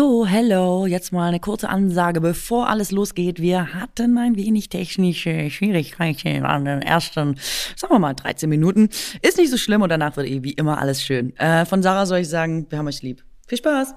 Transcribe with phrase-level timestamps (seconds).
[0.00, 3.38] So, hello, jetzt mal eine kurze Ansage, bevor alles losgeht.
[3.38, 7.36] Wir hatten ein wenig technische Schwierigkeiten an den ersten,
[7.76, 8.88] sagen wir mal, 13 Minuten.
[9.20, 11.36] Ist nicht so schlimm und danach wird eh wie immer alles schön.
[11.36, 13.22] Äh, von Sarah soll ich sagen, wir haben euch lieb.
[13.46, 13.94] Viel Spaß!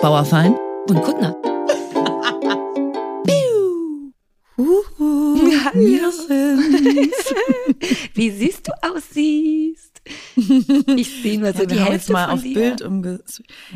[0.00, 0.56] Bauerfein
[0.88, 1.34] und Kuttner.
[4.58, 5.34] Uhu,
[8.14, 9.91] Wie siehst du aussiehst?
[10.96, 12.54] Ich sehe nur so ja, die Hälfte jetzt mal auf dir.
[12.54, 13.20] Bild umge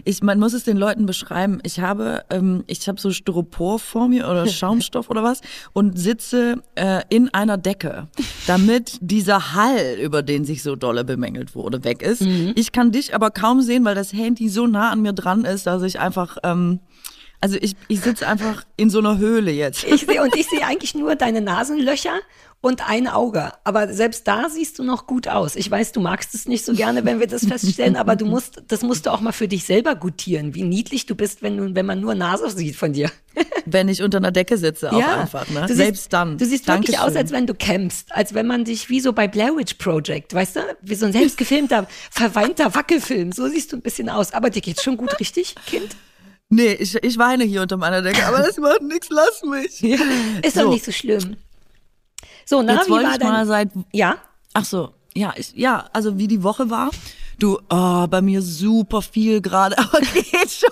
[0.05, 4.09] ich man muss es den Leuten beschreiben ich habe ähm, ich habe so Styropor vor
[4.09, 5.41] mir oder Schaumstoff oder was
[5.73, 8.09] und sitze äh, in einer Decke
[8.47, 12.53] damit dieser Hall über den sich so dolle bemängelt wurde weg ist Mhm.
[12.57, 15.67] ich kann dich aber kaum sehen weil das Handy so nah an mir dran ist
[15.67, 16.81] dass ich einfach ähm,
[17.41, 20.65] also ich, ich sitze einfach in so einer Höhle jetzt Ich sehe, und ich sehe
[20.65, 22.21] eigentlich nur deine Nasenlöcher
[22.61, 23.53] und ein Auge.
[23.65, 25.57] Aber selbst da siehst du noch gut aus.
[25.57, 28.63] Ich weiß, du magst es nicht so gerne, wenn wir das feststellen, aber du musst,
[28.69, 31.75] das musst du auch mal für dich selber gutieren, wie niedlich du bist, wenn, du,
[31.75, 33.11] wenn man nur Nase sieht von dir.
[33.67, 36.67] wenn ich unter einer Decke sitze auch einfach ne Du siehst, selbst dann Du siehst
[36.67, 37.17] wirklich Dankeschön.
[37.17, 40.35] aus, als wenn du campst, als wenn man dich wie so bei Blair Witch Project,
[40.35, 43.33] weißt du, wie so ein selbstgefilmter, verweinter Wackelfilm.
[43.33, 44.33] So siehst du ein bisschen aus.
[44.33, 45.95] Aber dir geht's schon gut, richtig, Kind?
[46.49, 49.83] Nee, ich, ich weine hier unter meiner Decke, aber das macht nichts, lass mich.
[50.43, 50.63] Ist So.
[50.63, 51.37] doch nicht so schlimm.
[52.45, 53.47] So, na, Jetzt wie wollte war ich mal dein...
[53.47, 54.17] seit, Ja?
[54.55, 56.91] ach so, ja, ich, ja, also wie die Woche war.
[57.39, 60.71] Du, oh, bei mir super viel gerade, aber geht schon.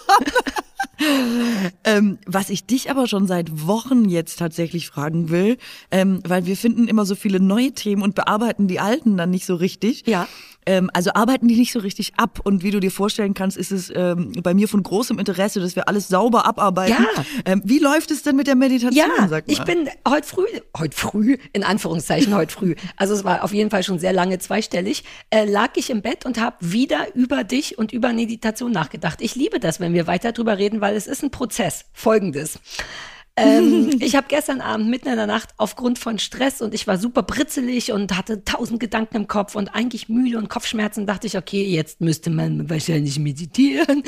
[1.84, 5.58] ähm, was ich dich aber schon seit Wochen jetzt tatsächlich fragen will,
[5.90, 9.44] ähm, weil wir finden immer so viele neue Themen und bearbeiten die alten dann nicht
[9.46, 10.06] so richtig.
[10.06, 10.28] Ja.
[10.66, 12.40] Ähm, also arbeiten die nicht so richtig ab.
[12.42, 15.76] Und wie du dir vorstellen kannst, ist es ähm, bei mir von großem Interesse, dass
[15.76, 17.06] wir alles sauber abarbeiten.
[17.16, 17.24] Ja.
[17.44, 19.10] Ähm, wie läuft es denn mit der Meditation?
[19.30, 23.52] Ja, ich bin heute früh, heute früh, in Anführungszeichen heute früh, also es war auf
[23.52, 27.44] jeden Fall schon sehr lange zweistellig, äh, lag ich im Bett und habe wieder über
[27.44, 29.20] dich und über Meditation nachgedacht.
[29.20, 31.84] Ich liebe das, wenn wir weiter drüber reden, weil es ist ein Prozess.
[31.92, 32.58] Folgendes.
[33.36, 36.98] Ähm, ich habe gestern Abend mitten in der Nacht aufgrund von Stress und ich war
[36.98, 41.36] super britzelig und hatte tausend Gedanken im Kopf und eigentlich müde und Kopfschmerzen, dachte ich,
[41.36, 44.02] okay, jetzt müsste man wahrscheinlich meditieren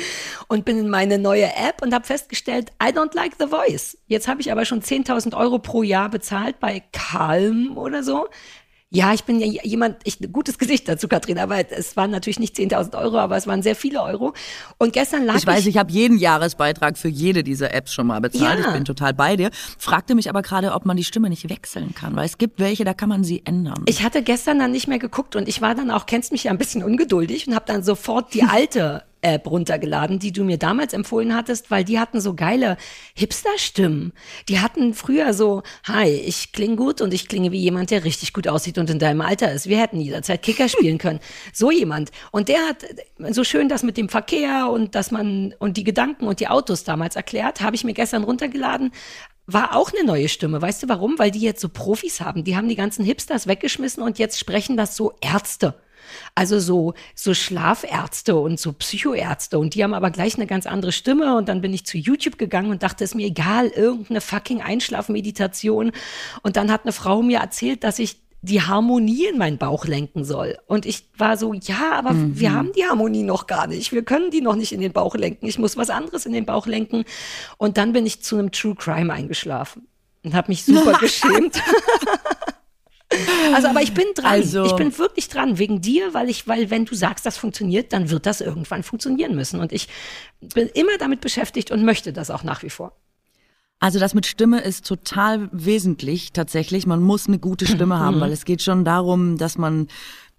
[0.47, 3.97] und bin in meine neue App und habe festgestellt, I don't like the voice.
[4.07, 8.27] Jetzt habe ich aber schon 10.000 Euro pro Jahr bezahlt bei Calm oder so.
[8.89, 12.55] Ja, ich bin ja jemand, ich gutes Gesicht dazu, Katrin, aber es waren natürlich nicht
[12.55, 14.33] 10.000 Euro, aber es waren sehr viele Euro.
[14.77, 18.21] Und gestern lag Ich weiß, ich habe jeden Jahresbeitrag für jede dieser Apps schon mal
[18.21, 18.59] bezahlt.
[18.59, 18.67] Ja.
[18.67, 19.49] Ich bin total bei dir.
[19.77, 22.85] Fragte mich aber gerade, ob man die Stimme nicht wechseln kann, weil es gibt welche,
[22.85, 23.83] da kann man sie ändern.
[23.87, 26.51] Ich hatte gestern dann nicht mehr geguckt und ich war dann auch, kennst mich ja
[26.51, 30.93] ein bisschen ungeduldig und habe dann sofort die alte App runtergeladen, die du mir damals
[30.93, 32.77] empfohlen hattest, weil die hatten so geile
[33.15, 34.13] Hipster-Stimmen.
[34.49, 38.33] Die hatten früher so, hi, ich klinge gut und ich klinge wie jemand, der richtig
[38.33, 39.67] gut aussieht und in deinem Alter ist.
[39.67, 41.19] Wir hätten jederzeit Kicker spielen können.
[41.53, 42.11] So jemand.
[42.31, 42.85] Und der hat
[43.29, 46.83] so schön das mit dem Verkehr und dass man und die Gedanken und die Autos
[46.83, 48.91] damals erklärt, habe ich mir gestern runtergeladen,
[49.47, 50.61] war auch eine neue Stimme.
[50.61, 51.17] Weißt du warum?
[51.17, 52.43] Weil die jetzt so Profis haben.
[52.43, 55.73] Die haben die ganzen Hipsters weggeschmissen und jetzt sprechen das so Ärzte.
[56.35, 59.59] Also so, so Schlafärzte und so Psychoärzte.
[59.59, 61.35] Und die haben aber gleich eine ganz andere Stimme.
[61.37, 65.91] Und dann bin ich zu YouTube gegangen und dachte, ist mir egal, irgendeine fucking Einschlafmeditation.
[66.43, 70.23] Und dann hat eine Frau mir erzählt, dass ich die Harmonie in meinen Bauch lenken
[70.23, 70.57] soll.
[70.67, 73.91] Und ich war so, ja, aber wir haben die Harmonie noch gar nicht.
[73.91, 75.47] Wir können die noch nicht in den Bauch lenken.
[75.47, 77.03] Ich muss was anderes in den Bauch lenken.
[77.57, 79.87] Und dann bin ich zu einem True Crime eingeschlafen
[80.23, 81.61] und habe mich super geschämt.
[83.53, 84.25] Also, aber ich bin dran.
[84.25, 87.93] Also- ich bin wirklich dran wegen dir, weil ich, weil wenn du sagst, das funktioniert,
[87.93, 89.59] dann wird das irgendwann funktionieren müssen.
[89.59, 89.87] Und ich
[90.41, 92.93] bin immer damit beschäftigt und möchte das auch nach wie vor.
[93.79, 96.87] Also das mit Stimme ist total wesentlich tatsächlich.
[96.87, 97.99] Man muss eine gute Stimme Mhm.
[97.99, 99.87] haben, weil es geht schon darum, dass man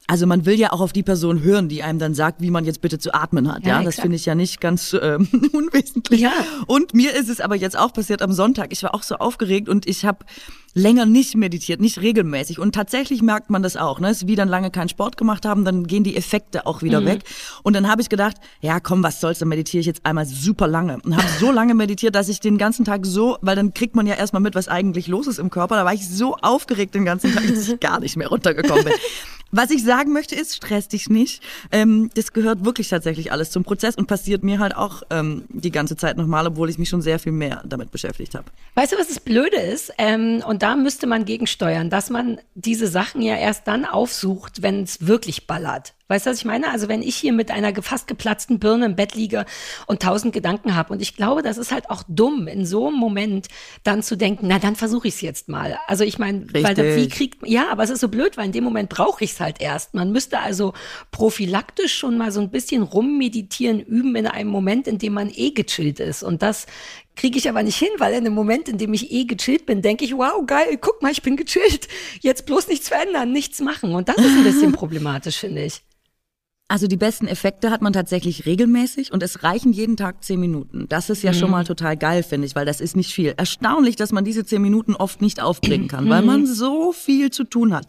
[0.08, 2.64] also man will ja auch auf die Person hören, die einem dann sagt, wie man
[2.64, 3.64] jetzt bitte zu atmen hat.
[3.64, 6.20] Ja, Ja, das finde ich ja nicht ganz ähm, unwesentlich.
[6.20, 6.32] Ja.
[6.66, 8.72] Und mir ist es aber jetzt auch passiert am Sonntag.
[8.72, 10.24] Ich war auch so aufgeregt und ich habe
[10.74, 12.58] länger nicht meditiert, nicht regelmäßig.
[12.58, 14.00] Und tatsächlich merkt man das auch.
[14.00, 14.12] Ne?
[14.24, 16.86] Wie dann lange keinen Sport gemacht haben, dann gehen die Effekte auch Mhm.
[16.86, 17.24] wieder weg.
[17.62, 20.68] Und dann habe ich gedacht, ja komm, was soll's, dann meditiere ich jetzt einmal super
[20.68, 20.98] lange.
[21.04, 24.06] Und habe so lange meditiert, dass ich den ganzen Tag so, weil dann kriegt man
[24.06, 25.74] ja erstmal mit, was eigentlich los ist im Körper.
[25.76, 28.94] Da war ich so aufgeregt den ganzen Tag, dass ich gar nicht mehr runtergekommen bin.
[29.50, 31.42] Was ich sagen möchte ist, stress dich nicht.
[31.72, 35.70] Ähm, das gehört wirklich tatsächlich alles zum Prozess und passiert mir halt auch ähm, die
[35.70, 38.44] ganze Zeit nochmal, obwohl ich mich schon sehr viel mehr damit beschäftigt habe.
[38.74, 39.92] Weißt du, was das Blöde ist?
[39.96, 44.82] Ähm, und da müsste man gegensteuern, dass man diese Sachen ja erst dann aufsucht, wenn
[44.82, 45.94] es wirklich ballert.
[46.08, 46.70] Weißt du, was ich meine?
[46.70, 49.44] Also wenn ich hier mit einer fast geplatzten Birne im Bett liege
[49.86, 52.96] und tausend Gedanken habe und ich glaube, das ist halt auch dumm, in so einem
[52.96, 53.48] Moment
[53.84, 55.78] dann zu denken, na dann versuche ich es jetzt mal.
[55.86, 58.52] Also ich meine, weil da, wie kriegt ja, aber es ist so blöd, weil in
[58.52, 59.92] dem Moment brauche ich es halt erst.
[59.92, 60.72] Man müsste also
[61.10, 65.50] prophylaktisch schon mal so ein bisschen rummeditieren üben in einem Moment, in dem man eh
[65.50, 66.66] gechillt ist und das
[67.16, 69.82] kriege ich aber nicht hin, weil in dem Moment, in dem ich eh gechillt bin,
[69.82, 71.88] denke ich, wow, geil, guck mal, ich bin gechillt.
[72.20, 73.94] Jetzt bloß nichts verändern, nichts machen.
[73.94, 75.82] Und das ist ein bisschen problematisch, finde ich.
[76.70, 80.84] Also die besten Effekte hat man tatsächlich regelmäßig und es reichen jeden Tag zehn Minuten.
[80.90, 81.36] Das ist ja mhm.
[81.36, 83.32] schon mal total geil, finde ich, weil das ist nicht viel.
[83.38, 86.10] Erstaunlich, dass man diese zehn Minuten oft nicht aufbringen kann, mhm.
[86.10, 87.86] weil man so viel zu tun hat.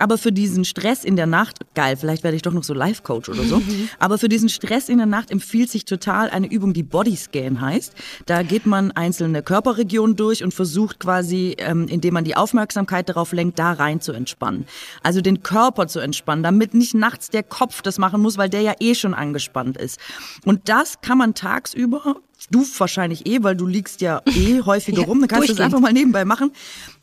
[0.00, 3.28] Aber für diesen Stress in der Nacht, geil, vielleicht werde ich doch noch so Life-Coach
[3.28, 3.60] oder so.
[3.98, 7.94] Aber für diesen Stress in der Nacht empfiehlt sich total eine Übung, die Bodyscan heißt.
[8.26, 13.32] Da geht man einzelne Körperregionen durch und versucht quasi, ähm, indem man die Aufmerksamkeit darauf
[13.32, 14.66] lenkt, da rein zu entspannen.
[15.02, 18.62] Also den Körper zu entspannen, damit nicht nachts der Kopf das machen muss, weil der
[18.62, 19.98] ja eh schon angespannt ist.
[20.44, 22.16] Und das kann man tagsüber
[22.50, 25.60] du wahrscheinlich eh, weil du liegst ja eh häufiger ja, rum, dann kannst du das
[25.60, 26.52] einfach mal nebenbei machen,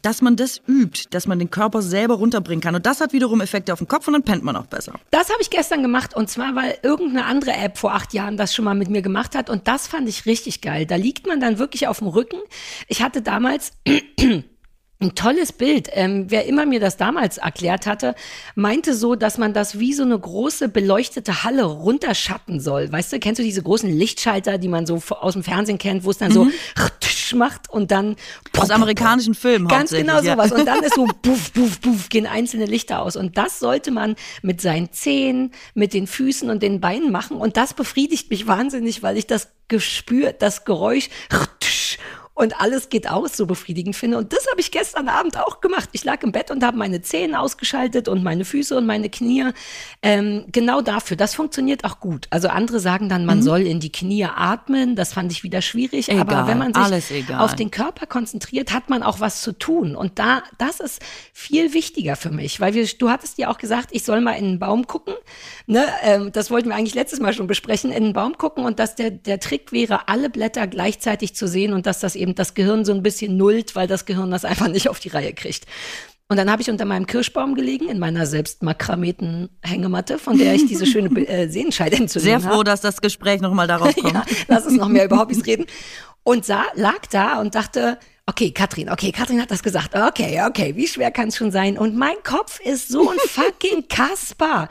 [0.06, 2.76] dass man das übt, dass man den Körper selber runterbringen kann.
[2.76, 4.94] Und das hat wiederum Effekte auf den Kopf und dann pennt man auch besser.
[5.10, 8.54] Das habe ich gestern gemacht und zwar, weil irgendeine andere App vor acht Jahren das
[8.54, 10.86] schon mal mit mir gemacht hat und das fand ich richtig geil.
[10.86, 12.38] Da liegt man dann wirklich auf dem Rücken.
[12.88, 13.72] Ich hatte damals
[15.00, 15.90] ein tolles Bild.
[15.92, 18.16] Ähm, wer immer mir das damals erklärt hatte,
[18.56, 22.92] meinte so, dass man das wie so eine große beleuchtete Halle runterschatten soll.
[22.92, 26.12] Weißt du, kennst du diese großen Lichtschalter, die man so aus dem Fernsehen kennt, wo
[26.12, 26.34] es dann mhm.
[26.34, 26.48] so
[27.34, 28.16] macht und dann
[28.58, 30.58] aus amerikanischen Filmen ganz genau sowas ja.
[30.58, 34.16] und dann ist so puff puff puff gehen einzelne Lichter aus und das sollte man
[34.44, 39.02] mit seinen Zehen, mit den Füßen und den Beinen machen und das befriedigt mich wahnsinnig,
[39.02, 41.10] weil ich das Gespür, das Geräusch
[42.36, 44.18] und alles geht aus, so befriedigend finde.
[44.18, 45.90] Und das habe ich gestern Abend auch gemacht.
[45.94, 49.52] Ich lag im Bett und habe meine Zehen ausgeschaltet und meine Füße und meine Knie.
[50.02, 51.16] Ähm, genau dafür.
[51.16, 52.28] Das funktioniert auch gut.
[52.32, 53.44] Also andere sagen dann, man mhm.
[53.44, 54.98] soll in die Knie atmen.
[54.98, 56.10] Das fand ich wieder schwierig.
[56.10, 59.96] Egal, Aber wenn man sich auf den Körper konzentriert, hat man auch was zu tun.
[59.96, 61.02] Und da, das ist
[61.32, 64.44] viel wichtiger für mich, weil wir, du hattest ja auch gesagt, ich soll mal in
[64.44, 65.14] den Baum gucken.
[65.68, 65.86] Ne?
[66.04, 68.96] Ähm, das wollten wir eigentlich letztes Mal schon besprechen, in den Baum gucken und dass
[68.96, 72.54] der, der Trick wäre, alle Blätter gleichzeitig zu sehen und dass das eben eben das
[72.54, 75.66] Gehirn so ein bisschen nullt, weil das Gehirn das einfach nicht auf die Reihe kriegt.
[76.28, 80.56] Und dann habe ich unter meinem Kirschbaum gelegen, in meiner selbst makrameten Hängematte, von der
[80.56, 82.42] ich diese schöne äh, Sehenscheidentzündung habe.
[82.42, 82.66] Sehr froh, hab.
[82.66, 84.14] dass das Gespräch nochmal darauf kommt.
[84.14, 85.68] ja, lass uns noch mehr über Hobbys reden.
[86.24, 89.96] Und sah, lag da und dachte, okay, Katrin, okay, Katrin hat das gesagt.
[89.96, 91.78] Okay, okay, wie schwer kann es schon sein?
[91.78, 94.68] Und mein Kopf ist so ein fucking Kasper.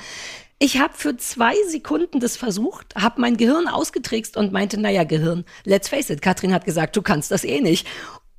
[0.59, 5.45] Ich habe für zwei Sekunden das versucht, habe mein Gehirn ausgetrickst und meinte, naja, Gehirn,
[5.65, 7.87] let's face it, Katrin hat gesagt, du kannst das eh nicht.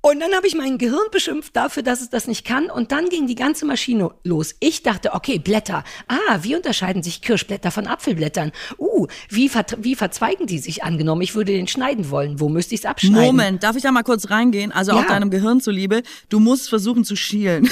[0.01, 2.69] Und dann habe ich mein Gehirn beschimpft dafür, dass es das nicht kann.
[2.69, 4.53] Und dann ging die ganze Maschine los.
[4.59, 5.83] Ich dachte, okay, Blätter.
[6.07, 8.51] Ah, wie unterscheiden sich Kirschblätter von Apfelblättern?
[8.77, 11.23] Uh, wie, ver wie verzweigen die sich angenommen?
[11.23, 12.39] Ich würde den schneiden wollen.
[12.39, 13.25] Wo müsste ich es abschneiden?
[13.25, 14.71] Moment, darf ich da mal kurz reingehen?
[14.71, 14.99] Also ja.
[14.99, 16.03] auch deinem Gehirn zuliebe.
[16.29, 17.67] Du musst versuchen zu schielen.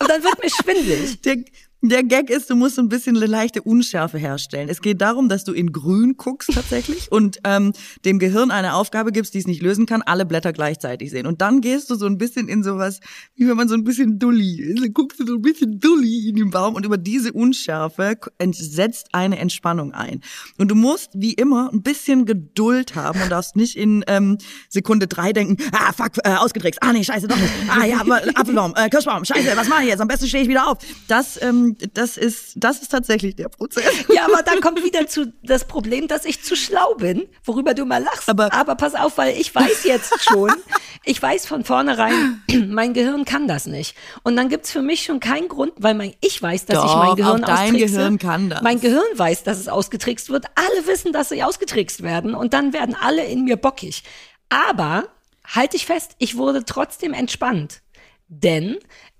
[0.00, 1.20] Und dann wird mir schwindelig.
[1.22, 1.38] Der,
[1.80, 4.68] der Gag ist, du musst so ein bisschen eine leichte Unschärfe herstellen.
[4.68, 7.72] Es geht darum, dass du in Grün guckst tatsächlich und ähm,
[8.04, 11.26] dem Gehirn eine Aufgabe gibst, die es nicht lösen kann, alle Blätter gleichzeitig sehen.
[11.26, 12.98] Und dann gehst du so ein bisschen in sowas,
[13.36, 14.82] wie wenn man so ein bisschen dulli ist.
[14.82, 19.08] Dann guckst du so ein bisschen dulli in den Baum und über diese Unschärfe entsetzt
[19.12, 20.20] eine Entspannung ein.
[20.58, 24.38] Und du musst, wie immer, ein bisschen Geduld haben und darfst nicht in ähm,
[24.68, 28.00] Sekunde drei denken, ah, fuck, äh, ausgetrickst, ah nee, scheiße, doch nicht, ah ja,
[28.34, 30.00] Apfelbaum, äh, Kirschbaum, scheiße, was mache ich jetzt?
[30.00, 30.78] Am besten stehe ich wieder auf.
[31.06, 33.84] Das ähm, das ist, das ist tatsächlich der Prozess.
[34.14, 37.84] Ja, aber da kommt wieder zu das Problem, dass ich zu schlau bin, worüber du
[37.84, 38.28] mal lachst.
[38.28, 40.50] Aber, aber pass auf, weil ich weiß jetzt schon,
[41.04, 43.96] ich weiß von vornherein, mein Gehirn kann das nicht.
[44.22, 46.96] Und dann gibt's für mich schon keinen Grund, weil mein, ich weiß, dass Doch, ich
[46.96, 48.62] mein Gehirn auch dein Gehirn kann das.
[48.62, 50.46] Mein Gehirn weiß, dass es ausgetrickst wird.
[50.54, 52.34] Alle wissen, dass sie ausgetrickst werden.
[52.34, 54.02] Und dann werden alle in mir bockig.
[54.48, 55.08] Aber
[55.44, 57.82] halte ich fest, ich wurde trotzdem entspannt.
[58.28, 58.78] Denn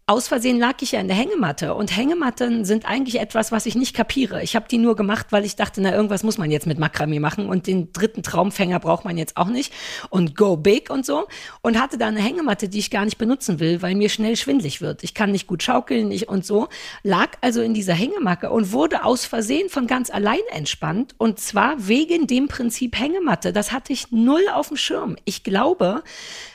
[0.09, 3.75] aus Versehen lag ich ja in der Hängematte und Hängematten sind eigentlich etwas, was ich
[3.75, 4.43] nicht kapiere.
[4.43, 7.21] Ich habe die nur gemacht, weil ich dachte, na irgendwas muss man jetzt mit Makramee
[7.21, 9.71] machen und den dritten Traumfänger braucht man jetzt auch nicht
[10.09, 11.27] und go big und so
[11.61, 14.81] und hatte da eine Hängematte, die ich gar nicht benutzen will, weil mir schnell schwindlig
[14.81, 15.05] wird.
[15.05, 16.69] Ich kann nicht gut schaukeln nicht und so.
[17.03, 21.87] Lag also in dieser Hängematte und wurde aus Versehen von ganz allein entspannt und zwar
[21.87, 23.53] wegen dem Prinzip Hängematte.
[23.53, 25.17] Das hatte ich null auf dem Schirm.
[25.27, 26.03] Ich glaube,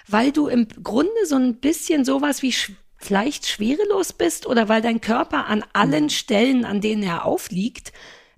[0.08, 2.52] weil du im Grunde so ein bisschen sowas wie
[3.04, 7.92] vielleicht schwerelos bist oder weil dein Körper an allen Stellen, an denen er aufliegt,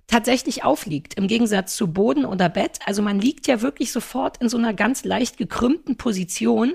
[0.06, 2.78] tatsächlich aufliegt, im Gegensatz zu Boden oder Bett.
[2.86, 6.74] Also man liegt ja wirklich sofort in so einer ganz leicht gekrümmten Position.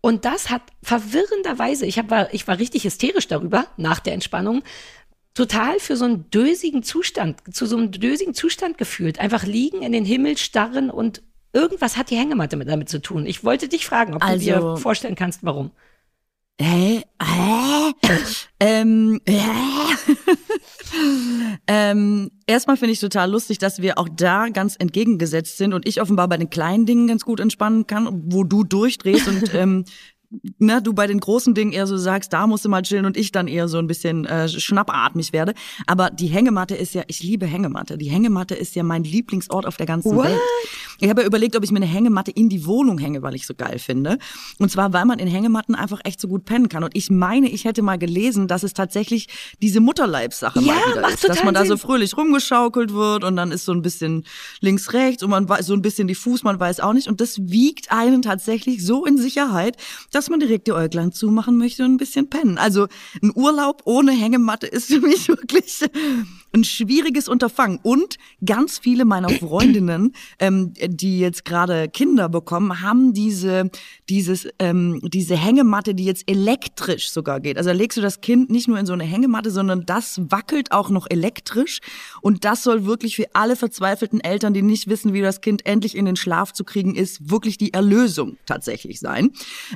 [0.00, 4.62] Und das hat verwirrenderweise, ich, hab, war, ich war richtig hysterisch darüber nach der Entspannung,
[5.34, 9.18] total für so einen dösigen Zustand, zu so einem dösigen Zustand gefühlt.
[9.18, 11.22] Einfach liegen in den Himmel starren und
[11.52, 13.26] irgendwas hat die Hängematte mit damit zu tun.
[13.26, 15.70] Ich wollte dich fragen, ob Also- du dir vorstellen kannst, warum.
[16.60, 17.02] Hä?
[17.20, 17.92] Hä?
[18.60, 19.42] ähm, hä?
[21.66, 26.00] ähm, erstmal finde ich total lustig, dass wir auch da ganz entgegengesetzt sind und ich
[26.00, 29.84] offenbar bei den kleinen Dingen ganz gut entspannen kann, wo du durchdrehst und ähm,
[30.58, 33.16] ne, du bei den großen Dingen eher so sagst, da musst du mal chillen und
[33.16, 35.54] ich dann eher so ein bisschen äh, schnappatmig werde.
[35.86, 37.98] Aber die Hängematte ist ja, ich liebe Hängematte.
[37.98, 40.26] Die Hängematte ist ja mein Lieblingsort auf der ganzen What?
[40.26, 40.40] Welt.
[41.00, 43.46] Ich habe ja überlegt, ob ich mir eine Hängematte in die Wohnung hänge, weil ich
[43.46, 44.18] so geil finde.
[44.58, 46.84] Und zwar, weil man in Hängematten einfach echt so gut pennen kann.
[46.84, 49.28] Und ich meine, ich hätte mal gelesen, dass es tatsächlich
[49.60, 51.28] diese Mutterleibssache Ja, mal wieder macht ist.
[51.28, 54.24] Dass man da so fröhlich rumgeschaukelt wird und dann ist so ein bisschen
[54.60, 57.08] links, rechts und man weiß so ein bisschen diffus, man weiß auch nicht.
[57.08, 59.76] Und das wiegt einen tatsächlich so in Sicherheit,
[60.12, 62.58] dass man direkt die Äuglein zumachen möchte und ein bisschen pennen.
[62.58, 62.86] Also
[63.22, 65.80] ein Urlaub ohne Hängematte ist für mich wirklich
[66.54, 67.78] ein schwieriges Unterfangen.
[67.82, 73.70] Und ganz viele meiner Freundinnen, ähm, die jetzt gerade Kinder bekommen, haben diese,
[74.08, 77.58] dieses, ähm, diese Hängematte, die jetzt elektrisch sogar geht.
[77.58, 80.72] Also da legst du das Kind nicht nur in so eine Hängematte, sondern das wackelt
[80.72, 81.80] auch noch elektrisch.
[82.22, 85.96] Und das soll wirklich für alle verzweifelten Eltern, die nicht wissen, wie das Kind endlich
[85.96, 89.30] in den Schlaf zu kriegen ist, wirklich die Erlösung tatsächlich sein.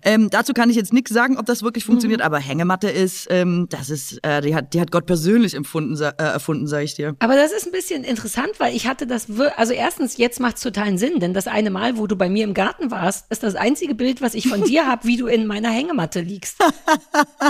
[0.05, 3.67] Ähm, dazu kann ich jetzt nichts sagen, ob das wirklich funktioniert, aber Hängematte ist, ähm,
[3.69, 7.17] das ist, äh, die hat, die hat Gott persönlich empfunden, äh, erfunden, sag ich dir.
[7.19, 10.63] Aber das ist ein bisschen interessant, weil ich hatte das, also erstens, jetzt macht es
[10.63, 13.55] totalen Sinn, denn das eine Mal, wo du bei mir im Garten warst, ist das
[13.55, 16.59] einzige Bild, was ich von dir habe, wie du in meiner Hängematte liegst.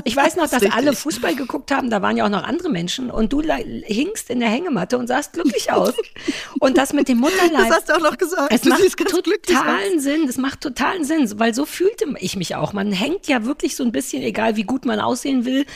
[0.04, 0.72] Ich weiß noch, dass Richtig.
[0.72, 4.40] alle Fußball geguckt haben, da waren ja auch noch andere Menschen und du hingst in
[4.40, 5.94] der Hängematte und sahst glücklich aus.
[6.60, 7.68] Und das mit dem Mutterleib.
[7.68, 8.52] Das hast du auch noch gesagt.
[8.52, 8.98] Es du macht
[9.46, 12.72] totalen Sinn, es macht totalen Sinn, weil so fühlte ich mich auch.
[12.72, 15.66] Man hängt ja wirklich so ein bisschen, egal wie gut man aussehen will,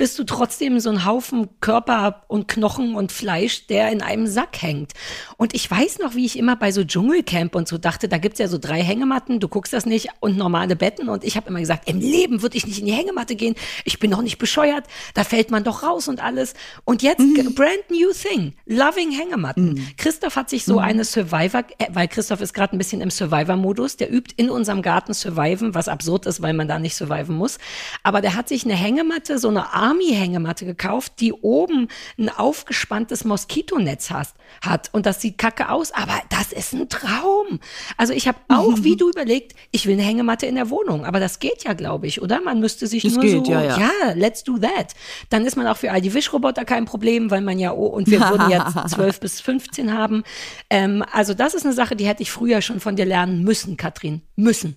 [0.00, 4.62] bist du trotzdem so ein Haufen Körper und Knochen und Fleisch, der in einem Sack
[4.62, 4.92] hängt.
[5.36, 8.38] Und ich weiß noch, wie ich immer bei so Dschungelcamp und so dachte, da gibt's
[8.38, 11.10] ja so drei Hängematten, du guckst das nicht und normale Betten.
[11.10, 13.56] Und ich habe immer gesagt, im Leben würde ich nicht in die Hängematte gehen.
[13.84, 16.54] Ich bin doch nicht bescheuert, da fällt man doch raus und alles.
[16.86, 17.54] Und jetzt Mhm.
[17.54, 19.86] brand new thing, loving Hängematten.
[19.98, 20.78] Christoph hat sich so Mhm.
[20.78, 24.80] eine Survivor, äh, weil Christoph ist gerade ein bisschen im Survivor-Modus, der übt in unserem
[24.80, 27.58] Garten Surviven, was absurd ist, weil man da nicht surviven muss.
[28.02, 34.10] Aber der hat sich eine Hängematte, so eine Army-Hängematte gekauft, die oben ein aufgespanntes Moskitonetz
[34.10, 34.90] hast, hat.
[34.92, 37.60] Und das sieht kacke aus, aber das ist ein Traum.
[37.96, 41.04] Also ich habe auch, wie du überlegt, ich will eine Hängematte in der Wohnung.
[41.04, 42.40] Aber das geht ja, glaube ich, oder?
[42.40, 43.78] Man müsste sich Das nur geht, so, ja, ja.
[43.78, 44.94] ja, let's do that.
[45.28, 48.08] Dann ist man auch für all die Wischroboter kein Problem, weil man ja, oh, und
[48.08, 50.22] wir würden jetzt 12 bis 15 haben.
[50.68, 53.76] Ähm, also das ist eine Sache, die hätte ich früher schon von dir lernen müssen,
[53.76, 54.22] Katrin.
[54.36, 54.76] Müssen.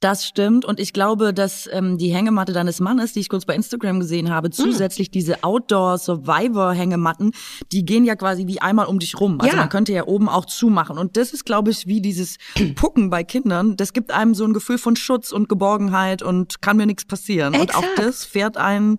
[0.00, 3.56] Das stimmt und ich glaube, dass ähm, die Hängematte deines Mannes, die ich kurz bei
[3.56, 7.32] Instagram gesehen habe, zusätzlich diese Outdoor-Survivor-Hängematten,
[7.72, 9.40] die gehen ja quasi wie einmal um dich rum.
[9.40, 9.60] Also Ja.
[9.60, 10.98] man könnte ja oben auch zumachen.
[10.98, 12.36] Und das ist, glaube ich, wie dieses
[12.76, 13.76] Pucken bei Kindern.
[13.76, 17.54] Das gibt einem so ein Gefühl von Schutz und Geborgenheit und kann mir nichts passieren.
[17.56, 17.98] Und auch Exakt.
[17.98, 18.98] das fährt einen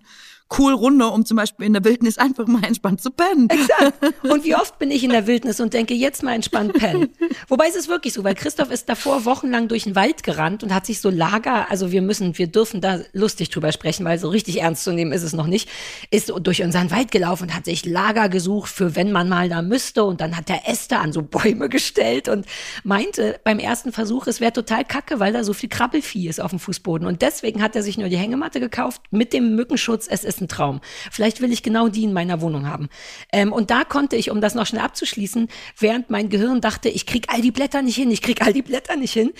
[0.58, 3.48] cool runter, um zum Beispiel in der Wildnis einfach mal entspannt zu pennen.
[3.48, 3.94] Exakt.
[4.22, 7.08] Und wie oft bin ich in der Wildnis und denke, jetzt mal entspannt pennen.
[7.48, 10.74] Wobei es ist wirklich so, weil Christoph ist davor wochenlang durch den Wald gerannt und
[10.74, 14.28] hat sich so Lager, also wir müssen, wir dürfen da lustig drüber sprechen, weil so
[14.28, 15.68] richtig ernst zu nehmen ist es noch nicht,
[16.10, 19.62] ist durch unseren Wald gelaufen und hat sich Lager gesucht für wenn man mal da
[19.62, 22.46] müsste und dann hat der Äste an so Bäume gestellt und
[22.84, 26.50] meinte beim ersten Versuch, es wäre total kacke, weil da so viel Krabbelvieh ist auf
[26.50, 30.06] dem Fußboden und deswegen hat er sich nur die Hängematte gekauft mit dem Mückenschutz.
[30.08, 30.80] Es ist ein Traum.
[31.10, 32.88] Vielleicht will ich genau die in meiner Wohnung haben.
[33.32, 37.06] Ähm, und da konnte ich, um das noch schnell abzuschließen, während mein Gehirn dachte, ich
[37.06, 39.32] krieg all die Blätter nicht hin, ich krieg all die Blätter nicht hin,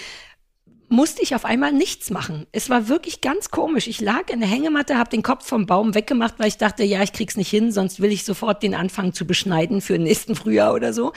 [0.90, 2.47] musste ich auf einmal nichts machen.
[2.50, 3.87] Es war wirklich ganz komisch.
[3.87, 7.00] Ich lag in der Hängematte, habe den Kopf vom Baum weggemacht, weil ich dachte, ja,
[7.02, 10.75] ich krieg's nicht hin, sonst will ich sofort den anfangen zu beschneiden für nächsten Frühjahr
[10.75, 11.12] oder so.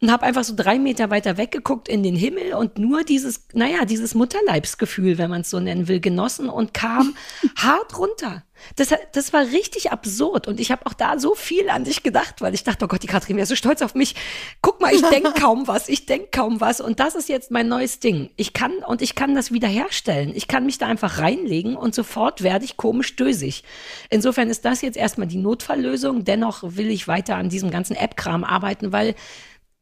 [0.00, 3.84] Und habe einfach so drei Meter weiter weggeguckt in den Himmel und nur dieses, naja,
[3.84, 7.16] dieses Mutterleibsgefühl, wenn man es so nennen will, genossen und kam
[7.56, 8.44] hart runter.
[8.76, 12.40] Das, das war richtig absurd und ich habe auch da so viel an dich gedacht,
[12.40, 14.14] weil ich dachte, oh Gott, die Katrin wäre so stolz auf mich.
[14.62, 17.68] Guck mal, ich denke kaum was, ich denke kaum was und das ist jetzt mein
[17.68, 18.30] neues Ding.
[18.36, 20.32] Ich kann und ich kann das wiederherstellen.
[20.34, 23.64] Ich kann mich da einfach reinlegen und sofort werde ich komisch dösig.
[24.10, 26.24] Insofern ist das jetzt erstmal die Notfalllösung.
[26.24, 29.14] Dennoch will ich weiter an diesem ganzen App-Kram arbeiten, weil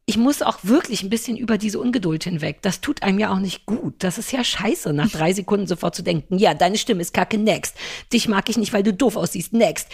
[0.09, 2.61] ich muss auch wirklich ein bisschen über diese Ungeduld hinweg.
[2.61, 3.95] Das tut einem ja auch nicht gut.
[3.99, 7.37] Das ist ja scheiße, nach drei Sekunden sofort zu denken, ja, deine Stimme ist kacke,
[7.37, 7.75] next.
[8.13, 9.89] Dich mag ich nicht, weil du doof aussiehst, next.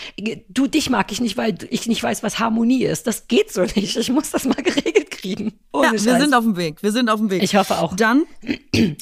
[0.49, 3.07] Du, dich mag ich nicht, weil ich nicht weiß, was Harmonie ist.
[3.07, 3.97] Das geht so nicht.
[3.97, 5.53] Ich muss das mal geregelt kriegen.
[5.71, 6.21] Ohne ja, wir Scheiß.
[6.21, 6.83] sind auf dem Weg.
[6.83, 7.41] Wir sind auf dem Weg.
[7.41, 7.95] Ich hoffe auch.
[7.95, 8.23] Dann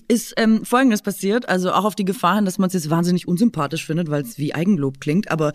[0.08, 3.28] ist ähm, Folgendes passiert, also auch auf die Gefahr hin, dass man es jetzt wahnsinnig
[3.28, 5.32] unsympathisch findet, weil es wie Eigenlob klingt.
[5.32, 5.52] Aber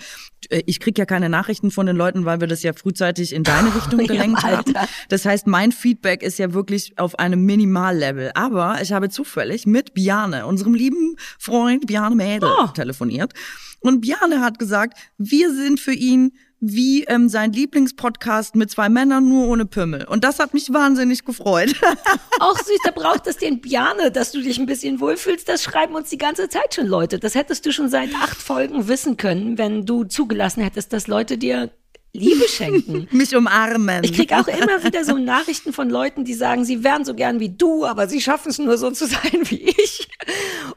[0.50, 3.44] äh, ich krieg ja keine Nachrichten von den Leuten, weil wir das ja frühzeitig in
[3.44, 4.74] deine Richtung gelenkt ja, haben.
[5.08, 8.32] Das heißt, mein Feedback ist ja wirklich auf einem Minimallevel.
[8.34, 12.66] Aber ich habe zufällig mit Biane, unserem lieben Freund Biane Mädel, oh.
[12.68, 13.32] telefoniert.
[13.80, 19.28] Und Biane hat gesagt, wir sind für ihn wie ähm, sein Lieblingspodcast mit zwei Männern
[19.28, 20.06] nur ohne Pimmel.
[20.06, 21.74] Und das hat mich wahnsinnig gefreut.
[22.40, 25.48] Auch süß, da braucht es den Biane, dass du dich ein bisschen wohlfühlst.
[25.48, 27.18] Das schreiben uns die ganze Zeit schon Leute.
[27.18, 31.36] Das hättest du schon seit acht Folgen wissen können, wenn du zugelassen hättest, dass Leute
[31.36, 31.70] dir
[32.16, 33.06] Liebe schenken.
[33.16, 34.02] Mich umarmen.
[34.02, 37.40] Ich krieg auch immer wieder so Nachrichten von Leuten, die sagen, sie wären so gern
[37.40, 40.08] wie du, aber sie schaffen es nur so zu sein wie ich.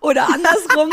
[0.01, 0.91] Oder andersrum.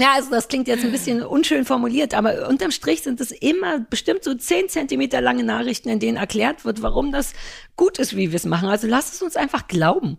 [0.00, 3.80] Ja, also das klingt jetzt ein bisschen unschön formuliert, aber unterm Strich sind es immer
[3.80, 7.32] bestimmt so zehn Zentimeter lange Nachrichten, in denen erklärt wird, warum das
[7.76, 8.68] gut ist, wie wir es machen.
[8.68, 10.18] Also lass es uns einfach glauben.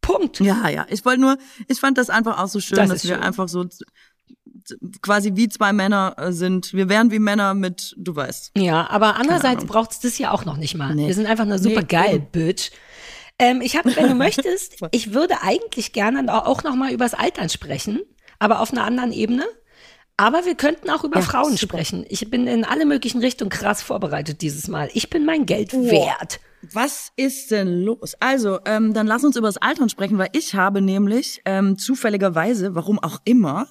[0.00, 0.40] Punkt.
[0.40, 0.86] Ja, ja.
[0.88, 3.22] Ich wollte nur, ich fand das einfach auch so schön, das dass wir schön.
[3.22, 3.64] einfach so
[5.02, 6.72] quasi wie zwei Männer äh, sind.
[6.72, 8.52] Wir wären wie Männer mit, du weißt.
[8.56, 10.94] Ja, aber andererseits braucht es das ja auch noch nicht mal.
[10.94, 11.06] Nee.
[11.06, 12.70] Wir sind einfach eine super nee, geil, Bitch.
[13.38, 17.48] Ähm, ich habe, wenn du möchtest, ich würde eigentlich gerne auch noch mal übers Altern
[17.48, 18.00] sprechen
[18.38, 19.44] aber auf einer anderen Ebene.
[20.18, 21.76] Aber wir könnten auch über ja, Frauen super.
[21.76, 22.06] sprechen.
[22.08, 24.88] Ich bin in alle möglichen Richtungen krass vorbereitet dieses Mal.
[24.94, 25.90] Ich bin mein Geld wow.
[25.90, 26.40] wert.
[26.72, 28.14] Was ist denn los?
[28.18, 32.74] Also, ähm, dann lass uns über das Altern sprechen, weil ich habe nämlich ähm, zufälligerweise,
[32.74, 33.68] warum auch immer,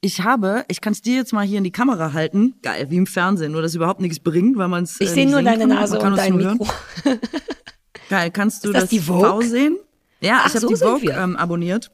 [0.00, 2.96] ich habe, ich kann es dir jetzt mal hier in die Kamera halten, geil, wie
[2.96, 5.00] im Fernsehen, nur dass es überhaupt nichts bringt, weil man es.
[5.00, 5.70] Äh, ich sehe nur deine kann.
[5.70, 6.66] Nase und dein Mikro.
[8.08, 9.44] geil, kannst du ist das, das die Vogue?
[9.44, 9.76] sehen?
[10.20, 11.90] Ja, Ach, ich habe so die Vogue ähm, abonniert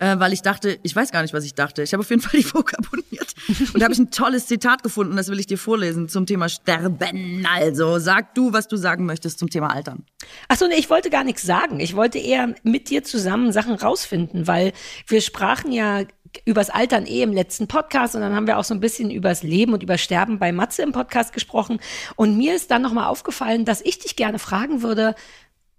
[0.00, 1.82] äh, weil ich dachte, ich weiß gar nicht, was ich dachte.
[1.82, 3.34] Ich habe auf jeden Fall die Vogue abonniert
[3.72, 6.48] und da habe ich ein tolles Zitat gefunden, das will ich dir vorlesen zum Thema
[6.48, 7.46] Sterben.
[7.54, 10.04] Also sag du, was du sagen möchtest zum Thema Altern.
[10.48, 11.80] Ach so, nee, ich wollte gar nichts sagen.
[11.80, 14.72] Ich wollte eher mit dir zusammen Sachen rausfinden, weil
[15.06, 16.04] wir sprachen ja
[16.44, 19.42] übers Altern eh im letzten Podcast und dann haben wir auch so ein bisschen übers
[19.42, 21.80] Leben und über Sterben bei Matze im Podcast gesprochen
[22.16, 25.14] und mir ist dann nochmal aufgefallen, dass ich dich gerne fragen würde,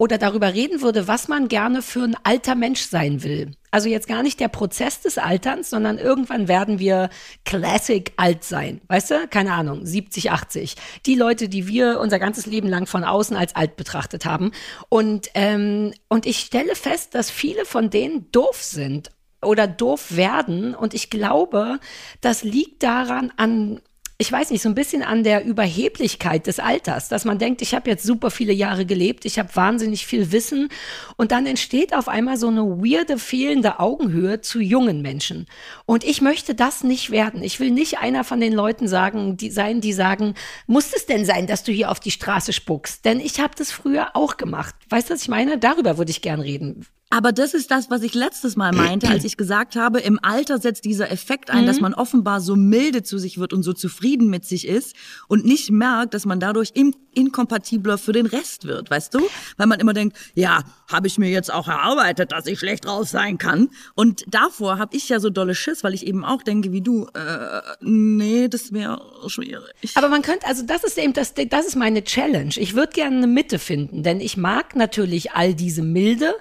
[0.01, 3.51] oder darüber reden würde, was man gerne für ein alter Mensch sein will.
[3.69, 7.11] Also jetzt gar nicht der Prozess des Alterns, sondern irgendwann werden wir
[7.45, 8.81] Classic alt sein.
[8.87, 9.27] Weißt du?
[9.27, 10.75] Keine Ahnung, 70, 80.
[11.05, 14.53] Die Leute, die wir unser ganzes Leben lang von außen als alt betrachtet haben.
[14.89, 19.11] Und, ähm, und ich stelle fest, dass viele von denen doof sind
[19.43, 20.73] oder doof werden.
[20.73, 21.79] Und ich glaube,
[22.21, 23.81] das liegt daran an
[24.21, 27.73] ich weiß nicht, so ein bisschen an der Überheblichkeit des Alters, dass man denkt, ich
[27.73, 30.69] habe jetzt super viele Jahre gelebt, ich habe wahnsinnig viel Wissen
[31.17, 35.47] und dann entsteht auf einmal so eine weirde, fehlende Augenhöhe zu jungen Menschen.
[35.87, 37.41] Und ich möchte das nicht werden.
[37.41, 40.35] Ich will nicht einer von den Leuten sagen, die sein, die sagen,
[40.67, 43.03] muss es denn sein, dass du hier auf die Straße spuckst?
[43.05, 44.75] Denn ich habe das früher auch gemacht.
[44.89, 45.57] Weißt du, was ich meine?
[45.57, 46.85] Darüber würde ich gern reden.
[47.13, 50.59] Aber das ist das, was ich letztes Mal meinte, als ich gesagt habe, im Alter
[50.59, 51.67] setzt dieser Effekt ein, mhm.
[51.67, 54.95] dass man offenbar so milde zu sich wird und so zufrieden mit sich ist
[55.27, 56.71] und nicht merkt, dass man dadurch
[57.13, 59.19] inkompatibler für den Rest wird, weißt du?
[59.57, 63.11] Weil man immer denkt, ja, habe ich mir jetzt auch erarbeitet, dass ich schlecht raus
[63.11, 63.69] sein kann.
[63.95, 67.07] Und davor habe ich ja so dolle Schiss, weil ich eben auch denke, wie du,
[67.13, 69.91] äh, nee, das wäre schwierig.
[69.95, 72.53] Aber man könnte, also das ist eben, das, das ist meine Challenge.
[72.57, 76.33] Ich würde gerne eine Mitte finden, denn ich mag natürlich all diese Milde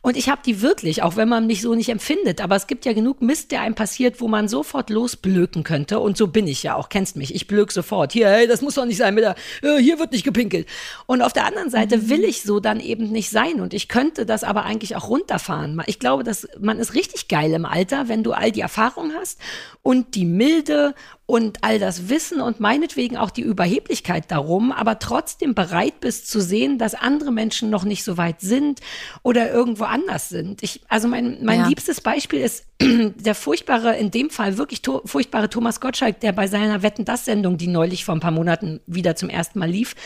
[0.00, 2.40] und ich habe die wirklich, auch wenn man mich so nicht empfindet.
[2.40, 6.00] Aber es gibt ja genug Mist, der einem passiert, wo man sofort losblöken könnte.
[6.00, 7.34] Und so bin ich ja auch, kennst mich.
[7.34, 8.12] Ich blöke sofort.
[8.12, 10.66] Hier, hey, das muss doch nicht sein mit der, äh, hier wird nicht gepinkelt.
[11.06, 12.10] Und auf der anderen Seite mhm.
[12.10, 13.60] will ich so dann eben nicht sein.
[13.60, 15.82] Und ich könnte das aber eigentlich auch runterfahren.
[15.86, 19.38] Ich glaube, dass man ist richtig geil im Alter, wenn du all die Erfahrung hast
[19.82, 20.94] und die Milde
[21.26, 26.40] und all das Wissen und meinetwegen auch die Überheblichkeit darum, aber trotzdem bereit bist zu
[26.40, 28.80] sehen, dass andere Menschen noch nicht so weit sind
[29.22, 30.62] oder irgendwo anders sind.
[30.62, 31.68] Ich, also mein, mein ja.
[31.68, 36.82] liebstes Beispiel ist der furchtbare, in dem Fall wirklich furchtbare Thomas Gottschalk, der bei seiner
[36.82, 39.96] Wetten das Sendung, die neulich vor ein paar Monaten wieder zum ersten Mal lief,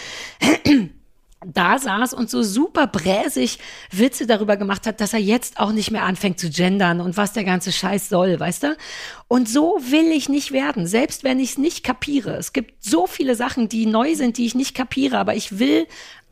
[1.44, 3.58] da saß und so super bräsig
[3.90, 7.32] Witze darüber gemacht hat, dass er jetzt auch nicht mehr anfängt zu gendern und was
[7.32, 8.76] der ganze Scheiß soll, weißt du?
[9.28, 12.36] Und so will ich nicht werden, selbst wenn ich es nicht kapiere.
[12.36, 15.86] Es gibt so viele Sachen, die neu sind, die ich nicht kapiere, aber ich will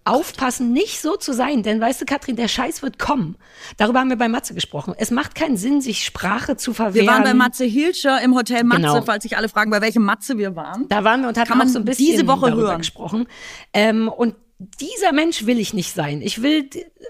[0.04, 3.36] aufpassen, nicht so zu sein, denn weißt du, Katrin, der Scheiß wird kommen.
[3.76, 4.94] Darüber haben wir bei Matze gesprochen.
[4.96, 7.06] Es macht keinen Sinn, sich Sprache zu verwehren.
[7.06, 9.02] Wir waren bei Matze Hilscher im Hotel Matze, genau.
[9.02, 10.88] falls sich alle fragen, bei welchem Matze wir waren.
[10.88, 12.78] Da waren wir und hatten auch so ein bisschen diese Woche darüber hören.
[12.78, 13.26] gesprochen.
[13.72, 16.20] Ähm, und dieser Mensch will ich nicht sein.
[16.20, 16.68] Ich will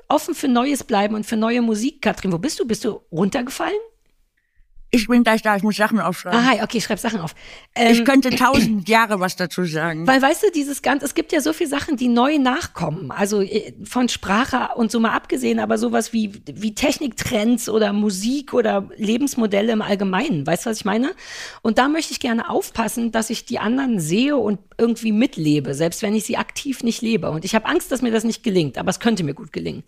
[0.08, 2.00] offen für Neues bleiben und für neue Musik.
[2.00, 2.66] Katrin, wo bist du?
[2.66, 3.74] Bist du runtergefallen?
[4.92, 6.38] Ich bin gleich da, ich muss Sachen aufschreiben.
[6.38, 7.34] Aha, okay, ich schreib Sachen auf.
[7.76, 10.06] Ähm, ich könnte tausend Jahre was dazu sagen.
[10.06, 13.12] Weil, weißt du, dieses Ganze, es gibt ja so viele Sachen, die neu nachkommen.
[13.12, 18.52] Also äh, von Sprache und so mal abgesehen, aber sowas wie, wie Techniktrends oder Musik
[18.52, 20.44] oder Lebensmodelle im Allgemeinen.
[20.44, 21.12] Weißt du, was ich meine?
[21.62, 26.02] Und da möchte ich gerne aufpassen, dass ich die anderen sehe und irgendwie mitlebe, selbst
[26.02, 27.30] wenn ich sie aktiv nicht lebe.
[27.30, 29.84] Und ich habe Angst, dass mir das nicht gelingt, aber es könnte mir gut gelingen.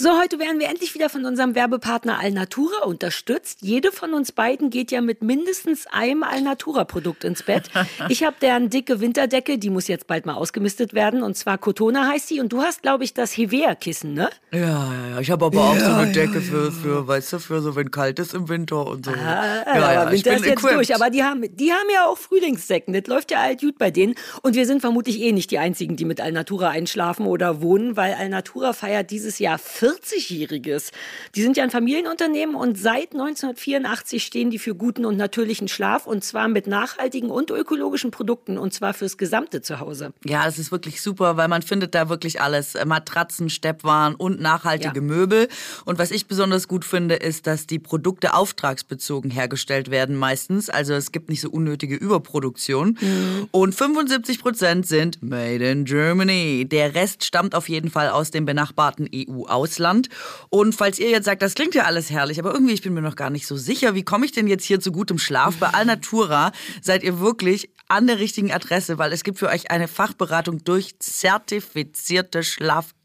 [0.00, 3.62] So, heute werden wir endlich wieder von unserem Werbepartner Alnatura unterstützt.
[3.62, 7.68] Jede von uns beiden geht ja mit mindestens einem Alnatura-Produkt ins Bett.
[8.08, 11.22] Ich habe deren dicke Winterdecke, die muss jetzt bald mal ausgemistet werden.
[11.24, 12.38] Und zwar Cotona heißt sie.
[12.38, 14.30] Und du hast, glaube ich, das Hevea-Kissen, ne?
[14.52, 15.20] Ja, ja, ja.
[15.20, 17.90] Ich habe aber auch ja, so eine Decke für, für, weißt du, für so, wenn
[17.90, 19.10] kalt ist im Winter und so.
[19.10, 20.76] Ah, ja, ja, Winter ist jetzt equipped.
[20.76, 20.94] durch.
[20.94, 22.94] Aber die haben, die haben ja auch Frühlingsdecken.
[22.94, 24.14] Das läuft ja alt gut bei denen.
[24.42, 28.14] Und wir sind vermutlich eh nicht die Einzigen, die mit Alnatura einschlafen oder wohnen, weil
[28.14, 30.90] Alnatura feiert dieses Jahr 40-Jähriges.
[31.34, 36.06] Die sind ja ein Familienunternehmen und seit 1984 stehen die für guten und natürlichen Schlaf
[36.06, 40.12] und zwar mit nachhaltigen und ökologischen Produkten und zwar fürs gesamte Zuhause.
[40.24, 42.74] Ja, das ist wirklich super, weil man findet da wirklich alles.
[42.84, 45.02] Matratzen, Steppwaren und nachhaltige ja.
[45.02, 45.48] Möbel.
[45.84, 50.68] Und was ich besonders gut finde, ist, dass die Produkte auftragsbezogen hergestellt werden meistens.
[50.68, 52.98] Also es gibt nicht so unnötige Überproduktion.
[53.00, 53.48] Mhm.
[53.50, 56.66] Und 75 Prozent sind made in Germany.
[56.68, 59.77] Der Rest stammt auf jeden Fall aus dem benachbarten EU-Ausland.
[59.78, 60.08] Ausland.
[60.50, 63.02] Und falls ihr jetzt sagt, das klingt ja alles herrlich, aber irgendwie, ich bin mir
[63.02, 65.56] noch gar nicht so sicher, wie komme ich denn jetzt hier zu gutem Schlaf?
[65.56, 69.88] Bei Alnatura seid ihr wirklich an der richtigen Adresse, weil es gibt für euch eine
[69.88, 72.42] Fachberatung durch zertifizierte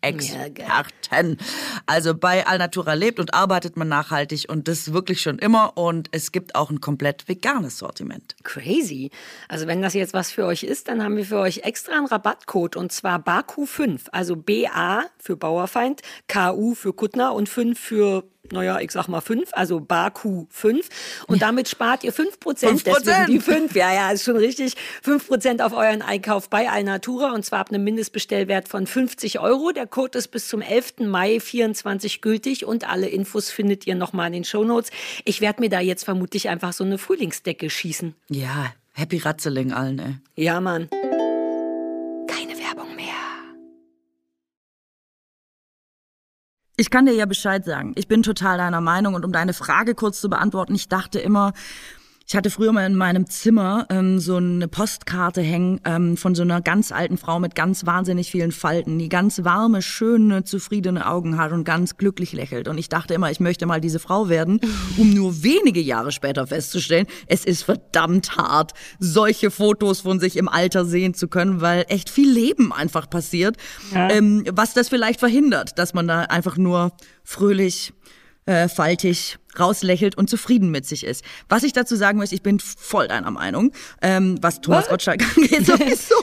[0.04, 1.38] Schlafexperten.
[1.86, 6.32] Also bei Alnatura lebt und arbeitet man nachhaltig und das wirklich schon immer und es
[6.32, 8.36] gibt auch ein komplett veganes Sortiment.
[8.44, 9.12] Crazy.
[9.48, 12.06] Also wenn das jetzt was für euch ist, dann haben wir für euch extra einen
[12.06, 18.80] Rabattcode und zwar BAKU5, also BA für Bauerfeind, KU für Kuttner und 5 für naja,
[18.80, 20.90] ich sag mal fünf, also Baku fünf.
[21.28, 22.86] Und damit spart ihr fünf Prozent.
[22.86, 24.76] Deswegen die fünf, ja, ja, ist schon richtig.
[25.02, 29.72] Fünf Prozent auf euren Einkauf bei Alnatura und zwar ab einem Mindestbestellwert von 50 Euro.
[29.72, 31.00] Der Code ist bis zum 11.
[31.00, 34.92] Mai 24 gültig und alle Infos findet ihr nochmal in den Shownotes.
[35.24, 38.14] Ich werde mir da jetzt vermutlich einfach so eine Frühlingsdecke schießen.
[38.30, 40.16] Ja, Happy Ratzeling allen, ey.
[40.36, 40.90] Ja, Mann.
[46.76, 47.94] Ich kann dir ja Bescheid sagen.
[47.96, 51.54] Ich bin total deiner Meinung und um deine Frage kurz zu beantworten, ich dachte immer,
[52.26, 56.42] ich hatte früher mal in meinem Zimmer ähm, so eine Postkarte hängen ähm, von so
[56.42, 61.38] einer ganz alten Frau mit ganz wahnsinnig vielen Falten, die ganz warme, schöne, zufriedene Augen
[61.38, 62.70] hat und ganz glücklich lächelt.
[62.70, 64.62] Und ich dachte immer, ich möchte mal diese Frau werden,
[64.98, 70.48] um nur wenige Jahre später festzustellen, es ist verdammt hart, solche Fotos von sich im
[70.48, 73.58] Alter sehen zu können, weil echt viel Leben einfach passiert,
[73.94, 74.10] ja.
[74.10, 77.94] ähm, was das vielleicht verhindert, dass man da einfach nur fröhlich,
[78.46, 81.24] äh, faltig rauslächelt und zufrieden mit sich ist.
[81.50, 85.66] Was ich dazu sagen möchte, ich bin voll deiner Meinung, ähm, was Thomas Gottschalk angeht
[85.66, 86.16] sowieso.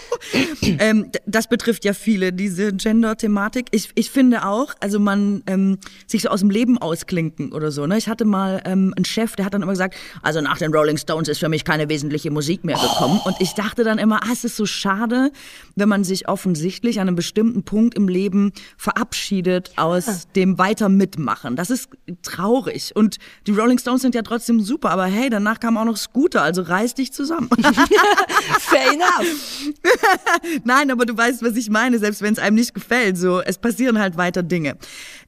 [0.78, 3.66] ähm, das betrifft ja viele, diese Gender-Thematik.
[3.70, 7.86] Ich, ich finde auch, also man ähm, sich so aus dem Leben ausklinken oder so.
[7.86, 7.98] Ne?
[7.98, 10.96] Ich hatte mal ähm, einen Chef, der hat dann immer gesagt, also nach den Rolling
[10.96, 13.20] Stones ist für mich keine wesentliche Musik mehr gekommen.
[13.24, 13.28] Oh.
[13.28, 15.30] Und ich dachte dann immer, ah, es ist so schade,
[15.76, 20.16] wenn man sich offensichtlich an einem bestimmten Punkt im Leben verabschiedet aus ah.
[20.36, 21.56] dem weiter mitmachen.
[21.56, 21.88] Das ist
[22.22, 22.92] traurig.
[22.94, 23.16] Und
[23.46, 26.62] die Rolling Stones sind ja trotzdem super, aber hey, danach kam auch noch Scooter, also
[26.62, 27.48] reiß dich zusammen.
[28.58, 29.70] Fair enough.
[30.64, 33.58] Nein, aber du weißt, was ich meine, selbst wenn es einem nicht gefällt, so, es
[33.58, 34.76] passieren halt weiter Dinge.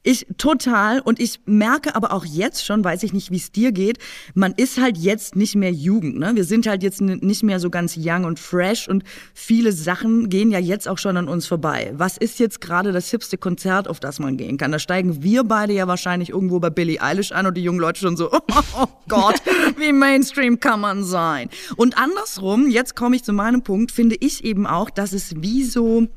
[0.03, 3.71] Ich total und ich merke aber auch jetzt schon, weiß ich nicht, wie es dir
[3.71, 3.99] geht,
[4.33, 6.33] man ist halt jetzt nicht mehr Jugend, ne?
[6.35, 10.51] Wir sind halt jetzt nicht mehr so ganz young und fresh und viele Sachen gehen
[10.51, 11.93] ja jetzt auch schon an uns vorbei.
[11.95, 14.73] Was ist jetzt gerade das hipste Konzert, auf das man gehen kann?
[14.73, 18.01] Da steigen wir beide ja wahrscheinlich irgendwo bei Billie Eilish an und die jungen Leute
[18.01, 18.39] schon so, oh,
[18.77, 19.41] oh Gott,
[19.77, 21.49] wie Mainstream kann man sein?
[21.77, 25.63] Und andersrum, jetzt komme ich zu meinem Punkt, finde ich eben auch, dass es wie
[25.63, 26.07] so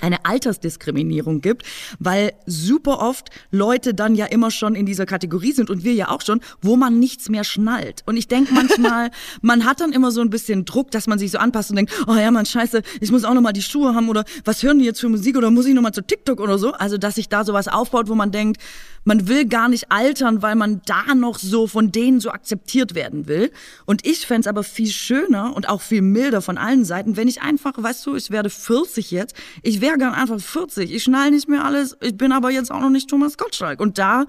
[0.00, 1.64] eine Altersdiskriminierung gibt,
[1.98, 6.08] weil super oft Leute dann ja immer schon in dieser Kategorie sind und wir ja
[6.08, 8.02] auch schon, wo man nichts mehr schnallt.
[8.06, 9.10] Und ich denke manchmal,
[9.42, 11.92] man hat dann immer so ein bisschen Druck, dass man sich so anpasst und denkt,
[12.06, 14.78] oh ja, man scheiße, ich muss auch noch mal die Schuhe haben oder was hören
[14.78, 16.72] die jetzt für Musik oder muss ich noch mal zu TikTok oder so?
[16.72, 18.60] Also, dass sich da sowas aufbaut, wo man denkt,
[19.04, 23.26] man will gar nicht altern, weil man da noch so von denen so akzeptiert werden
[23.26, 23.50] will.
[23.84, 27.42] Und ich fände aber viel schöner und auch viel milder von allen Seiten, wenn ich
[27.42, 30.92] einfach, weißt du, ich werde 40 jetzt, ich wäre gern einfach 40.
[30.92, 31.96] Ich schnall nicht mehr alles.
[32.00, 33.80] Ich bin aber jetzt auch noch nicht Thomas Gottschalk.
[33.80, 34.26] Und da,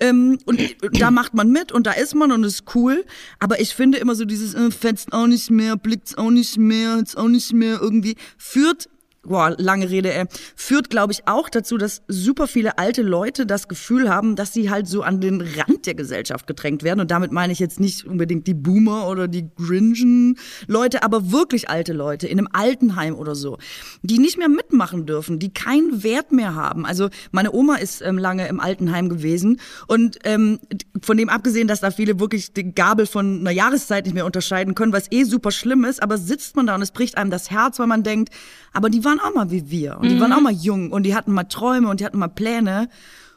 [0.00, 0.60] ähm, und
[1.00, 3.04] da macht man mit und da ist man und ist cool.
[3.38, 6.96] Aber ich finde immer so dieses, äh, fetzt auch nicht mehr, blickt's auch nicht mehr,
[6.98, 8.88] jetzt auch nicht mehr irgendwie, führt
[9.26, 13.68] boah, lange Rede, äh, führt, glaube ich, auch dazu, dass super viele alte Leute das
[13.68, 17.00] Gefühl haben, dass sie halt so an den Rand der Gesellschaft gedrängt werden.
[17.00, 21.68] Und damit meine ich jetzt nicht unbedingt die Boomer oder die Gringen Leute, aber wirklich
[21.68, 23.58] alte Leute in einem Altenheim oder so,
[24.02, 26.86] die nicht mehr mitmachen dürfen, die keinen Wert mehr haben.
[26.86, 30.58] Also meine Oma ist ähm, lange im Altenheim gewesen und ähm,
[31.02, 34.74] von dem abgesehen, dass da viele wirklich die Gabel von einer Jahreszeit nicht mehr unterscheiden
[34.74, 37.50] können, was eh super schlimm ist, aber sitzt man da und es bricht einem das
[37.50, 38.30] Herz, weil man denkt,
[38.72, 41.14] aber die waren auch mal wie wir und die waren auch mal jung und die
[41.14, 42.88] hatten mal Träume und die hatten mal Pläne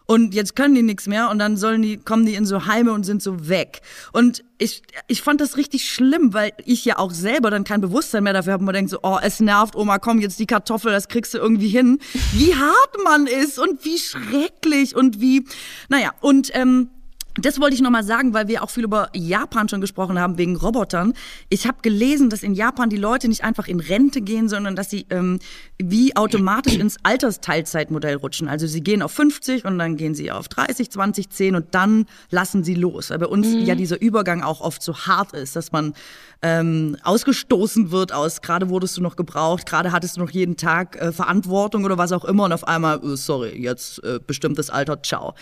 [0.05, 2.91] und jetzt können die nichts mehr und dann sollen die kommen die in so Heime
[2.93, 7.11] und sind so weg und ich ich fand das richtig schlimm, weil ich ja auch
[7.11, 9.99] selber dann kein Bewusstsein mehr dafür habe und man denkt so, oh, es nervt, Oma,
[9.99, 11.99] komm jetzt die Kartoffel, das kriegst du irgendwie hin.
[12.33, 15.45] Wie hart man ist und wie schrecklich und wie
[15.89, 16.89] naja, und ähm
[17.45, 20.55] das wollte ich nochmal sagen, weil wir auch viel über Japan schon gesprochen haben wegen
[20.55, 21.13] Robotern.
[21.49, 24.89] Ich habe gelesen, dass in Japan die Leute nicht einfach in Rente gehen, sondern dass
[24.89, 25.39] sie ähm,
[25.77, 28.47] wie automatisch ins Altersteilzeitmodell rutschen.
[28.47, 32.05] Also sie gehen auf 50 und dann gehen sie auf 30, 20, 10 und dann
[32.29, 33.09] lassen sie los.
[33.09, 33.61] Weil bei uns mhm.
[33.61, 35.93] ja dieser Übergang auch oft so hart ist, dass man
[36.41, 40.95] ähm, ausgestoßen wird aus, gerade wurdest du noch gebraucht, gerade hattest du noch jeden Tag
[40.95, 45.01] äh, Verantwortung oder was auch immer und auf einmal, äh, sorry, jetzt äh, bestimmtes Alter,
[45.03, 45.33] ciao.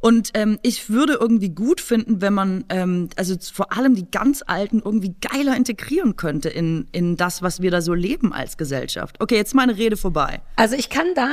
[0.00, 4.42] Und ähm, ich würde irgendwie gut finden, wenn man ähm, also vor allem die ganz
[4.44, 9.20] Alten irgendwie geiler integrieren könnte in, in das, was wir da so leben als Gesellschaft.
[9.20, 10.40] Okay, jetzt meine Rede vorbei.
[10.56, 11.28] Also ich kann da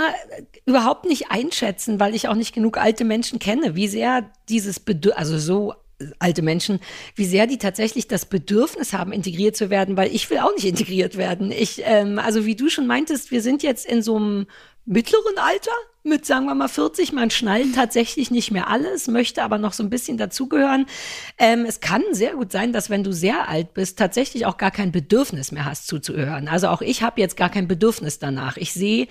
[0.66, 5.18] überhaupt nicht einschätzen, weil ich auch nicht genug alte Menschen kenne, wie sehr dieses Bedürfnis,
[5.18, 5.74] also so
[6.20, 6.80] alte Menschen,
[7.16, 10.66] wie sehr die tatsächlich das Bedürfnis haben, integriert zu werden, weil ich will auch nicht
[10.66, 11.52] integriert werden.
[11.52, 14.48] Ich, ähm, also wie du schon meintest, wir sind jetzt in so einem
[14.86, 15.72] mittleren Alter,
[16.08, 17.14] mit, sagen wir mal, 40.
[17.14, 20.86] Man schnallt tatsächlich nicht mehr alles, möchte aber noch so ein bisschen dazugehören.
[21.38, 24.72] Ähm, es kann sehr gut sein, dass wenn du sehr alt bist, tatsächlich auch gar
[24.72, 26.48] kein Bedürfnis mehr hast zuzuhören.
[26.48, 28.58] Also auch ich habe jetzt gar kein Bedürfnis danach.
[28.58, 29.08] Ich sehe,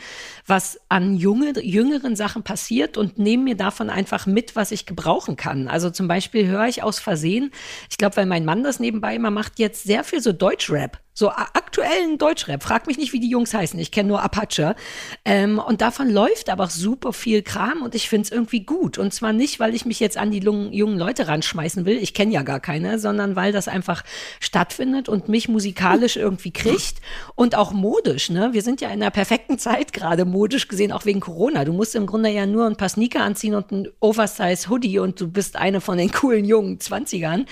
[0.47, 5.37] was an junge, jüngeren Sachen passiert und nehme mir davon einfach mit, was ich gebrauchen
[5.37, 5.69] kann.
[5.69, 7.53] Also zum Beispiel höre ich aus Versehen,
[7.91, 11.01] ich glaube, weil mein Mann das nebenbei immer macht, jetzt sehr viel so Deutschrap.
[11.19, 12.63] So aktuellen Deutschrap.
[12.63, 13.81] Frag mich nicht, wie die Jungs heißen.
[13.81, 14.77] Ich kenne nur Apache.
[15.25, 18.99] Ähm, und davon läuft aber super viel Kram und ich finde es irgendwie gut.
[18.99, 21.97] Und zwar nicht, weil ich mich jetzt an die jungen Leute ranschmeißen will.
[21.97, 24.05] Ich kenne ja gar keine, sondern weil das einfach
[24.41, 27.01] stattfindet und mich musikalisch irgendwie kriegt.
[27.35, 28.51] Und auch modisch, ne?
[28.53, 31.65] Wir sind ja in einer perfekten Zeit gerade modisch gesehen, auch wegen Corona.
[31.65, 35.19] Du musst im Grunde ja nur ein paar Sneaker anziehen und ein Oversize Hoodie und
[35.19, 37.47] du bist eine von den coolen jungen Zwanzigern.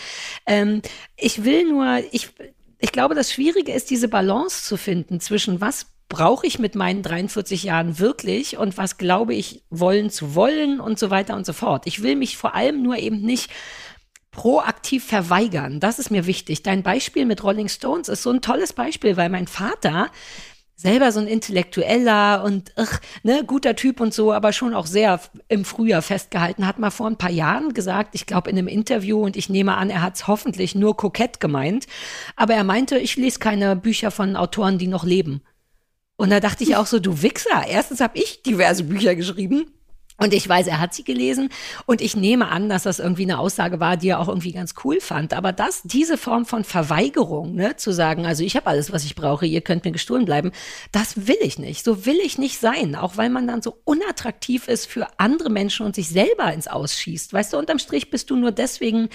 [0.44, 0.83] Ähm,
[1.16, 2.29] ich will nur, ich,
[2.85, 7.03] ich glaube, das Schwierige ist, diese Balance zu finden zwischen was brauche ich mit meinen
[7.03, 11.55] 43 Jahren wirklich und was glaube ich wollen zu wollen und so weiter und so
[11.55, 11.87] fort.
[11.87, 13.51] Ich will mich vor allem nur eben nicht
[14.33, 15.81] proaktiv verweigern.
[15.81, 16.62] Das ist mir wichtig.
[16.62, 20.11] Dein Beispiel mit Rolling Stones ist so ein tolles Beispiel, weil mein Vater
[20.77, 25.21] selber so ein Intellektueller und ach, ne, guter Typ und so, aber schon auch sehr
[25.49, 29.23] im Frühjahr festgehalten, hat mal vor ein paar Jahren gesagt, ich glaube in einem Interview
[29.23, 31.87] und ich nehme an, er hat es hoffentlich nur kokett gemeint,
[32.37, 35.43] aber er meinte, ich lese keine Bücher von Autoren, die noch leben.
[36.17, 39.67] Und da dachte ich auch so, du Wichser, erstens habe ich diverse Bücher geschrieben
[40.16, 41.48] und ich weiß, er hat sie gelesen
[41.87, 44.74] und ich nehme an, dass das irgendwie eine Aussage war, die er auch irgendwie ganz
[44.85, 45.35] cool fand.
[45.35, 49.16] Aber das, diese Form von Verweigerung, ne, zu sagen, also ich habe alles, was ich
[49.16, 50.53] brauche, ihr könnt mir gestohlen bleiben,
[50.92, 51.85] das will ich nicht.
[51.85, 55.85] So will ich nicht sein, auch weil man dann so unattraktiv ist für andere Menschen
[55.85, 57.33] und sich selber ins Ausschießt.
[57.33, 59.09] Weißt du, unterm Strich bist du nur deswegen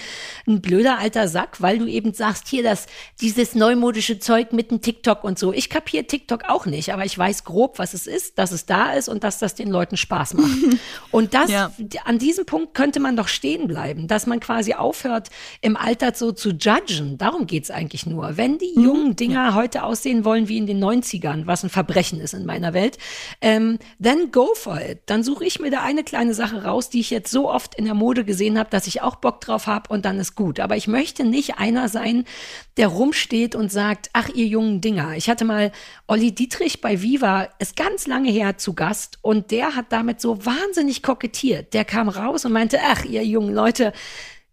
[0.46, 2.86] ein blöder alter Sack, weil du eben sagst, hier das,
[3.22, 5.54] dieses neumodische Zeug mit dem TikTok und so.
[5.54, 8.92] Ich kapiere TikTok auch nicht, aber ich weiß grob, was es ist, dass es da
[8.92, 10.50] ist und dass das den Leuten Spaß macht.
[11.10, 11.70] Und das, ja.
[12.04, 15.28] an diesem Punkt könnte man doch stehen bleiben, dass man quasi aufhört,
[15.60, 17.18] im Alter so zu judgen.
[17.18, 18.36] Darum geht's eigentlich nur.
[18.36, 18.84] Wenn die mhm.
[18.84, 19.54] jungen Dinger ja.
[19.54, 22.98] heute aussehen wollen wie in den 90ern, was ein Verbrechen ist in meiner Welt,
[23.40, 25.00] ähm, then go for it.
[25.06, 27.84] Dann suche ich mir da eine kleine Sache raus, die ich jetzt so oft in
[27.84, 30.60] der Mode gesehen habe, dass ich auch Bock drauf habe und dann ist gut.
[30.60, 32.24] Aber ich möchte nicht einer sein,
[32.76, 35.16] der rumsteht und sagt, ach ihr jungen Dinger.
[35.16, 35.72] Ich hatte mal
[36.06, 40.44] Olli Dietrich bei Viva, ist ganz lange her zu Gast und der hat damit so
[40.44, 41.74] wahnsinnig wahnsinnig kokettiert.
[41.74, 43.92] Der kam raus und meinte, ach, ihr jungen Leute,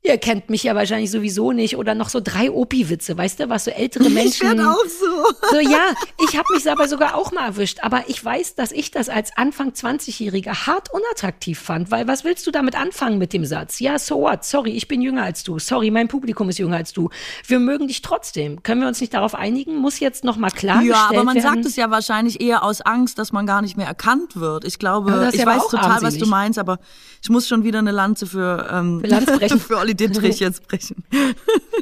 [0.04, 3.66] ihr kennt mich ja wahrscheinlich sowieso nicht oder noch so drei Opi-Witze, weißt du, was
[3.66, 4.54] so ältere Menschen.
[4.54, 5.08] Ich auch so.
[5.50, 8.92] So ja, ich habe mich dabei sogar auch mal erwischt, aber ich weiß, dass ich
[8.92, 13.46] das als Anfang 20-Jähriger hart unattraktiv fand, weil was willst du damit anfangen mit dem
[13.46, 13.80] Satz?
[13.80, 14.44] Ja, so what?
[14.44, 15.58] Sorry, ich bin jünger als du.
[15.60, 17.10] Sorry, mein Publikum ist jünger als du.
[17.46, 18.62] Wir mögen dich trotzdem.
[18.62, 19.78] Können wir uns nicht darauf einigen?
[19.78, 21.14] Muss jetzt noch mal klargestellt werden.
[21.14, 21.56] Ja, aber man werden.
[21.56, 24.66] sagt es ja wahrscheinlich eher aus Angst, dass man gar nicht mehr erkannt wird.
[24.66, 26.14] Ich glaube, ich weiß total, armselig.
[26.14, 26.80] was du meinst, aber
[27.22, 29.60] ich muss schon wieder eine Lanze für, ähm, für, Lanz brechen.
[29.60, 31.04] für Olli Dittrich jetzt sprechen.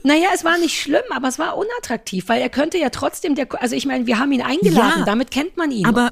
[0.04, 3.48] Naja, es war nicht schlimm, aber es war unattraktiv, weil er könnte ja trotzdem der,
[3.60, 5.86] also ich meine, wir haben ihn eingeladen, ja, damit kennt man ihn.
[5.88, 6.12] Aber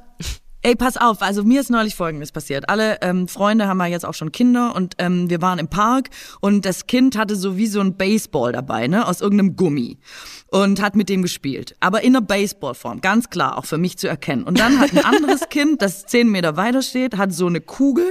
[0.65, 2.69] Ey, pass auf, also mir ist neulich Folgendes passiert.
[2.69, 6.09] Alle ähm, Freunde haben ja jetzt auch schon Kinder und ähm, wir waren im Park
[6.39, 9.99] und das Kind hatte so wie so ein Baseball dabei, ne, aus irgendeinem Gummi
[10.53, 11.75] und hat mit dem gespielt.
[11.79, 14.43] Aber in der Baseballform, ganz klar, auch für mich zu erkennen.
[14.43, 18.05] Und dann hat ein anderes Kind, das zehn Meter weiter steht, hat so eine Kugel,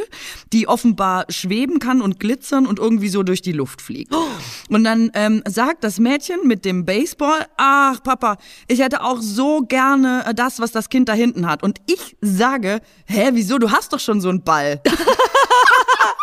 [0.52, 4.12] die offenbar schweben kann und glitzern und irgendwie so durch die Luft fliegt.
[4.68, 9.60] Und dann ähm, sagt das Mädchen mit dem Baseball, ach Papa, ich hätte auch so
[9.60, 11.62] gerne äh, das, was das Kind da hinten hat.
[11.62, 14.82] Und ich sage, hä, wieso, du hast doch schon so einen Ball.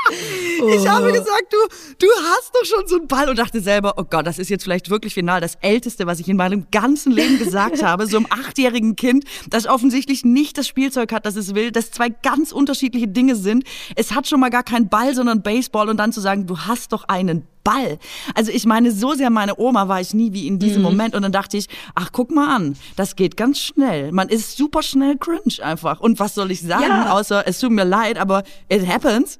[0.75, 1.57] Ich habe gesagt, du,
[1.99, 4.63] du hast doch schon so einen Ball und dachte selber, oh Gott, das ist jetzt
[4.63, 8.07] vielleicht wirklich final das Älteste, was ich in meinem ganzen Leben gesagt habe.
[8.07, 12.09] So einem achtjährigen Kind, das offensichtlich nicht das Spielzeug hat, das es will, dass zwei
[12.09, 13.63] ganz unterschiedliche Dinge sind.
[13.95, 16.91] Es hat schon mal gar keinen Ball, sondern Baseball und dann zu sagen, du hast
[16.91, 17.99] doch einen Ball.
[18.33, 20.89] Also ich meine, so sehr meine Oma war ich nie wie in diesem mhm.
[20.89, 21.15] Moment.
[21.15, 24.11] Und dann dachte ich, ach, guck mal an, das geht ganz schnell.
[24.11, 25.99] Man ist super schnell cringe einfach.
[25.99, 27.11] Und was soll ich sagen, ja.
[27.11, 29.37] außer es tut mir leid, aber it happens.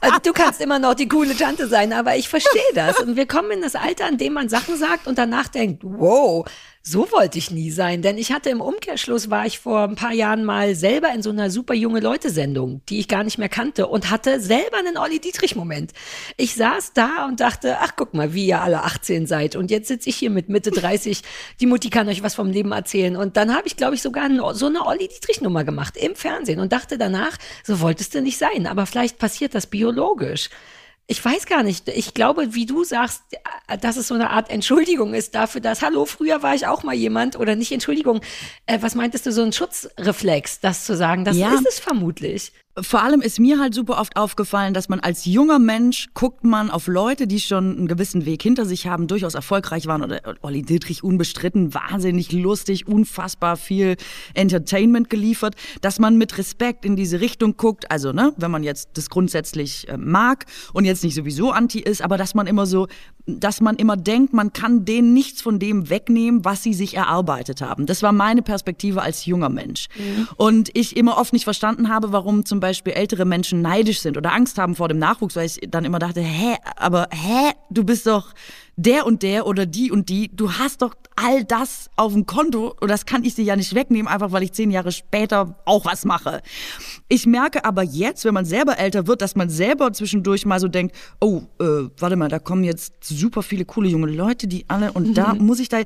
[0.00, 2.98] Also du kannst immer noch die coole Tante sein, aber ich verstehe das.
[3.00, 6.44] Und wir kommen in das Alter, an dem man Sachen sagt und danach denkt, wow,
[6.82, 10.14] so wollte ich nie sein, denn ich hatte im Umkehrschluss war ich vor ein paar
[10.14, 13.50] Jahren mal selber in so einer super junge Leute Sendung, die ich gar nicht mehr
[13.50, 15.92] kannte und hatte selber einen Olli Dietrich Moment.
[16.38, 19.56] Ich saß da und dachte, ach guck mal, wie ihr alle 18 seid.
[19.56, 21.22] Und jetzt sitze ich hier mit Mitte 30,
[21.60, 23.14] die Mutti kann euch was vom Leben erzählen.
[23.14, 26.60] Und dann habe ich glaube ich sogar so eine Olli Dietrich Nummer gemacht im Fernsehen
[26.60, 30.48] und dachte danach, so wolltest du nicht sein, aber vielleicht passiert das biologisch
[31.10, 31.88] ich weiß gar nicht.
[31.88, 33.24] Ich glaube, wie du sagst,
[33.80, 36.94] dass es so eine Art Entschuldigung ist dafür, dass, hallo, früher war ich auch mal
[36.94, 38.20] jemand oder nicht Entschuldigung.
[38.66, 41.24] Äh, was meintest du, so ein Schutzreflex, das zu sagen?
[41.24, 41.52] Das ja.
[41.52, 42.52] ist es vermutlich.
[42.82, 46.70] Vor allem ist mir halt super oft aufgefallen, dass man als junger Mensch guckt man
[46.70, 50.62] auf Leute, die schon einen gewissen Weg hinter sich haben, durchaus erfolgreich waren oder Olli
[50.62, 53.96] Dietrich unbestritten, wahnsinnig lustig, unfassbar viel
[54.34, 58.90] Entertainment geliefert, dass man mit Respekt in diese Richtung guckt, also ne, wenn man jetzt
[58.94, 62.86] das grundsätzlich äh, mag und jetzt nicht sowieso anti ist, aber dass man immer so,
[63.26, 67.60] dass man immer denkt, man kann denen nichts von dem wegnehmen, was sie sich erarbeitet
[67.60, 67.86] haben.
[67.86, 69.88] Das war meine Perspektive als junger Mensch.
[69.96, 70.28] Mhm.
[70.36, 74.32] Und ich immer oft nicht verstanden habe, warum zum Beispiel ältere Menschen neidisch sind oder
[74.32, 78.06] Angst haben vor dem Nachwuchs, weil ich dann immer dachte, hä, aber hä, du bist
[78.06, 78.32] doch
[78.76, 82.74] der und der oder die und die, du hast doch all das auf dem Konto
[82.80, 85.84] und das kann ich dir ja nicht wegnehmen, einfach weil ich zehn Jahre später auch
[85.84, 86.42] was mache.
[87.12, 90.68] Ich merke aber jetzt, wenn man selber älter wird, dass man selber zwischendurch mal so
[90.68, 94.92] denkt, oh, äh, warte mal, da kommen jetzt super viele coole junge Leute, die alle
[94.92, 95.14] und mhm.
[95.14, 95.80] da muss ich da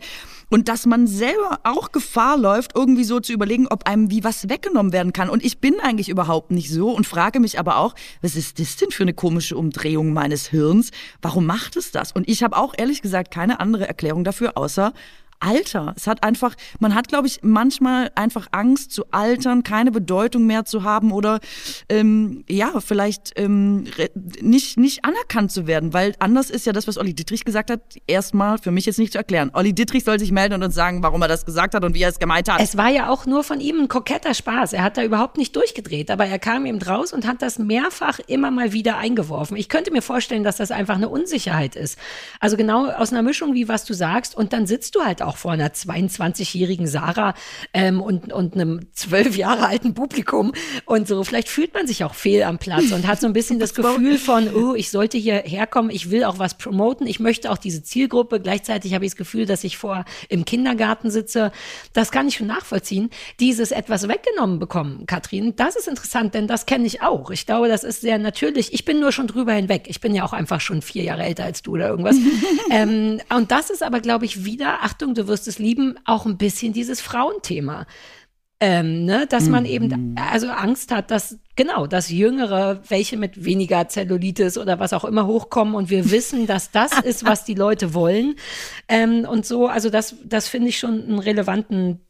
[0.51, 4.51] und dass man selber auch Gefahr läuft, irgendwie so zu überlegen, ob einem wie was
[4.51, 5.31] weggenommen werden kann.
[5.31, 8.77] Und ich bin eigentlich überhaupt nicht so und frage mich aber auch, was ist das
[8.77, 10.91] denn für eine komische Umdrehung meines Hirns?
[11.23, 12.13] Warum macht es das?
[12.13, 14.93] Und ich habe auch ehrlich gesagt keine andere Erklärung dafür, außer
[15.41, 15.95] Alter.
[15.97, 20.65] Es hat einfach, man hat, glaube ich, manchmal einfach Angst zu altern, keine Bedeutung mehr
[20.65, 21.41] zu haben oder
[21.89, 23.85] ähm, ja, vielleicht ähm,
[24.41, 27.81] nicht, nicht anerkannt zu werden, weil anders ist ja das, was Olli Dittrich gesagt hat,
[28.07, 29.51] erstmal für mich jetzt nicht zu erklären.
[29.53, 32.03] Olli Dittrich soll sich melden und uns sagen, warum er das gesagt hat und wie
[32.03, 32.61] er es gemeint hat.
[32.61, 34.73] Es war ja auch nur von ihm ein koketter Spaß.
[34.73, 38.19] Er hat da überhaupt nicht durchgedreht, aber er kam eben raus und hat das mehrfach
[38.27, 39.57] immer mal wieder eingeworfen.
[39.57, 41.99] Ich könnte mir vorstellen, dass das einfach eine Unsicherheit ist.
[42.41, 45.37] Also genau aus einer Mischung, wie was du sagst, und dann sitzt du halt auch
[45.37, 47.35] vor einer 22-jährigen Sarah
[47.73, 50.53] ähm, und, und einem zwölf Jahre alten Publikum
[50.87, 51.25] und so.
[51.25, 54.19] Vielleicht fühlt man sich auch fehl am Platz und hat so ein bisschen das Gefühl
[54.19, 57.83] von, oh, ich sollte hier herkommen, ich will auch was promoten, ich möchte auch diese
[57.83, 58.41] Zielgruppe.
[58.41, 61.53] Gleichzeitig habe ich das Gefühl, dass ich vor im Kindergarten sitze.
[61.93, 63.11] Das kann ich schon nachvollziehen.
[63.41, 67.31] Dieses etwas weggenommen bekommen, Katrin, das ist interessant, denn das kenne ich auch.
[67.31, 68.73] Ich glaube, das ist sehr natürlich.
[68.73, 69.85] Ich bin nur schon drüber hinweg.
[69.89, 72.17] Ich bin ja auch einfach schon vier Jahre älter als du oder irgendwas.
[72.71, 76.37] ähm, und das ist aber, glaube ich, wieder, Achtung, du wirst es lieben, auch ein
[76.37, 77.87] bisschen dieses Frauenthema.
[78.61, 80.15] Ähm, ne, dass man eben mhm.
[80.17, 85.27] also Angst hat, dass genau, dass Jüngere, welche mit weniger Zellulitis oder was auch immer
[85.27, 88.37] hochkommen und wir wissen, dass das ist, was die Leute wollen.
[88.89, 92.04] Ähm, und so, also das, das finde ich schon einen relevanten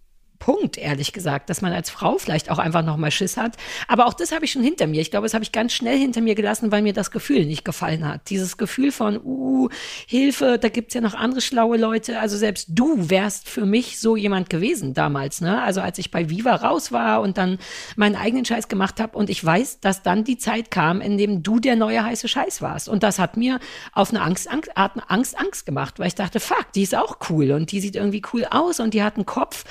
[0.44, 3.57] Punkt, ehrlich gesagt, dass man als Frau vielleicht auch einfach nochmal Schiss hat.
[3.88, 5.00] Aber auch das habe ich schon hinter mir.
[5.00, 7.64] Ich glaube, das habe ich ganz schnell hinter mir gelassen, weil mir das Gefühl nicht
[7.64, 8.28] gefallen hat.
[8.28, 9.70] Dieses Gefühl von, uh,
[10.07, 12.20] Hilfe, da gibt's ja noch andere schlaue Leute.
[12.20, 15.40] Also selbst du wärst für mich so jemand gewesen damals.
[15.40, 15.62] Ne?
[15.62, 17.57] Also als ich bei Viva raus war und dann
[17.96, 21.42] meinen eigenen Scheiß gemacht habe und ich weiß, dass dann die Zeit kam, in dem
[21.42, 22.90] du der neue heiße Scheiß warst.
[22.90, 23.61] Und das hat mir
[23.94, 27.16] auf eine Angst, Angst, Art Angst, Angst gemacht, weil ich dachte, fuck, die ist auch
[27.30, 29.64] cool und die sieht irgendwie cool aus und die hat einen Kopf,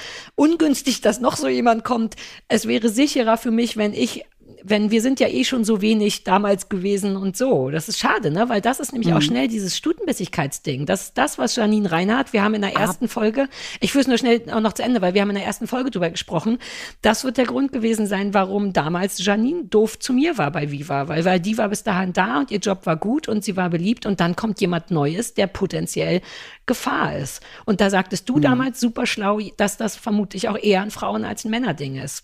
[0.63, 2.15] ungünstig, dass noch so jemand kommt.
[2.47, 4.25] Es wäre sicherer für mich, wenn ich
[4.65, 7.69] wenn wir sind ja eh schon so wenig damals gewesen und so.
[7.69, 8.47] Das ist schade, ne?
[8.47, 9.17] Weil das ist nämlich mhm.
[9.17, 10.85] auch schnell dieses Stutenbissigkeitsding.
[10.85, 13.11] Das ist das, was Janine Reinhardt, wir haben in der ersten Ab.
[13.11, 13.49] Folge,
[13.81, 15.67] ich führe es nur schnell auch noch zu Ende, weil wir haben in der ersten
[15.67, 16.59] Folge drüber gesprochen.
[17.01, 21.09] Das wird der Grund gewesen sein, warum damals Janine doof zu mir war bei Viva,
[21.09, 23.69] weil, weil die war bis dahin da und ihr Job war gut und sie war
[23.69, 26.21] beliebt und dann kommt jemand Neues, der potenziell
[26.65, 27.41] Gefahr ist.
[27.65, 28.41] Und da sagtest du mhm.
[28.41, 32.23] damals super schlau, dass das vermutlich auch eher ein Frauen- als ein Männerding ist.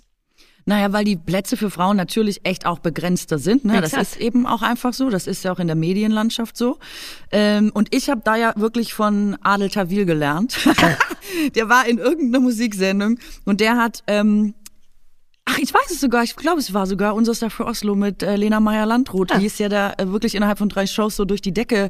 [0.69, 3.65] Naja, weil die Plätze für Frauen natürlich echt auch begrenzter sind.
[3.65, 3.81] Ne?
[3.81, 5.09] Das ist eben auch einfach so.
[5.09, 6.77] Das ist ja auch in der Medienlandschaft so.
[7.31, 10.59] Ähm, und ich habe da ja wirklich von Adel Tawil gelernt.
[11.55, 14.53] der war in irgendeiner Musiksendung und der hat ähm,
[15.51, 16.23] Ach, ich weiß es sogar.
[16.23, 19.31] Ich glaube, es war sogar unser Star für Oslo mit äh, Lena Meyer-Landrut.
[19.31, 19.39] Ah.
[19.39, 21.89] Die ist ja da äh, wirklich innerhalb von drei Shows so durch die Decke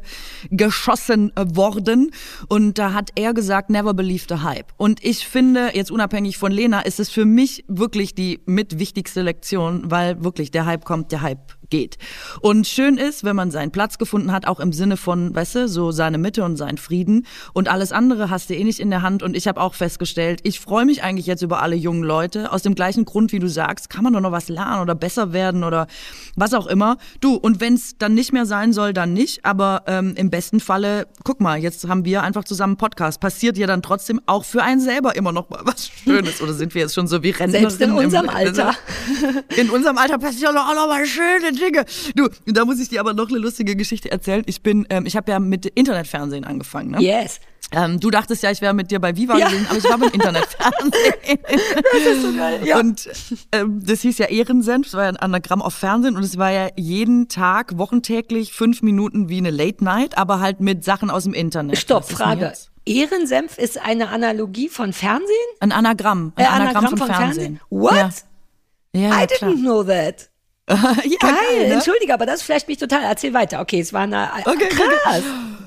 [0.50, 2.10] geschossen äh, worden.
[2.48, 4.72] Und da hat er gesagt, never believe the hype.
[4.78, 9.20] Und ich finde, jetzt unabhängig von Lena, ist es für mich wirklich die mit wichtigste
[9.20, 11.98] Lektion, weil wirklich der Hype kommt, der Hype geht.
[12.40, 15.68] Und schön ist, wenn man seinen Platz gefunden hat, auch im Sinne von, weißt du,
[15.68, 17.26] so seine Mitte und seinen Frieden.
[17.52, 19.22] Und alles andere hast du eh nicht in der Hand.
[19.22, 22.52] Und ich habe auch festgestellt, ich freue mich eigentlich jetzt über alle jungen Leute.
[22.52, 25.32] Aus dem gleichen Grund, wie du sagst, kann man doch noch was lernen oder besser
[25.32, 25.86] werden oder
[26.36, 26.96] was auch immer.
[27.20, 29.44] Du, und wenn es dann nicht mehr sein soll, dann nicht.
[29.44, 33.20] Aber ähm, im besten Falle, guck mal, jetzt haben wir einfach zusammen einen Podcast.
[33.20, 36.40] Passiert ja dann trotzdem auch für einen selber immer noch mal was Schönes.
[36.40, 37.60] Oder sind wir jetzt schon so wie Rentner?
[37.60, 38.74] Selbst in unserem im, Alter.
[39.56, 41.84] In unserem Alter passiert auch noch mal schöne Dinge.
[42.14, 44.42] Du, da muss ich dir aber noch eine lustige Geschichte erzählen.
[44.46, 46.92] Ich bin, ähm, ich habe ja mit Internetfernsehen angefangen.
[46.92, 47.02] Ne?
[47.02, 47.40] Yes.
[47.72, 49.48] Ähm, du dachtest ja, ich wäre mit dir bei Viva ja.
[49.48, 51.38] gewesen, aber ich war beim Internetfernsehen.
[51.92, 52.60] das ist so geil.
[52.64, 52.78] Ja.
[52.80, 53.08] Und
[53.52, 56.50] ähm, das hieß ja Ehrensenf, das war ja ein Anagramm auf Fernsehen und es war
[56.50, 61.24] ja jeden Tag, wochentäglich, fünf Minuten wie eine Late Night, aber halt mit Sachen aus
[61.24, 61.78] dem Internet.
[61.78, 62.52] Stopp, Frage.
[62.86, 65.28] Ehrensenf ist eine Analogie von Fernsehen?
[65.60, 66.32] Ein Anagramm.
[66.34, 67.60] Ein äh, Anagramm, Anagramm, von, von Fernsehen.
[67.60, 67.60] Fernsehen.
[67.70, 68.24] What?
[68.94, 69.00] Ja.
[69.00, 69.54] ja I didn't klar.
[69.54, 70.30] know that.
[70.70, 71.74] ja, geil, geil ne?
[71.74, 73.02] entschuldige, aber das flasht mich total.
[73.02, 73.60] Erzähl weiter.
[73.60, 75.18] Okay, es war eine okay, krass.
[75.18, 75.59] Okay.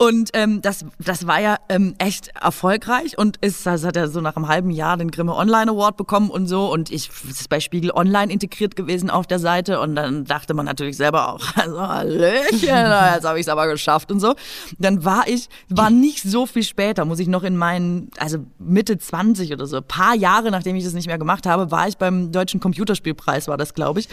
[0.00, 4.20] Und ähm, das, das war ja ähm, echt erfolgreich und ist, das hat er so
[4.20, 6.72] nach einem halben Jahr den Grimme Online Award bekommen und so.
[6.72, 9.80] Und ich es ist bei Spiegel Online integriert gewesen auf der Seite.
[9.80, 14.12] Und dann dachte man natürlich selber auch, also Hallöchen, jetzt habe ich es aber geschafft
[14.12, 14.36] und so.
[14.78, 18.98] Dann war ich, war nicht so viel später, muss ich noch in meinen, also Mitte
[18.98, 22.30] 20 oder so, paar Jahre nachdem ich das nicht mehr gemacht habe, war ich beim
[22.30, 24.08] Deutschen Computerspielpreis, war das, glaube ich.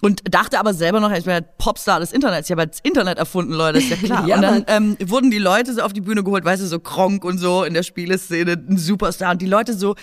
[0.00, 2.48] Und dachte aber selber noch, ich bin der Popstar des Internets.
[2.48, 4.26] Ich habe das Internet erfunden, Leute, ist ja klar.
[4.26, 6.80] ja, und dann ähm, wurden die Leute so auf die Bühne geholt, weißt du, so
[6.80, 9.32] Kronk und so in der Spieleszene, ein Superstar.
[9.32, 9.94] Und die Leute so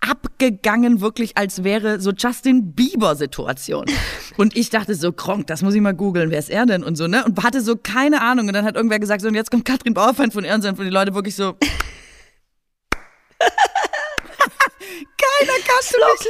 [0.00, 3.86] abgegangen, wirklich, als wäre so Justin Bieber-Situation.
[4.36, 6.96] Und ich dachte so, Kronk, das muss ich mal googeln, wer ist er denn und
[6.96, 7.24] so, ne?
[7.24, 8.48] Und hatte so keine Ahnung.
[8.48, 10.90] Und dann hat irgendwer gesagt, so, und jetzt kommt Katrin Bauerfeind von Ehrensen, und die
[10.90, 11.56] Leute wirklich so.
[15.38, 16.28] Keiner kannte mich.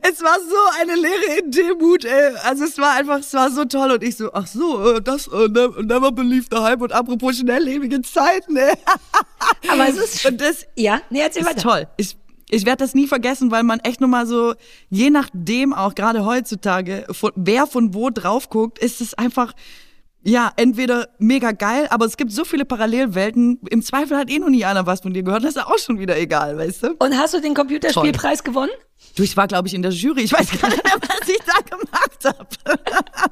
[0.00, 2.34] Das, es war so eine Lehre in Demut, ey.
[2.44, 3.92] Also es war einfach, es war so toll.
[3.92, 6.80] Und ich so, ach so, äh, das, uh, never believe the hype.
[6.80, 8.74] Und apropos schnelllebige Zeiten, ey.
[9.68, 11.60] Aber es ist, und das, ja, nee, erzähl weiter.
[11.60, 11.86] toll.
[11.96, 12.16] Ich,
[12.50, 14.54] ich werde das nie vergessen, weil man echt nur mal so,
[14.88, 19.52] je nachdem auch gerade heutzutage, von, wer von wo drauf guckt, ist es einfach
[20.22, 23.60] ja, entweder mega geil, aber es gibt so viele Parallelwelten.
[23.70, 25.44] Im Zweifel hat eh noch nie einer was von dir gehört.
[25.44, 26.94] Das ist auch schon wieder egal, weißt du?
[26.98, 28.52] Und hast du den Computerspielpreis Toll.
[28.52, 28.70] gewonnen?
[29.16, 30.22] Du, ich war, glaube ich, in der Jury.
[30.22, 32.80] Ich weiß gar nicht mehr, was ich da gemacht habe.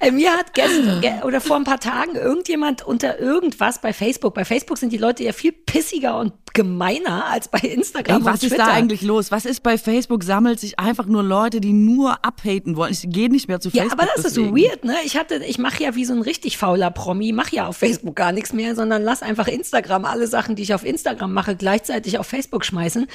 [0.00, 4.44] Äh, mir hat gestern oder vor ein paar Tagen irgendjemand unter irgendwas bei Facebook, bei
[4.44, 8.58] Facebook sind die Leute ja viel pissiger und gemeiner als bei Instagram Ey, was ist
[8.58, 9.30] da eigentlich los?
[9.30, 10.24] Was ist bei Facebook?
[10.24, 12.92] Sammelt sich einfach nur Leute, die nur abhaten wollen.
[12.92, 13.90] Ich gehe nicht mehr zu Facebook.
[13.90, 14.56] Ja, aber das deswegen.
[14.56, 14.96] ist so weird, ne?
[15.04, 18.16] Ich hatte, ich mache ja wie so ein richtig fauler Promi, mache ja auf Facebook
[18.16, 22.18] gar nichts mehr, sondern lass einfach Instagram alle Sachen, die ich auf Instagram mache, gleichzeitig
[22.18, 23.06] auf Facebook schmeißen.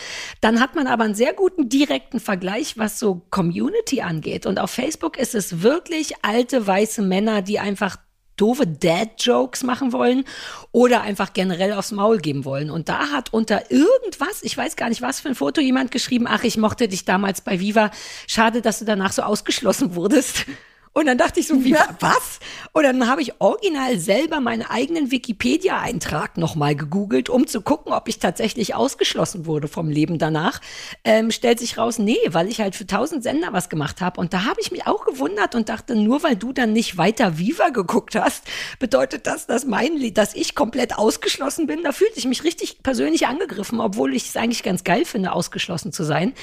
[0.41, 4.45] Dann hat man aber einen sehr guten direkten Vergleich, was so Community angeht.
[4.45, 7.97] Und auf Facebook ist es wirklich alte weiße Männer, die einfach
[8.35, 10.25] doofe Dad-Jokes machen wollen
[10.71, 12.69] oder einfach generell aufs Maul geben wollen.
[12.69, 16.25] Und da hat unter irgendwas, ich weiß gar nicht was für ein Foto, jemand geschrieben,
[16.27, 17.91] ach, ich mochte dich damals bei Viva,
[18.27, 20.45] schade, dass du danach so ausgeschlossen wurdest.
[20.93, 21.87] Und dann dachte ich so, wie, ja.
[21.99, 22.39] was?
[22.71, 28.07] Und dann habe ich original selber meinen eigenen Wikipedia-Eintrag nochmal gegoogelt, um zu gucken, ob
[28.07, 30.61] ich tatsächlich ausgeschlossen wurde vom Leben danach.
[31.03, 34.19] Ähm, stellt sich raus, nee, weil ich halt für tausend Sender was gemacht habe.
[34.21, 37.37] Und da habe ich mich auch gewundert und dachte, nur weil du dann nicht weiter
[37.37, 38.43] Viva geguckt hast,
[38.79, 41.83] bedeutet das, dass mein Lied, dass ich komplett ausgeschlossen bin.
[41.83, 45.91] Da fühlte ich mich richtig persönlich angegriffen, obwohl ich es eigentlich ganz geil finde, ausgeschlossen
[45.91, 46.33] zu sein.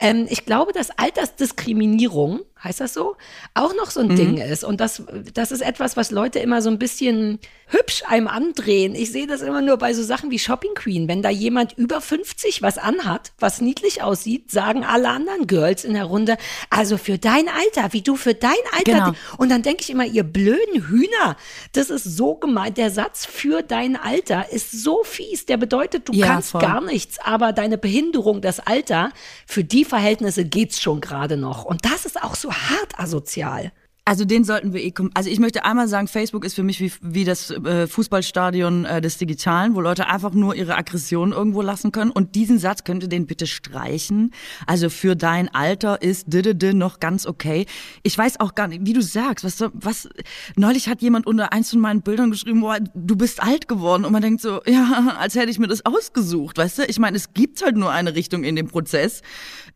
[0.00, 3.16] Ähm, ich glaube, dass Altersdiskriminierung heißt das so,
[3.54, 4.16] auch noch so ein mhm.
[4.16, 4.64] Ding ist.
[4.64, 5.02] Und das,
[5.34, 7.38] das ist etwas, was Leute immer so ein bisschen
[7.72, 8.94] hübsch einem andrehen.
[8.94, 11.08] Ich sehe das immer nur bei so Sachen wie Shopping Queen.
[11.08, 15.94] Wenn da jemand über 50 was anhat, was niedlich aussieht, sagen alle anderen Girls in
[15.94, 16.36] der Runde,
[16.70, 18.92] also für dein Alter, wie du für dein Alter.
[18.92, 19.12] Genau.
[19.38, 21.36] Und dann denke ich immer, ihr blöden Hühner,
[21.72, 22.76] das ist so gemeint.
[22.76, 25.46] Der Satz für dein Alter ist so fies.
[25.46, 26.60] Der bedeutet, du ja, kannst voll.
[26.60, 29.10] gar nichts, aber deine Behinderung, das Alter,
[29.46, 31.64] für die Verhältnisse geht's schon gerade noch.
[31.64, 33.72] Und das ist auch so hart asozial.
[34.04, 36.92] Also den sollten wir eh, also ich möchte einmal sagen, Facebook ist für mich wie,
[37.02, 41.92] wie das äh, Fußballstadion äh, des Digitalen, wo Leute einfach nur ihre Aggression irgendwo lassen
[41.92, 42.10] können.
[42.10, 44.32] Und diesen Satz könnt ihr den bitte streichen.
[44.66, 47.66] Also für dein Alter ist didede noch ganz okay.
[48.02, 50.08] Ich weiß auch gar nicht, wie du sagst, was, was,
[50.56, 54.04] neulich hat jemand unter eins von meinen Bildern geschrieben, boah, du bist alt geworden.
[54.04, 56.82] Und man denkt so, ja, als hätte ich mir das ausgesucht, weißt du?
[56.86, 59.22] Ich meine, es gibt halt nur eine Richtung in dem Prozess.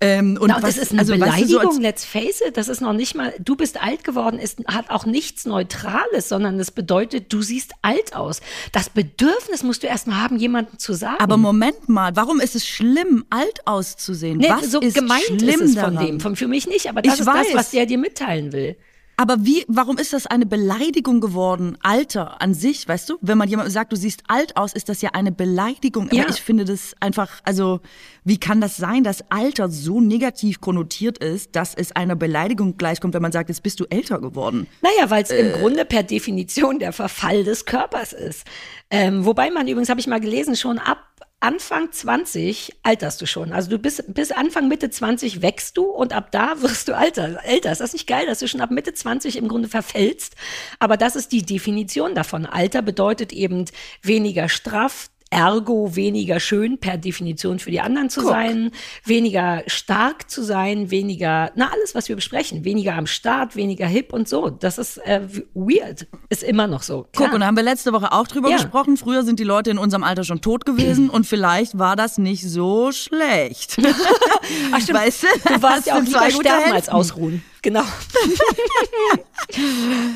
[0.01, 2.41] Ähm, und, Na, und was, das ist eine also, Beleidigung, weißt du, so let's face
[2.47, 5.45] it, das ist noch nicht mal, du bist alt geworden geworden ist, hat auch nichts
[5.47, 8.41] Neutrales, sondern es bedeutet, du siehst alt aus.
[8.73, 11.21] Das Bedürfnis musst du erstmal haben, jemandem zu sagen.
[11.21, 14.39] Aber Moment mal, warum ist es schlimm, alt auszusehen?
[14.39, 16.07] Nee, was so ist gemeint schlimm ist es von daran?
[16.07, 17.47] dem, von, für mich nicht, aber das ich ist weiß.
[17.49, 18.77] das, was der dir mitteilen will.
[19.19, 21.79] Aber wie, warum ist das eine Beleidigung geworden?
[21.81, 23.19] Alter an sich, weißt du?
[23.23, 26.11] Wenn man jemandem sagt, du siehst alt aus, ist das ja eine Beleidigung.
[26.13, 26.25] Ja.
[26.25, 27.81] Aber ich finde das einfach, also,
[28.25, 33.15] wie kann das sein, dass Alter so negativ konnotiert ist, dass es einer Beleidigung gleichkommt,
[33.15, 34.67] wenn man sagt, jetzt bist du älter geworden?
[34.83, 35.41] Naja, weil es äh.
[35.41, 38.45] im Grunde per Definition der Verfall des Körpers ist.
[38.91, 43.53] Ähm, wobei man übrigens, habe ich mal gelesen, schon ab Anfang 20 alterst du schon.
[43.53, 47.45] Also du bist bis Anfang Mitte 20 wächst du und ab da wirst du alter,
[47.45, 47.71] älter.
[47.71, 50.35] Ist das nicht geil, dass du schon ab Mitte 20 im Grunde verfällst?
[50.79, 52.47] Aber das ist die Definition davon.
[52.47, 53.67] Alter bedeutet eben
[54.03, 58.31] weniger straff, ergo weniger schön per Definition für die anderen zu Guck.
[58.31, 58.71] sein,
[59.05, 64.15] weniger stark zu sein, weniger, na alles, was wir besprechen, weniger am Start, weniger hip
[64.15, 64.49] und so.
[64.49, 65.21] Das ist äh,
[65.53, 67.07] weird, ist immer noch so.
[67.13, 67.29] Klar.
[67.29, 68.57] Guck, und da haben wir letzte Woche auch drüber ja.
[68.57, 68.97] gesprochen.
[68.97, 72.49] Früher sind die Leute in unserem Alter schon tot gewesen und vielleicht war das nicht
[72.49, 73.77] so schlecht.
[74.73, 77.43] Ach stimmt, weißt du, du warst ja auch lieber sterben als ausruhen.
[77.67, 77.83] Genau.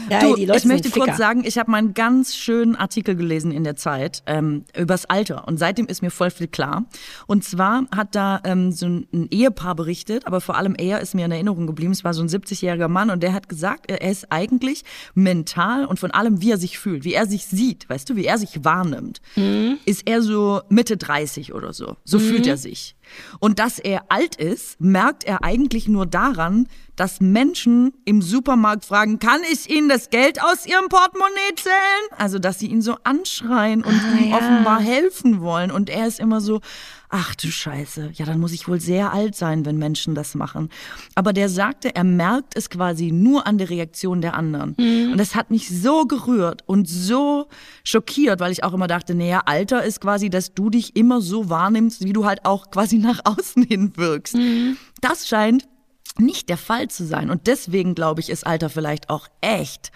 [0.08, 3.64] ja, du, ich möchte kurz sagen, ich habe mal einen ganz schönen Artikel gelesen in
[3.64, 6.84] der Zeit ähm, übers Alter und seitdem ist mir voll viel klar.
[7.26, 11.24] Und zwar hat da ähm, so ein, Ehepaar berichtet, aber vor allem er ist mir
[11.24, 11.90] in Erinnerung geblieben.
[11.90, 14.84] Es war so ein 70-jähriger Mann und der hat gesagt, er ist eigentlich
[15.14, 18.26] mental und von allem, wie er sich fühlt, wie er sich sieht, weißt du, wie
[18.26, 19.78] er sich wahrnimmt, mhm.
[19.86, 21.96] ist er so Mitte 30 oder so.
[22.04, 22.22] So mhm.
[22.22, 22.94] fühlt er sich.
[23.38, 29.18] Und dass er alt ist, merkt er eigentlich nur daran, dass Menschen im Supermarkt fragen,
[29.18, 32.18] kann ich Ihnen das Geld aus Ihrem Portemonnaie zählen?
[32.18, 34.36] Also, dass sie ihn so anschreien und ah, ihm ja.
[34.36, 35.70] offenbar helfen wollen.
[35.70, 36.60] Und er ist immer so,
[37.10, 40.70] ach du Scheiße, ja, dann muss ich wohl sehr alt sein, wenn Menschen das machen.
[41.16, 44.76] Aber der sagte, er merkt es quasi nur an der Reaktion der anderen.
[44.78, 45.12] Mhm.
[45.12, 47.48] Und das hat mich so gerührt und so
[47.82, 51.50] schockiert, weil ich auch immer dachte, naja, Alter ist quasi, dass du dich immer so
[51.50, 54.36] wahrnimmst, wie du halt auch quasi nach außen hin wirkst.
[54.36, 54.76] Mhm.
[55.00, 55.64] Das scheint
[56.18, 57.30] nicht der Fall zu sein.
[57.30, 59.90] Und deswegen, glaube ich, ist Alter vielleicht auch echt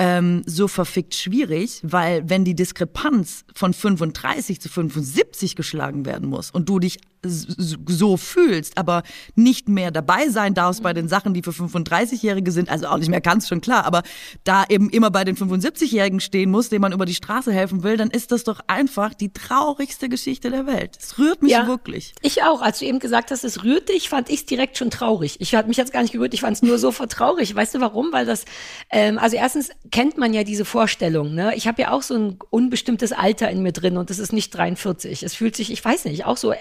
[0.00, 6.50] ähm, so verfickt schwierig, weil wenn die Diskrepanz von 35 zu 75 geschlagen werden muss
[6.50, 9.02] und du dich so fühlst, aber
[9.34, 13.10] nicht mehr dabei sein darfst bei den Sachen, die für 35-Jährige sind, also auch nicht
[13.10, 14.02] mehr ganz schon klar, aber
[14.44, 17.96] da eben immer bei den 75-Jährigen stehen muss, dem man über die Straße helfen will,
[17.96, 20.96] dann ist das doch einfach die traurigste Geschichte der Welt.
[20.98, 22.14] Es rührt mich ja, wirklich.
[22.22, 22.62] Ich auch.
[22.62, 25.36] Als du eben gesagt hast, es rührt dich, fand ich es direkt schon traurig.
[25.40, 27.54] Ich hatte mich jetzt gar nicht gerührt, ich fand es nur sofort traurig.
[27.54, 28.12] Weißt du warum?
[28.12, 28.44] Weil das,
[28.90, 31.34] ähm, also erstens kennt man ja diese Vorstellung.
[31.34, 31.54] Ne?
[31.56, 34.54] Ich habe ja auch so ein unbestimmtes Alter in mir drin und es ist nicht
[34.54, 35.22] 43.
[35.22, 36.58] Es fühlt sich, ich weiß nicht, auch so äh,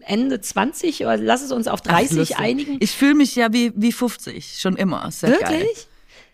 [0.00, 2.76] Ende 20 oder lass es uns auf 30 Ach, einigen.
[2.80, 5.08] Ich fühle mich ja wie, wie 50, schon immer.
[5.20, 5.40] Wirklich?
[5.40, 5.66] Geil.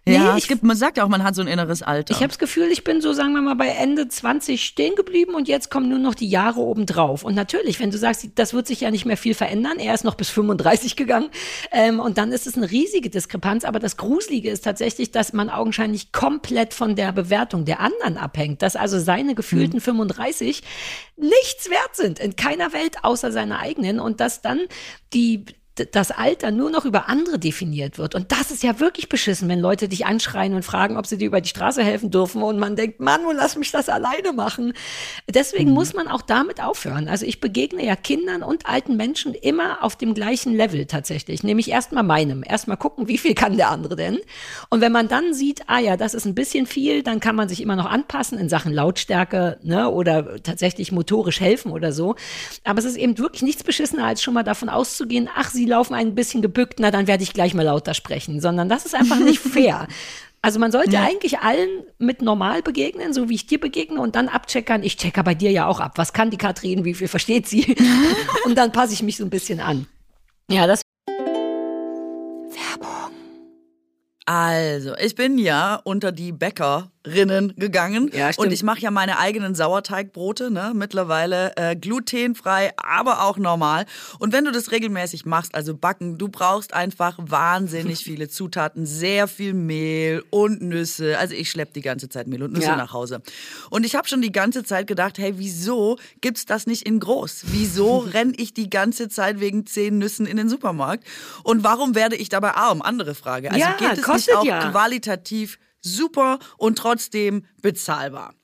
[0.09, 2.13] Ja, nee, es gibt, man sagt ja auch, man hat so ein inneres Alter.
[2.13, 5.35] Ich habe das Gefühl, ich bin so, sagen wir mal, bei Ende 20 stehen geblieben
[5.35, 7.25] und jetzt kommen nur noch die Jahre obendrauf.
[7.25, 10.05] Und natürlich, wenn du sagst, das wird sich ja nicht mehr viel verändern, er ist
[10.05, 11.29] noch bis 35 gegangen
[11.73, 13.65] ähm, und dann ist es eine riesige Diskrepanz.
[13.65, 18.63] Aber das Gruselige ist tatsächlich, dass man augenscheinlich komplett von der Bewertung der anderen abhängt,
[18.63, 19.83] dass also seine gefühlten mhm.
[19.83, 20.63] 35
[21.17, 24.61] nichts wert sind in keiner Welt außer seiner eigenen und dass dann
[25.13, 25.45] die
[25.77, 28.14] das Alter nur noch über andere definiert wird.
[28.14, 31.27] Und das ist ja wirklich beschissen, wenn Leute dich anschreien und fragen, ob sie dir
[31.27, 34.72] über die Straße helfen dürfen und man denkt, Mann, lass mich das alleine machen.
[35.29, 35.74] Deswegen mhm.
[35.74, 37.09] muss man auch damit aufhören.
[37.09, 41.70] Also ich begegne ja Kindern und alten Menschen immer auf dem gleichen Level tatsächlich, nämlich
[41.70, 42.43] erstmal meinem.
[42.47, 44.18] Erstmal gucken, wie viel kann der andere denn?
[44.70, 47.49] Und wenn man dann sieht, ah ja, das ist ein bisschen viel, dann kann man
[47.49, 52.16] sich immer noch anpassen in Sachen Lautstärke ne, oder tatsächlich motorisch helfen oder so.
[52.64, 55.71] Aber es ist eben wirklich nichts beschissener, als schon mal davon auszugehen, ach, sie die
[55.73, 58.95] laufen ein bisschen gebückt, na dann werde ich gleich mal lauter sprechen, sondern das ist
[58.95, 59.89] einfach nicht fair.
[60.43, 61.03] Also man sollte ja.
[61.03, 64.85] eigentlich allen mit normal begegnen, so wie ich dir begegne und dann abcheckern.
[64.85, 65.95] Ich checke bei dir ja auch ab.
[65.97, 66.85] Was kann die Katrin?
[66.85, 67.77] Wie viel versteht sie?
[68.45, 69.87] und dann passe ich mich so ein bisschen an.
[70.49, 70.83] Ja, das
[74.29, 78.49] Also, ich bin ja unter die Bäckerinnen gegangen ja, stimmt.
[78.49, 80.72] und ich mache ja meine eigenen Sauerteigbrote, ne?
[80.74, 83.87] Mittlerweile äh, glutenfrei, aber auch normal.
[84.18, 89.29] Und wenn du das regelmäßig machst, also backen, du brauchst einfach wahnsinnig viele Zutaten, sehr
[89.29, 91.16] viel Mehl und Nüsse.
[91.18, 92.77] Also ich schlepp die ganze Zeit Mehl und Nüsse ja.
[92.77, 93.22] nach Hause.
[93.70, 97.45] Und ich habe schon die ganze Zeit gedacht, hey, wieso gibt's das nicht in groß?
[97.53, 101.05] Wieso renn ich die ganze Zeit wegen zehn Nüssen in den Supermarkt?
[101.45, 102.83] Und warum werde ich dabei arm?
[102.83, 103.53] Andere Frage.
[103.53, 104.71] Also ja, geht es kostet auch ja.
[104.71, 108.35] qualitativ super und trotzdem bezahlbar.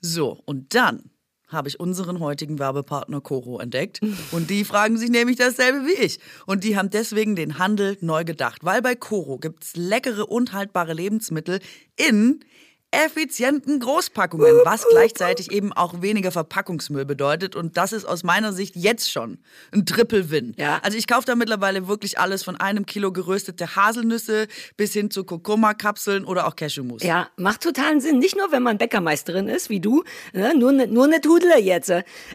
[0.00, 1.12] So, und dann
[1.52, 4.00] habe ich unseren heutigen Werbepartner Coro entdeckt.
[4.32, 6.18] Und die fragen sich nämlich dasselbe wie ich.
[6.46, 8.64] Und die haben deswegen den Handel neu gedacht.
[8.64, 11.60] Weil bei Coro gibt es leckere und haltbare Lebensmittel
[11.96, 12.40] in
[12.92, 17.56] effizienten Großpackungen, was gleichzeitig eben auch weniger Verpackungsmüll bedeutet.
[17.56, 19.38] Und das ist aus meiner Sicht jetzt schon
[19.72, 20.54] ein Triple-Win.
[20.58, 20.78] Ja.
[20.82, 25.24] Also ich kaufe da mittlerweile wirklich alles von einem Kilo geröstete Haselnüsse bis hin zu
[25.24, 27.02] Kurkuma-Kapseln oder auch Cashewmus.
[27.02, 28.18] Ja, macht totalen Sinn.
[28.18, 30.54] Nicht nur, wenn man Bäckermeisterin ist, wie du, ne?
[30.54, 31.90] nur, ne, nur eine Tudler jetzt,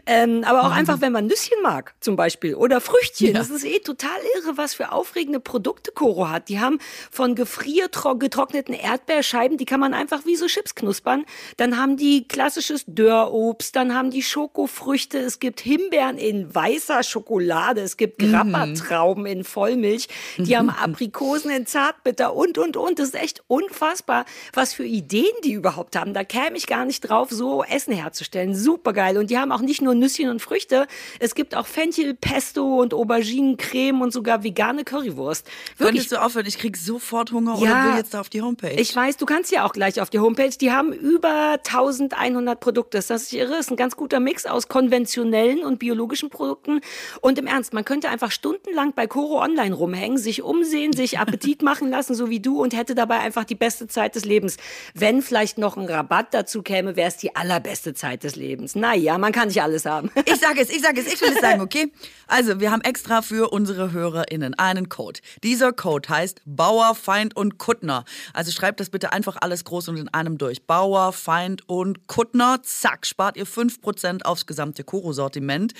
[0.06, 0.78] ähm, aber auch mhm.
[0.78, 3.28] einfach, wenn man Nüsschen mag, zum Beispiel, oder Früchtchen.
[3.28, 3.32] Ja.
[3.34, 6.48] Das ist eh total irre, was für aufregende Produkte Koro hat.
[6.48, 6.78] Die haben
[7.12, 11.24] von gefriergetrockneten Erdbeerscheiben, die kann man einfach wie so Chips knuspern.
[11.56, 17.80] Dann haben die klassisches Dörrobst, dann haben die Schokofrüchte, es gibt Himbeeren in weißer Schokolade,
[17.82, 18.32] es gibt mhm.
[18.32, 22.98] Grappatrauben in Vollmilch, die haben Aprikosen in Zartbitter und, und, und.
[22.98, 26.14] Das ist echt unfassbar, was für Ideen die überhaupt haben.
[26.14, 28.54] Da käme ich gar nicht drauf, so Essen herzustellen.
[28.54, 29.18] Supergeil.
[29.18, 30.86] Und die haben auch nicht nur Nüsschen und Früchte,
[31.20, 35.46] es gibt auch Fenchel, Pesto und Auberginencreme und sogar vegane Currywurst.
[35.46, 35.86] Wirklich.
[35.86, 36.46] Könntest du aufhören?
[36.46, 38.72] Ich krieg sofort Hunger ja, oder will jetzt da auf die Homepage.
[38.72, 42.60] Ich weiß, du kannst ja auch gleich auf die Homepage Homepage, die haben über 1100
[42.60, 42.98] Produkte.
[42.98, 43.56] Das ist irre.
[43.56, 46.80] Ist ein ganz guter Mix aus konventionellen und biologischen Produkten.
[47.20, 51.62] Und im Ernst, man könnte einfach stundenlang bei Coro Online rumhängen, sich umsehen, sich Appetit
[51.62, 54.56] machen lassen, so wie du, und hätte dabei einfach die beste Zeit des Lebens.
[54.94, 58.76] Wenn vielleicht noch ein Rabatt dazu käme, wäre es die allerbeste Zeit des Lebens.
[58.76, 60.10] Naja, man kann nicht alles haben.
[60.24, 61.90] Ich sage es, ich sage es, ich will es sagen, okay?
[62.26, 65.20] Also, wir haben extra für unsere HörerInnen einen Code.
[65.42, 68.04] Dieser Code heißt Bauer, Feind und Kuttner.
[68.34, 70.64] Also schreibt das bitte einfach alles groß und in einem durch.
[70.66, 72.60] Bauer, Feind und Kuttner.
[72.62, 75.74] Zack, spart ihr 5% aufs gesamte Koro-Sortiment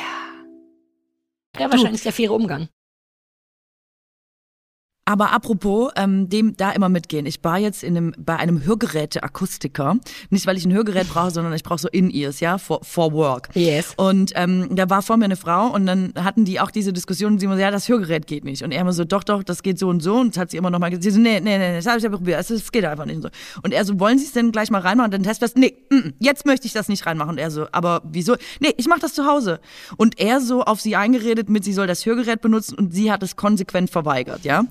[1.59, 2.71] Ja, wahrscheinlich der faire Umgang.
[5.07, 7.27] Aber apropos, ähm, dem da immer mitgehen.
[7.27, 9.99] Ich war jetzt in einem, bei einem Hörgeräte-Akustiker.
[10.31, 13.51] Nicht, weil ich ein Hörgerät brauche, sondern ich brauche so In-Ears, ja, for, for work.
[13.55, 13.93] Yes.
[13.97, 17.39] Und ähm, da war vor mir eine Frau und dann hatten die auch diese Diskussion,
[17.39, 18.63] sie immer so, ja, das Hörgerät geht nicht.
[18.63, 20.15] Und er immer so, doch, doch, das geht so und so.
[20.17, 21.99] Und das hat sie immer noch mal gesagt, sie so, nee, nee, nee, das habe
[21.99, 23.17] ich ja probiert, das geht einfach nicht.
[23.17, 23.29] Und, so.
[23.63, 25.13] und er so, wollen Sie es denn gleich mal reinmachen?
[25.13, 27.33] Und dann testfest, nee, mm, mm, jetzt möchte ich das nicht reinmachen.
[27.33, 28.37] Und er so, aber wieso?
[28.61, 29.61] Nee, ich mache das zu Hause.
[29.99, 33.23] Und er so auf sie eingeredet mit, sie soll das Hörgerät benutzen und sie hat
[33.23, 34.65] es konsequent verweigert, ja.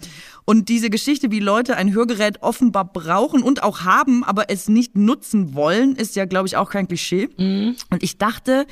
[0.45, 4.95] Und diese Geschichte, wie Leute ein Hörgerät offenbar brauchen und auch haben, aber es nicht
[4.97, 7.29] nutzen wollen, ist ja, glaube ich, auch kein Klischee.
[7.37, 7.75] Mhm.
[7.89, 8.65] Und ich dachte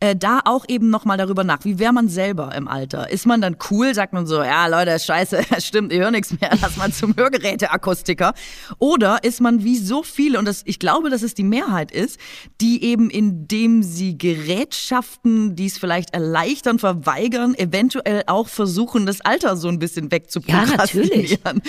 [0.00, 3.10] äh, da auch eben nochmal darüber nach, wie wäre man selber im Alter?
[3.10, 3.94] Ist man dann cool?
[3.94, 8.32] Sagt man so, ja Leute, scheiße, stimmt, ich höre nichts mehr, lass mal zum Hörgeräteakustiker.
[8.78, 12.18] Oder ist man wie so viele, und das, ich glaube, dass es die Mehrheit ist,
[12.60, 19.56] die eben indem sie Gerätschaften, die es vielleicht erleichtern, verweigern, eventuell auch versuchen, das Alter
[19.56, 20.70] so ein bisschen wegzuprokrastinieren.
[20.70, 21.62] Ja, natürlich trainieren.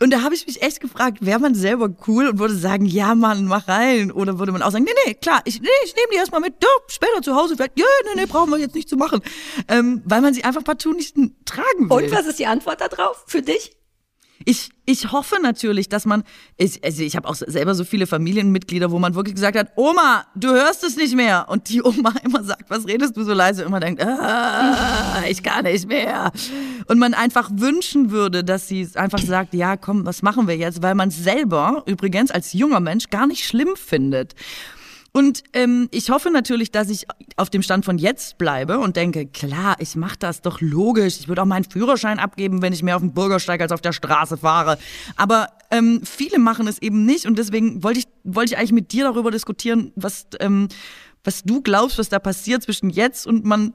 [0.00, 3.14] Und da habe ich mich echt gefragt, wäre man selber cool und würde sagen, ja
[3.14, 4.10] Mann, mach rein?
[4.10, 6.54] Oder würde man auch sagen, nee, nee, klar, ich, nee, ich nehme die erstmal mit,
[6.62, 9.20] ja, später zu Hause vielleicht, ja, nee, nee, brauchen wir jetzt nicht zu machen.
[9.68, 11.96] Ähm, weil man sie einfach partout nicht tragen will.
[11.96, 13.76] Und was ist die Antwort darauf für dich?
[14.44, 16.24] Ich, ich hoffe natürlich, dass man,
[16.56, 20.26] ich, also ich habe auch selber so viele Familienmitglieder, wo man wirklich gesagt hat, Oma,
[20.34, 21.46] du hörst es nicht mehr.
[21.48, 23.62] Und die Oma immer sagt, was redest du so leise?
[23.62, 26.32] Und immer denkt, ah, ich kann nicht mehr.
[26.88, 30.82] Und man einfach wünschen würde, dass sie einfach sagt, ja, komm, was machen wir jetzt?
[30.82, 34.34] Weil man selber übrigens als junger Mensch gar nicht schlimm findet.
[35.16, 37.06] Und ähm, ich hoffe natürlich, dass ich
[37.36, 41.20] auf dem Stand von jetzt bleibe und denke, klar, ich mache das doch logisch.
[41.20, 43.92] Ich würde auch meinen Führerschein abgeben, wenn ich mehr auf dem Bürgersteig als auf der
[43.92, 44.76] Straße fahre.
[45.14, 48.90] Aber ähm, viele machen es eben nicht und deswegen wollte ich, wollte ich eigentlich mit
[48.90, 50.66] dir darüber diskutieren, was, ähm,
[51.22, 53.72] was du glaubst, was da passiert zwischen jetzt und man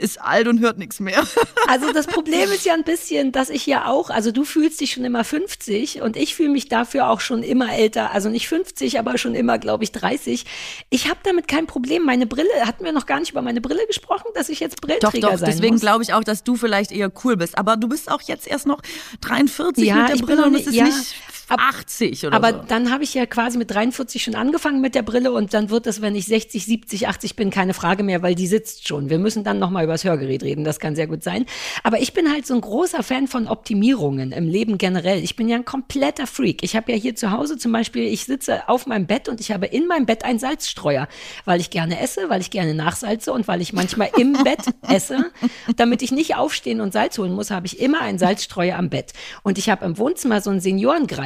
[0.00, 1.22] ist alt und hört nichts mehr.
[1.66, 4.92] Also das Problem ist ja ein bisschen, dass ich ja auch, also du fühlst dich
[4.92, 8.98] schon immer 50 und ich fühle mich dafür auch schon immer älter, also nicht 50,
[8.98, 10.44] aber schon immer, glaube ich, 30.
[10.90, 12.04] Ich habe damit kein Problem.
[12.04, 15.20] Meine Brille, hatten wir noch gar nicht über meine Brille gesprochen, dass ich jetzt Brillenträger
[15.28, 17.56] doch, doch, sein deswegen glaube ich auch, dass du vielleicht eher cool bist.
[17.56, 18.82] Aber du bist auch jetzt erst noch
[19.22, 21.14] 43 Ja, mit der Brille und nicht- es ist ja, nicht
[21.48, 22.60] ab- 80 oder Aber so.
[22.68, 25.86] dann habe ich ja quasi mit 43 schon angefangen mit der Brille und dann wird
[25.86, 29.10] es, wenn ich 60, 70, 80 bin, keine Frage mehr, weil die sitzt schon.
[29.10, 31.44] Wir müssen dann nochmal übers Hörgerät reden, das kann sehr gut sein.
[31.82, 35.22] Aber ich bin halt so ein großer Fan von Optimierungen im Leben generell.
[35.22, 36.62] Ich bin ja ein kompletter Freak.
[36.62, 39.50] Ich habe ja hier zu Hause zum Beispiel, ich sitze auf meinem Bett und ich
[39.52, 41.08] habe in meinem Bett einen Salzstreuer,
[41.44, 45.30] weil ich gerne esse, weil ich gerne nachsalze und weil ich manchmal im Bett esse.
[45.76, 49.12] Damit ich nicht aufstehen und Salz holen muss, habe ich immer einen Salzstreuer am Bett.
[49.42, 50.60] Und ich habe im Wohnzimmer so einen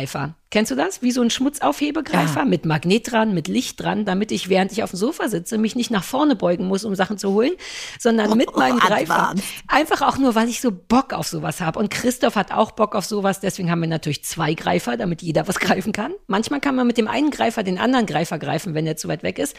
[0.08, 0.34] Seniorengreifer.
[0.50, 1.02] Kennst du das?
[1.02, 2.44] Wie so ein Schmutzaufhebegreifer Ja.
[2.46, 5.76] mit Magnet dran, mit Licht dran, damit ich, während ich auf dem Sofa sitze, mich
[5.76, 7.52] nicht nach vorne beugen muss, um Sachen zu holen,
[7.98, 9.28] sondern mit Oh, meinem Greifer.
[9.28, 9.44] advanced.
[9.66, 11.78] Einfach auch nur, weil ich so Bock auf sowas habe.
[11.78, 15.46] Und Christoph hat auch Bock auf sowas, deswegen haben wir natürlich zwei Greifer, damit jeder
[15.46, 16.12] was greifen kann.
[16.28, 19.22] Manchmal kann man mit dem einen Greifer den anderen Greifer greifen, wenn der zu weit
[19.22, 19.54] weg ist.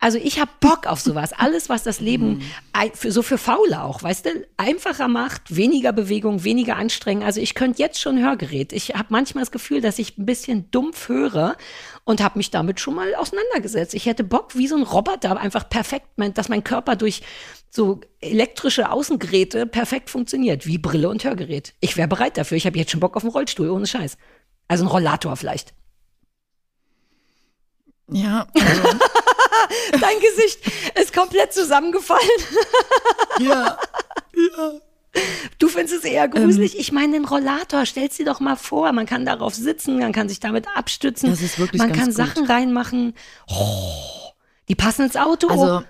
[0.00, 1.32] Also ich habe Bock auf sowas.
[1.38, 2.42] Alles, was das Leben
[2.74, 7.22] ein- für, so für Faule auch, weißt du, einfacher macht, weniger Bewegung, weniger anstrengen.
[7.22, 8.74] Also ich könnte jetzt schon Hörgerät.
[8.74, 11.56] Ich habe manchmal das Gefühl, dass ich ein bisschen dumpf höre
[12.04, 13.94] und habe mich damit schon mal auseinandergesetzt.
[13.94, 17.22] Ich hätte Bock, wie so ein Roboter, einfach perfekt, dass mein Körper durch
[17.70, 21.74] so elektrische Außengeräte perfekt funktioniert, wie Brille und Hörgerät.
[21.80, 22.56] Ich wäre bereit dafür.
[22.56, 24.16] Ich habe jetzt schon Bock auf einen Rollstuhl, ohne Scheiß.
[24.68, 25.74] Also ein Rollator vielleicht.
[28.10, 28.82] ja, also,
[30.00, 30.60] Dein Gesicht
[31.00, 32.20] ist komplett zusammengefallen.
[33.40, 33.78] ja.
[35.58, 36.78] Du findest es eher gruselig.
[36.78, 38.92] ich meine, den Rollator, stell's dir doch mal vor.
[38.92, 41.30] Man kann darauf sitzen, man kann sich damit abstützen.
[41.30, 42.14] Das ist wirklich Man kann gut.
[42.14, 43.14] Sachen reinmachen.
[43.48, 44.32] Oh,
[44.68, 45.48] die passen ins Auto.
[45.48, 45.82] Also,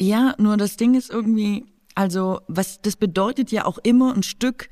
[0.00, 4.68] ja, nur das Ding ist irgendwie, also, was, das bedeutet ja auch immer ein Stück,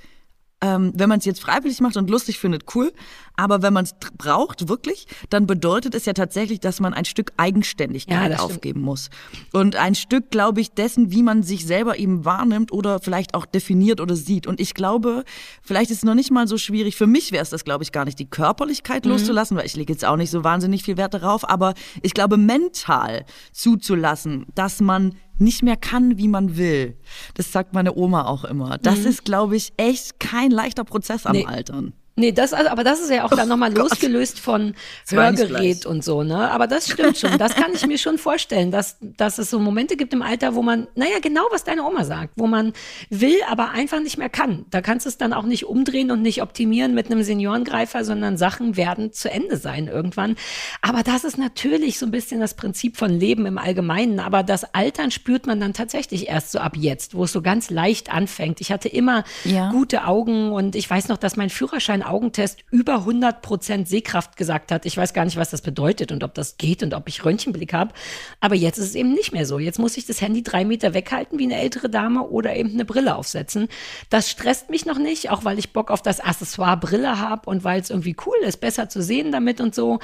[0.62, 2.92] ähm, wenn man es jetzt freiwillig macht und lustig findet, cool.
[3.36, 7.30] Aber wenn man es braucht, wirklich, dann bedeutet es ja tatsächlich, dass man ein Stück
[7.30, 8.40] Ja, Eigenständigkeit stimmt.
[8.40, 9.08] aufgeben muss.
[9.52, 13.46] Und ein Stück, glaube ich, dessen, wie man sich selber eben wahrnimmt oder vielleicht auch
[13.46, 14.46] definiert oder sieht.
[14.46, 15.24] Und ich glaube,
[15.62, 16.96] vielleicht ist es noch nicht mal so schwierig.
[16.96, 19.12] Für mich wäre es das, glaube ich, gar nicht, die Körperlichkeit Mhm.
[19.12, 21.48] loszulassen, weil ich lege jetzt auch nicht so wahnsinnig viel Wert darauf.
[21.48, 26.97] Aber ich glaube, mental zuzulassen, dass man nicht mehr kann, wie man will.
[27.34, 28.78] Das sagt meine Oma auch immer.
[28.78, 31.38] Das ist, glaube ich, echt kein leichter Prozess am Mhm.
[31.43, 31.47] Nee.
[31.47, 31.93] Altern.
[32.16, 34.74] Nee, das, also, aber das ist ja auch dann nochmal losgelöst von
[35.08, 36.50] Hörgerät und so, ne?
[36.50, 37.38] Aber das stimmt schon.
[37.38, 40.62] Das kann ich mir schon vorstellen, dass, dass es so Momente gibt im Alter, wo
[40.62, 42.72] man, naja, genau was deine Oma sagt, wo man
[43.08, 44.66] will, aber einfach nicht mehr kann.
[44.70, 48.36] Da kannst du es dann auch nicht umdrehen und nicht optimieren mit einem Seniorengreifer, sondern
[48.36, 50.36] Sachen werden zu Ende sein irgendwann.
[50.82, 54.20] Aber das ist natürlich so ein bisschen das Prinzip von Leben im Allgemeinen.
[54.20, 57.70] Aber das Altern spürt man dann tatsächlich erst so ab jetzt, wo es so ganz
[57.70, 58.61] leicht anfängt.
[58.61, 59.70] Ich hatte immer Ja.
[59.70, 64.72] gute Augen und ich weiß noch, dass mein Führerschein Augentest über 100 Prozent Sehkraft gesagt
[64.72, 64.86] hat.
[64.86, 67.72] Ich weiß gar nicht, was das bedeutet und ob das geht und ob ich Röntgenblick
[67.72, 67.92] habe.
[68.40, 69.59] Aber jetzt ist es eben nicht mehr so.
[69.59, 72.84] Jetzt muss ich das Handy drei Meter weghalten wie eine ältere Dame oder eben eine
[72.84, 73.68] Brille aufsetzen.
[74.09, 77.64] Das stresst mich noch nicht, auch weil ich Bock auf das Accessoire Brille habe und
[77.64, 79.98] weil es irgendwie cool ist, besser zu sehen damit und so.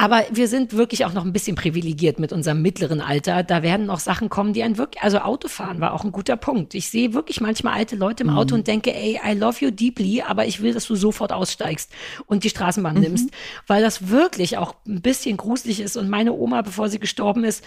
[0.00, 3.42] Aber wir sind wirklich auch noch ein bisschen privilegiert mit unserem mittleren Alter.
[3.42, 6.74] Da werden noch Sachen kommen, die einen wirklich, also Autofahren war auch ein guter Punkt.
[6.74, 10.22] Ich sehe wirklich manchmal alte Leute im Auto und denke, ey, I love you deeply,
[10.22, 11.90] aber ich will, dass du sofort aussteigst
[12.26, 13.30] und die Straßenbahn nimmst,
[13.66, 15.96] weil das wirklich auch ein bisschen gruselig ist.
[15.96, 17.64] Und meine Oma, bevor sie gestorben ist,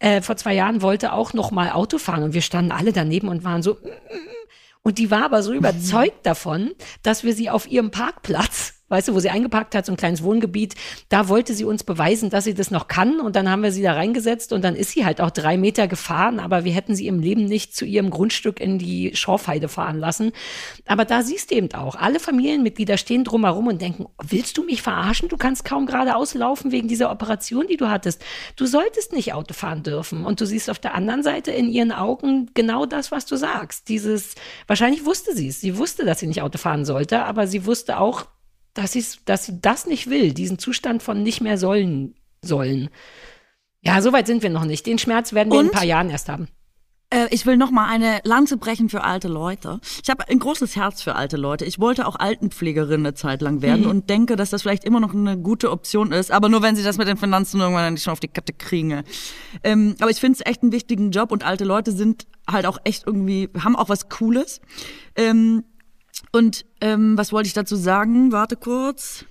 [0.00, 3.28] äh, vor zwei Jahren wollte auch noch mal Auto fahren und wir standen alle daneben
[3.28, 3.78] und waren so,
[4.82, 6.72] und die war aber so überzeugt davon,
[7.02, 10.22] dass wir sie auf ihrem Parkplatz, weißt du, wo sie eingeparkt hat, so ein kleines
[10.22, 10.74] Wohngebiet,
[11.08, 13.20] da wollte sie uns beweisen, dass sie das noch kann.
[13.20, 15.88] Und dann haben wir sie da reingesetzt und dann ist sie halt auch drei Meter
[15.88, 19.98] gefahren, aber wir hätten sie im Leben nicht zu ihrem Grundstück in die Schorfheide fahren
[19.98, 20.32] lassen.
[20.86, 24.82] Aber da siehst du eben auch, alle Familienmitglieder stehen drumherum und denken, willst du mich
[24.82, 25.28] verarschen?
[25.28, 28.22] Du kannst kaum geradeaus laufen wegen dieser Operation, die du hattest.
[28.56, 30.24] Du solltest nicht Auto fahren dürfen.
[30.24, 33.88] Und du siehst auf der anderen Seite in ihren Augen genau das, was du sagst.
[33.88, 34.34] Dieses,
[34.66, 35.60] wahrscheinlich wusste sie es.
[35.60, 38.26] Sie wusste, dass sie nicht Auto fahren sollte, aber sie wusste auch,
[38.74, 42.90] dass, dass sie das nicht will, diesen Zustand von nicht mehr sollen sollen.
[43.82, 44.86] Ja, so weit sind wir noch nicht.
[44.86, 45.74] Den Schmerz werden wir in ein Und?
[45.74, 46.48] paar Jahren erst haben.
[47.10, 49.80] Äh, ich will noch mal eine Lanze brechen für alte Leute.
[50.02, 51.64] Ich habe ein großes Herz für alte Leute.
[51.64, 53.90] Ich wollte auch Altenpflegerin eine Zeit lang werden mhm.
[53.90, 56.84] und denke, dass das vielleicht immer noch eine gute Option ist, aber nur wenn sie
[56.84, 59.02] das mit den Finanzen irgendwann nicht schon auf die Kette kriegen.
[59.64, 62.78] Ähm, aber ich finde es echt einen wichtigen Job und alte Leute sind halt auch
[62.84, 64.60] echt irgendwie, haben auch was Cooles.
[65.16, 65.64] Ähm,
[66.32, 68.32] und ähm, was wollte ich dazu sagen?
[68.32, 69.24] Warte kurz.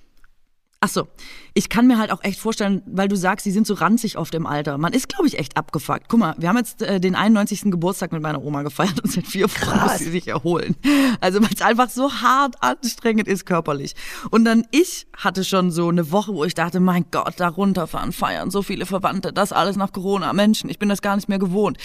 [0.80, 1.08] Ach so,
[1.54, 4.34] ich kann mir halt auch echt vorstellen, weil du sagst, sie sind so ranzig oft
[4.34, 4.78] im Alter.
[4.78, 6.08] Man ist, glaube ich, echt abgefuckt.
[6.08, 7.62] Guck mal, wir haben jetzt äh, den 91.
[7.64, 10.76] Geburtstag mit meiner Oma gefeiert und seit vier Wochen muss sie sich erholen.
[11.20, 13.94] Also weil es einfach so hart anstrengend ist körperlich.
[14.30, 18.12] Und dann ich hatte schon so eine Woche, wo ich dachte, mein Gott, da runterfahren,
[18.12, 20.32] feiern, so viele Verwandte, das alles nach Corona.
[20.32, 21.78] Menschen, ich bin das gar nicht mehr gewohnt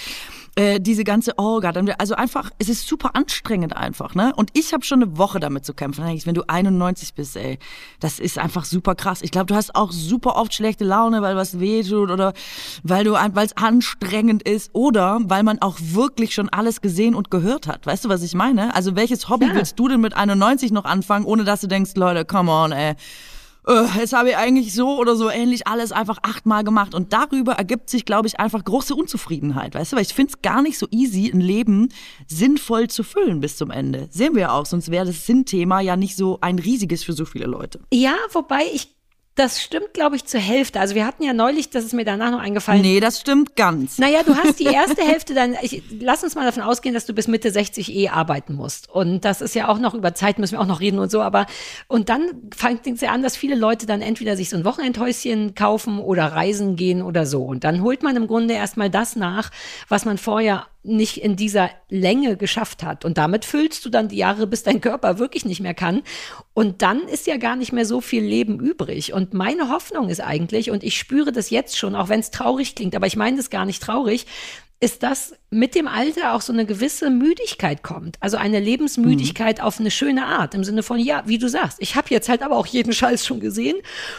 [0.55, 1.72] äh, diese ganze Orga.
[1.72, 4.34] Dann, also einfach, es ist super anstrengend einfach, ne?
[4.36, 6.05] Und ich habe schon eine Woche damit zu kämpfen.
[6.05, 7.59] Wenn du 91 bist, ey,
[7.99, 9.22] das ist einfach super krass.
[9.22, 12.33] Ich glaube, du hast auch super oft schlechte Laune, weil was wehtut oder
[12.83, 17.31] weil du, weil es anstrengend ist oder weil man auch wirklich schon alles gesehen und
[17.31, 17.85] gehört hat.
[17.85, 18.75] Weißt du, was ich meine?
[18.75, 19.55] Also welches Hobby ja.
[19.55, 22.95] willst du denn mit 91 noch anfangen, ohne dass du denkst, Leute, come on, ey
[23.67, 26.93] äh, jetzt habe ich eigentlich so oder so ähnlich alles einfach achtmal gemacht.
[26.93, 29.95] Und darüber ergibt sich, glaube ich, einfach große Unzufriedenheit, weißt du?
[29.95, 31.89] Weil ich finde es gar nicht so easy, ein Leben
[32.27, 34.07] sinnvoll zu füllen bis zum Ende.
[34.11, 37.25] Sehen wir ja auch, sonst wäre das Sinnthema ja nicht so ein riesiges für so
[37.25, 37.79] viele Leute.
[37.91, 38.94] Ja, wobei ich
[39.36, 40.79] das stimmt, glaube ich, zur Hälfte.
[40.79, 42.81] Also wir hatten ja neulich, das ist mir danach noch eingefallen.
[42.81, 43.97] Nee, das stimmt ganz.
[43.97, 47.13] Naja, du hast die erste Hälfte dann, ich, lass uns mal davon ausgehen, dass du
[47.13, 48.89] bis Mitte 60 eh arbeiten musst.
[48.89, 51.21] Und das ist ja auch noch, über Zeit müssen wir auch noch reden und so,
[51.21, 51.47] aber,
[51.89, 55.53] und dann fängt es ja an, dass viele Leute dann entweder sich so ein Wochenendhäuschen
[55.53, 57.43] kaufen oder reisen gehen oder so.
[57.43, 59.51] Und dann holt man im Grunde erstmal das nach,
[59.89, 63.05] was man vorher nicht in dieser Länge geschafft hat.
[63.05, 66.03] Und damit füllst du dann die Jahre, bis dein Körper wirklich nicht mehr kann.
[66.53, 69.13] Und dann ist ja gar nicht mehr so viel Leben übrig.
[69.13, 72.75] Und meine Hoffnung ist eigentlich, und ich spüre das jetzt schon, auch wenn es traurig
[72.75, 74.25] klingt, aber ich meine das gar nicht traurig,
[74.82, 78.17] ist, dass mit dem Alter auch so eine gewisse Müdigkeit kommt.
[78.19, 79.63] Also eine Lebensmüdigkeit mhm.
[79.63, 80.53] auf eine schöne Art.
[80.53, 83.26] Im Sinne von, ja, wie du sagst, ich habe jetzt halt aber auch jeden Scheiß
[83.26, 83.78] schon gesehen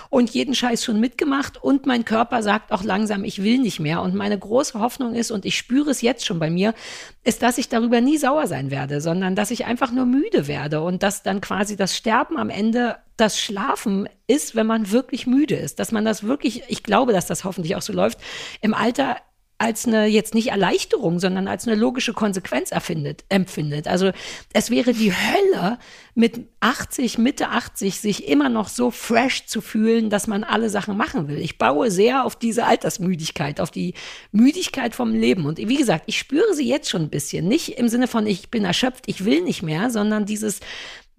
[0.08, 4.00] und jeden Scheiß schon mitgemacht und mein Körper sagt auch langsam, ich will nicht mehr.
[4.00, 6.74] Und meine große Hoffnung ist, und ich spüre es jetzt schon bei mir,
[7.22, 10.80] ist, dass ich darüber nie sauer sein werde, sondern dass ich einfach nur müde werde
[10.80, 15.56] und dass dann quasi das Sterben am Ende das Schlafen ist, wenn man wirklich müde
[15.56, 15.78] ist.
[15.78, 18.18] Dass man das wirklich, ich glaube, dass das hoffentlich auch so läuft,
[18.60, 19.16] im Alter
[19.58, 23.88] als eine jetzt nicht Erleichterung, sondern als eine logische Konsequenz erfindet, empfindet.
[23.88, 24.12] Also
[24.52, 25.78] es wäre die Hölle,
[26.16, 30.96] mit 80, Mitte 80 sich immer noch so fresh zu fühlen, dass man alle Sachen
[30.96, 31.36] machen will.
[31.38, 33.92] Ich baue sehr auf diese Altersmüdigkeit, auf die
[34.32, 35.44] Müdigkeit vom Leben.
[35.44, 37.46] Und wie gesagt, ich spüre sie jetzt schon ein bisschen.
[37.46, 40.60] Nicht im Sinne von, ich bin erschöpft, ich will nicht mehr, sondern dieses,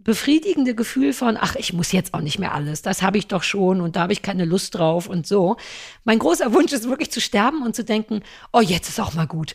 [0.07, 3.43] befriedigende Gefühl von, ach, ich muss jetzt auch nicht mehr alles, das habe ich doch
[3.43, 5.57] schon und da habe ich keine Lust drauf und so.
[6.05, 8.21] Mein großer Wunsch ist wirklich zu sterben und zu denken,
[8.53, 9.53] oh, jetzt ist auch mal gut.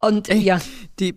[0.00, 0.60] Und ja.
[0.98, 1.14] Die,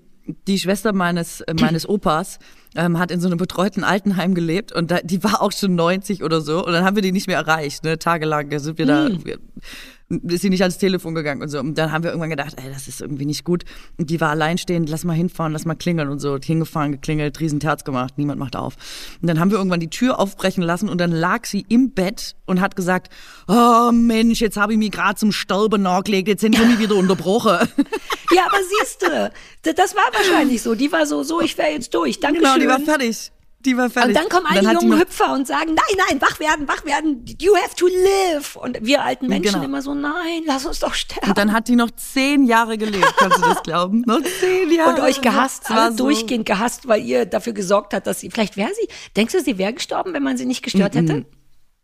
[0.47, 2.38] die Schwester meines, äh, meines Opas
[2.76, 6.22] ähm, hat in so einem betreuten Altenheim gelebt und da, die war auch schon 90
[6.22, 9.07] oder so und dann haben wir die nicht mehr erreicht, ne, tagelang sind wir da,
[9.07, 9.26] hm.
[9.26, 9.39] wir,
[10.10, 11.60] ist sie nicht ans Telefon gegangen und so.
[11.60, 13.64] Und dann haben wir irgendwann gedacht, ey, das ist irgendwie nicht gut.
[13.97, 16.38] Und die war alleinstehend, lass mal hinfahren, lass mal klingeln und so.
[16.43, 18.76] Hingefahren, geklingelt, Riesenterz gemacht, niemand macht auf.
[19.22, 22.36] Und dann haben wir irgendwann die Tür aufbrechen lassen und dann lag sie im Bett
[22.45, 23.12] und hat gesagt,
[23.47, 27.68] oh Mensch, jetzt habe ich mich gerade zum Sterben nachgelegt, jetzt sind wir wieder unterbrochen.
[28.32, 29.32] Ja, aber siehst du,
[29.74, 30.76] das war wahrscheinlich so.
[30.76, 32.20] Die war so, so, ich wäre jetzt durch.
[32.20, 32.43] Dankeschön.
[32.43, 33.32] Genau, die war fertig.
[33.66, 34.16] Die war fertig.
[34.16, 37.26] Und dann kommen all die jungen Hüpfer und sagen, nein, nein, wach werden, wach werden,
[37.41, 38.55] you have to live.
[38.55, 39.66] Und wir alten Menschen genau.
[39.66, 41.28] immer so, nein, lass uns doch sterben.
[41.28, 44.03] Und dann hat die noch zehn Jahre gelebt, kannst du das glauben?
[44.05, 44.91] Noch zehn Jahre.
[44.91, 46.05] Und euch gehasst, alle so.
[46.05, 48.88] durchgehend gehasst, weil ihr dafür gesorgt habt, dass sie, vielleicht wäre sie,
[49.18, 51.01] denkst du, sie wäre gestorben, wenn man sie nicht gestört mm -mm.
[51.01, 51.26] hätte?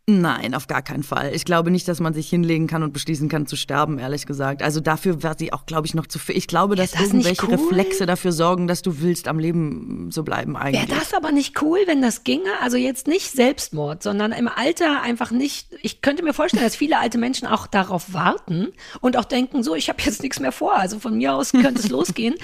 [0.07, 1.33] Nein, auf gar keinen Fall.
[1.33, 4.61] Ich glaube nicht, dass man sich hinlegen kann und beschließen kann zu sterben, ehrlich gesagt.
[4.61, 6.37] Also dafür war sie auch, glaube ich, noch zu viel.
[6.37, 7.55] Ich glaube, dass das irgendwelche cool?
[7.55, 10.87] Reflexe dafür sorgen, dass du willst am Leben so bleiben eigentlich.
[10.87, 12.51] Wäre das aber nicht cool, wenn das ginge?
[12.61, 15.69] Also jetzt nicht Selbstmord, sondern im Alter einfach nicht.
[15.81, 19.73] Ich könnte mir vorstellen, dass viele alte Menschen auch darauf warten und auch denken, so,
[19.73, 20.75] ich habe jetzt nichts mehr vor.
[20.75, 22.35] Also von mir aus könnte es losgehen.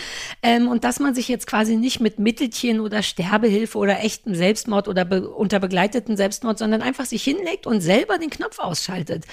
[0.42, 4.88] Ähm, und dass man sich jetzt quasi nicht mit Mittelchen oder Sterbehilfe oder echtem Selbstmord
[4.88, 9.26] oder be unter begleiteten Selbstmord, sondern einfach sich hinlegt hinlegt und selber den Knopf ausschaltet.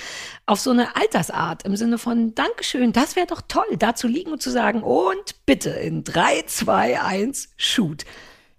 [0.46, 4.32] Auf so eine Altersart im Sinne von Dankeschön, das wäre doch toll, da zu liegen
[4.32, 8.04] und zu sagen, und bitte in 3, 2, 1, shoot.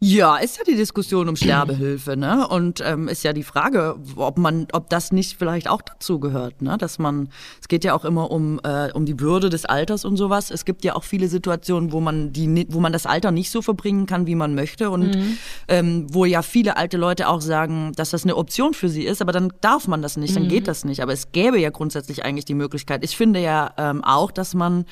[0.01, 2.47] Ja, ist ja die Diskussion um Sterbehilfe, ne?
[2.47, 6.61] Und ähm, ist ja die Frage, ob man, ob das nicht vielleicht auch dazu gehört,
[6.61, 6.77] ne?
[6.77, 7.27] Dass man,
[7.59, 10.51] es geht ja auch immer um äh, um die Würde des Alters und sowas.
[10.51, 13.61] Es gibt ja auch viele Situationen, wo man die, wo man das Alter nicht so
[13.61, 15.37] verbringen kann, wie man möchte und mhm.
[15.67, 19.21] ähm, wo ja viele alte Leute auch sagen, dass das eine Option für sie ist,
[19.21, 20.49] aber dann darf man das nicht, dann mhm.
[20.49, 21.03] geht das nicht.
[21.03, 23.03] Aber es gäbe ja grundsätzlich eigentlich die Möglichkeit.
[23.03, 24.85] Ich finde ja ähm, auch, dass man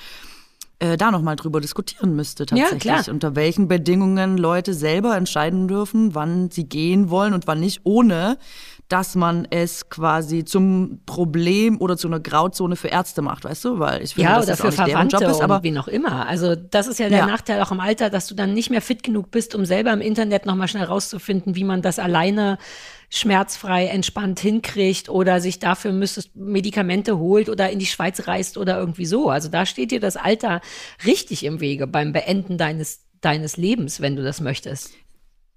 [0.80, 2.84] äh, da nochmal drüber diskutieren müsste tatsächlich.
[2.84, 3.02] Ja.
[3.12, 8.38] Unter welchen Bedingungen Leute selber entscheiden dürfen, wann sie gehen wollen und wann nicht, ohne
[8.90, 13.80] dass man es quasi zum Problem oder zu einer Grauzone für Ärzte macht, weißt du?
[13.80, 15.64] Weil ich finde, ja, dass oder das für auch nicht deren Verwandte Job ist, aber
[15.64, 16.26] wen auch immer.
[16.26, 17.26] Also das ist ja der Ja.
[17.26, 20.00] Nachteil auch im Alter, dass du dann nicht mehr fit genug bist, um selber im
[20.00, 22.58] Internet nochmal schnell rauszufinden, wie man das alleine
[23.10, 28.78] schmerzfrei, entspannt hinkriegt oder sich dafür müsstest Medikamente holt oder in die Schweiz reist oder
[28.78, 29.30] irgendwie so.
[29.30, 30.62] Also da steht dir das Alter
[31.06, 34.92] richtig im Wege beim Beenden deines, deines Lebens, wenn du das möchtest.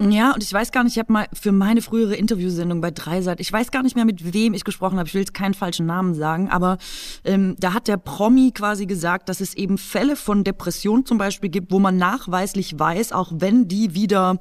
[0.03, 3.39] Ja, und ich weiß gar nicht, ich habe mal für meine frühere Interviewsendung bei Dreisat,
[3.39, 5.85] ich weiß gar nicht mehr, mit wem ich gesprochen habe, ich will jetzt keinen falschen
[5.85, 6.79] Namen sagen, aber
[7.23, 11.51] ähm, da hat der Promi quasi gesagt, dass es eben Fälle von Depression zum Beispiel
[11.51, 14.39] gibt, wo man nachweislich weiß, auch wenn die wieder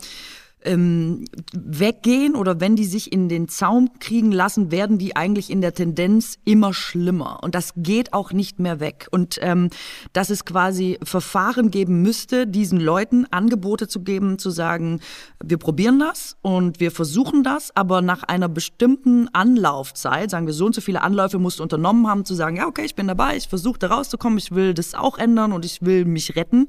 [0.64, 5.62] ähm, weggehen oder wenn die sich in den Zaum kriegen lassen, werden die eigentlich in
[5.62, 7.40] der Tendenz immer schlimmer.
[7.42, 9.08] Und das geht auch nicht mehr weg.
[9.12, 9.70] Und ähm,
[10.14, 15.00] dass es quasi Verfahren geben müsste, diesen Leuten Angebote zu geben, zu sagen,
[15.44, 20.66] wir probieren das und wir versuchen das, aber nach einer bestimmten Anlaufzeit, sagen wir so
[20.66, 23.38] und so viele Anläufe musst du unternommen haben, zu sagen, ja, okay, ich bin dabei,
[23.38, 26.68] ich versuche da rauszukommen, ich will das auch ändern und ich will mich retten.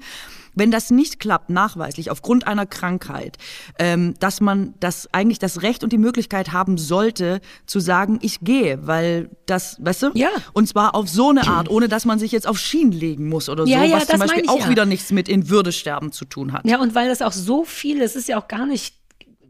[0.55, 3.39] Wenn das nicht klappt, nachweislich, aufgrund einer Krankheit,
[3.79, 8.41] ähm, dass man das eigentlich das Recht und die Möglichkeit haben sollte, zu sagen, ich
[8.41, 10.11] gehe, weil das, weißt du?
[10.15, 10.31] Ja.
[10.53, 13.49] Und zwar auf so eine Art, ohne dass man sich jetzt auf Schienen legen muss
[13.49, 14.71] oder Ja, so, ja, was zum Beispiel auch ja.
[14.71, 16.67] wieder nichts mit in Würdesterben zu tun hat.
[16.67, 19.01] Ja, und weil das auch so viel, es ist ja auch gar nicht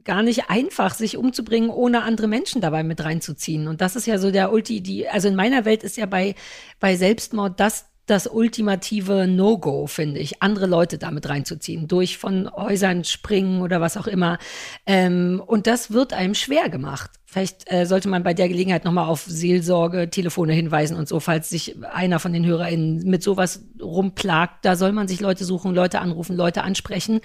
[0.05, 3.68] gar nicht einfach, sich umzubringen, ohne andere Menschen dabei mit reinzuziehen.
[3.68, 6.34] Und das ist ja so der Ulti, die, also in meiner Welt ist ja bei,
[6.80, 13.05] bei Selbstmord das das ultimative No-Go, finde ich, andere Leute damit reinzuziehen, durch von Häusern
[13.05, 14.39] springen oder was auch immer.
[14.85, 17.13] Ähm, und das wird einem schwer gemacht.
[17.25, 21.49] Vielleicht äh, sollte man bei der Gelegenheit nochmal auf Seelsorge, Telefone hinweisen und so, falls
[21.49, 24.65] sich einer von den HörerInnen mit sowas rumplagt.
[24.65, 27.21] Da soll man sich Leute suchen, Leute anrufen, Leute ansprechen.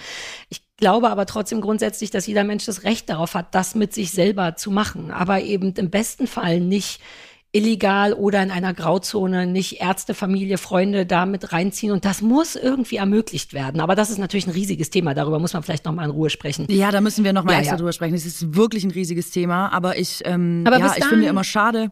[0.49, 4.11] Ich glaube aber trotzdem grundsätzlich, dass jeder Mensch das Recht darauf hat, das mit sich
[4.11, 5.09] selber zu machen.
[5.09, 7.01] Aber eben im besten Fall nicht
[7.55, 11.93] illegal oder in einer Grauzone nicht Ärzte, Familie, Freunde da mit reinziehen.
[11.93, 13.79] Und das muss irgendwie ermöglicht werden.
[13.79, 15.13] Aber das ist natürlich ein riesiges Thema.
[15.13, 16.65] Darüber muss man vielleicht noch mal in Ruhe sprechen.
[16.69, 17.77] Ja, da müssen wir noch mal Ja, extra ja.
[17.77, 18.13] drüber sprechen.
[18.13, 21.91] Es ist wirklich ein riesiges Thema, aber ich, ähm, Aber ja, ich finde immer schade.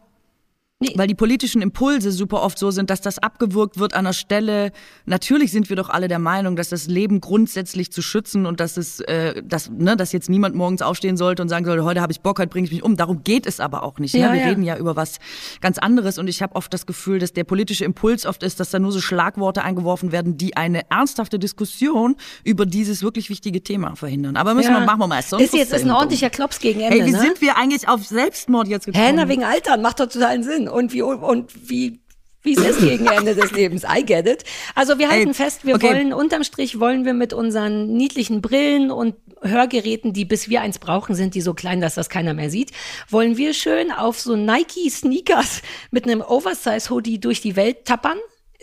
[0.96, 4.72] Weil die politischen Impulse super oft so sind, dass das abgewürgt wird an der Stelle.
[5.06, 8.76] Natürlich sind wir doch alle der Meinung, dass das Leben grundsätzlich zu schützen und dass
[8.76, 12.12] es, äh, dass, ne, dass jetzt niemand morgens aufstehen sollte und sagen sollte, heute habe
[12.12, 12.96] ich Bock, heute bringe ich mich um.
[12.96, 14.14] Darum geht es aber auch nicht.
[14.14, 14.34] Ja, ne?
[14.34, 14.48] Wir ja.
[14.48, 15.18] reden ja über was
[15.60, 18.70] ganz anderes und ich habe oft das Gefühl, dass der politische Impuls oft ist, dass
[18.70, 23.96] da nur so Schlagworte eingeworfen werden, die eine ernsthafte Diskussion über dieses wirklich wichtige Thema
[23.96, 24.36] verhindern.
[24.36, 24.80] Aber müssen Ja.
[24.80, 26.96] wir, machen wir mal erst Ist jetzt ist ein ordentlicher Klops gegen Ende.
[26.96, 27.20] Hey, wie ne?
[27.20, 29.04] sind wir eigentlich auf Selbstmord jetzt gekommen?
[29.04, 30.68] Hä, na, wegen Altern, macht doch totalen Sinn.
[30.74, 32.00] Und wie, und wie,
[32.42, 33.84] wie es ist gegen Ende des Lebens.
[33.84, 34.44] I get it.
[34.74, 35.88] Also wir halten Ey, fest, wir okay.
[35.88, 40.78] wollen, unterm Strich wollen wir mit unseren niedlichen Brillen und Hörgeräten, die bis wir eins
[40.78, 42.72] brauchen, sind die so klein, dass das keiner mehr sieht,
[43.08, 48.18] wollen wir schön auf so Nike-Sneakers mit einem Oversize-Hoodie durch die Welt tappern,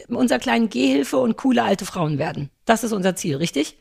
[0.09, 2.49] unser kleinen Gehhilfe und coole alte Frauen werden.
[2.65, 3.77] Das ist unser Ziel, richtig?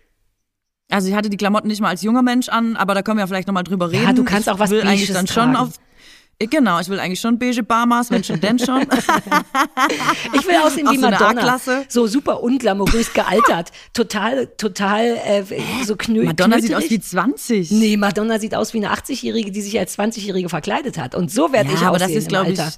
[0.91, 3.23] Also ich hatte die Klamotten nicht mal als junger Mensch an, aber da können wir
[3.23, 4.05] ja vielleicht nochmal drüber reden.
[4.05, 5.57] Ja, du kannst ich auch was will eigentlich dann schon tragen.
[5.57, 5.73] auf äh,
[6.49, 8.87] Genau, ich will eigentlich schon beige Barmas, wenn schon, denn schon.
[10.33, 11.41] Ich will aussehen wie so Madonna.
[11.41, 11.85] A-Klasse?
[11.89, 13.71] So super unglamourös gealtert.
[13.93, 15.45] Total, total äh,
[15.85, 16.91] so knö Madonna sieht aus knöterig.
[16.91, 17.71] wie 20.
[17.73, 21.15] Nee, Madonna sieht aus wie eine 80-Jährige, die sich als 20-Jährige verkleidet hat.
[21.15, 22.73] Und so werde ja, ich aber aussehen das ist, glaube ich, Alter.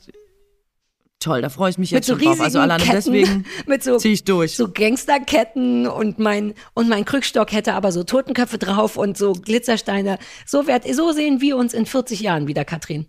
[1.20, 1.42] toll.
[1.42, 2.40] Da freue ich mich Mit jetzt so schon drauf.
[2.40, 4.56] Also alleine Ketten, deswegen mit so, zieh ich durch.
[4.56, 10.18] so Gangsterketten und mein, und mein Krückstock hätte aber so Totenköpfe drauf und so Glitzersteine.
[10.46, 13.06] So, werd, so sehen wir uns in 40 Jahren wieder, Katrin.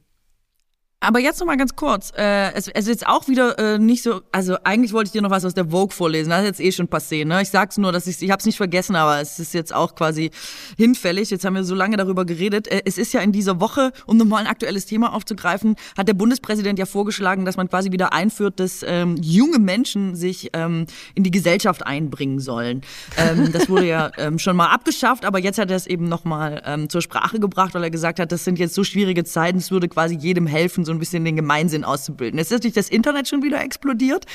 [1.04, 2.14] Aber jetzt noch mal ganz kurz.
[2.18, 4.22] Äh, es, es ist jetzt auch wieder äh, nicht so.
[4.32, 6.30] Also eigentlich wollte ich dir noch was aus der Vogue vorlesen.
[6.30, 7.26] Das ist jetzt eh schon passé.
[7.26, 7.42] Ne?
[7.42, 9.96] Ich sag's nur, dass ich ich habe es nicht vergessen, aber es ist jetzt auch
[9.96, 10.32] quasi
[10.78, 11.30] hinfällig.
[11.30, 12.70] Jetzt haben wir so lange darüber geredet.
[12.70, 16.14] Äh, es ist ja in dieser Woche, um nochmal ein aktuelles Thema aufzugreifen, hat der
[16.14, 20.86] Bundespräsident ja vorgeschlagen, dass man quasi wieder einführt, dass ähm, junge Menschen sich ähm,
[21.16, 22.82] in die Gesellschaft einbringen sollen.
[23.18, 26.24] Ähm, das wurde ja ähm, schon mal abgeschafft, aber jetzt hat er es eben noch
[26.24, 29.58] mal ähm, zur Sprache gebracht, weil er gesagt hat, das sind jetzt so schwierige Zeiten,
[29.58, 32.38] es würde quasi jedem helfen, so ein bisschen den Gemeinsinn auszubilden.
[32.38, 34.26] Jetzt ist natürlich das Internet schon wieder explodiert.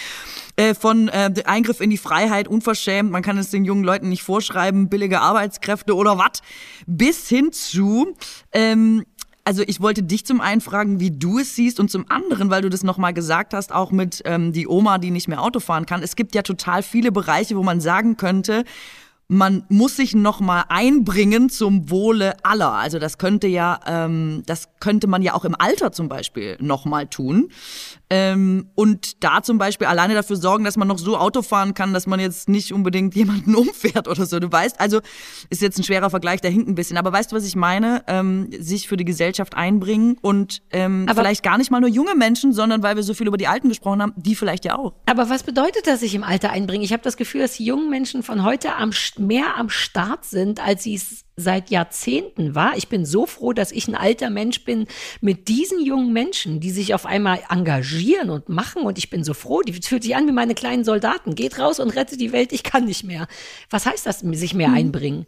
[0.57, 4.23] Äh, von äh, Eingriff in die Freiheit, unverschämt, man kann es den jungen Leuten nicht
[4.23, 6.43] vorschreiben, billige Arbeitskräfte oder was,
[6.87, 8.15] bis hin zu
[8.53, 9.05] ähm,
[9.49, 12.61] also ich wollte dich zum einen fragen, wie du es siehst und zum anderen, weil
[12.61, 15.87] du das nochmal gesagt hast, auch mit ähm, die Oma, die nicht mehr Auto fahren
[15.87, 16.03] kann.
[16.03, 18.65] Es gibt ja total viele Bereiche, wo man sagen könnte,
[19.29, 22.73] man muss sich noch mal einbringen zum Wohle aller.
[22.73, 26.87] Also das könnte ja, ähm, das könnte man ja auch im Alter zum Beispiel noch
[26.87, 27.51] mal tun.
[28.11, 31.93] Ähm, und da zum Beispiel alleine dafür sorgen, dass man noch so Auto fahren kann,
[31.93, 34.41] dass man jetzt nicht unbedingt jemanden umfährt oder so.
[34.41, 35.01] Du weißt, also
[35.51, 36.97] ist jetzt ein schwerer Vergleich, der hinkt ein bisschen.
[36.97, 38.03] Aber weißt du, was ich meine?
[38.07, 42.53] Ähm, sich für die Gesellschaft einbringen und ähm, vielleicht gar nicht mal nur junge Menschen,
[42.53, 44.95] sondern weil wir so viel über die Alten gesprochen haben, die vielleicht ja auch.
[45.07, 46.85] Aber was bedeutet das, sich im Alter einbringen?
[46.85, 50.65] Ich habe das Gefühl, dass die jungen Menschen von heute am, mehr am Start sind,
[50.65, 52.77] als sie es seit Jahrzehnten war.
[52.77, 54.87] Ich bin so froh, dass ich ein alter Mensch bin
[55.21, 58.83] mit diesen jungen Menschen, die sich auf einmal engagieren und machen.
[58.83, 59.63] Und ich bin so froh.
[59.63, 61.35] Die fühlt sich an wie meine kleinen Soldaten.
[61.35, 62.53] Geht raus und rettet die Welt.
[62.53, 63.29] Ich kann nicht mehr.
[63.71, 64.75] Was heißt das, sich mehr mhm.
[64.75, 65.27] einbringen?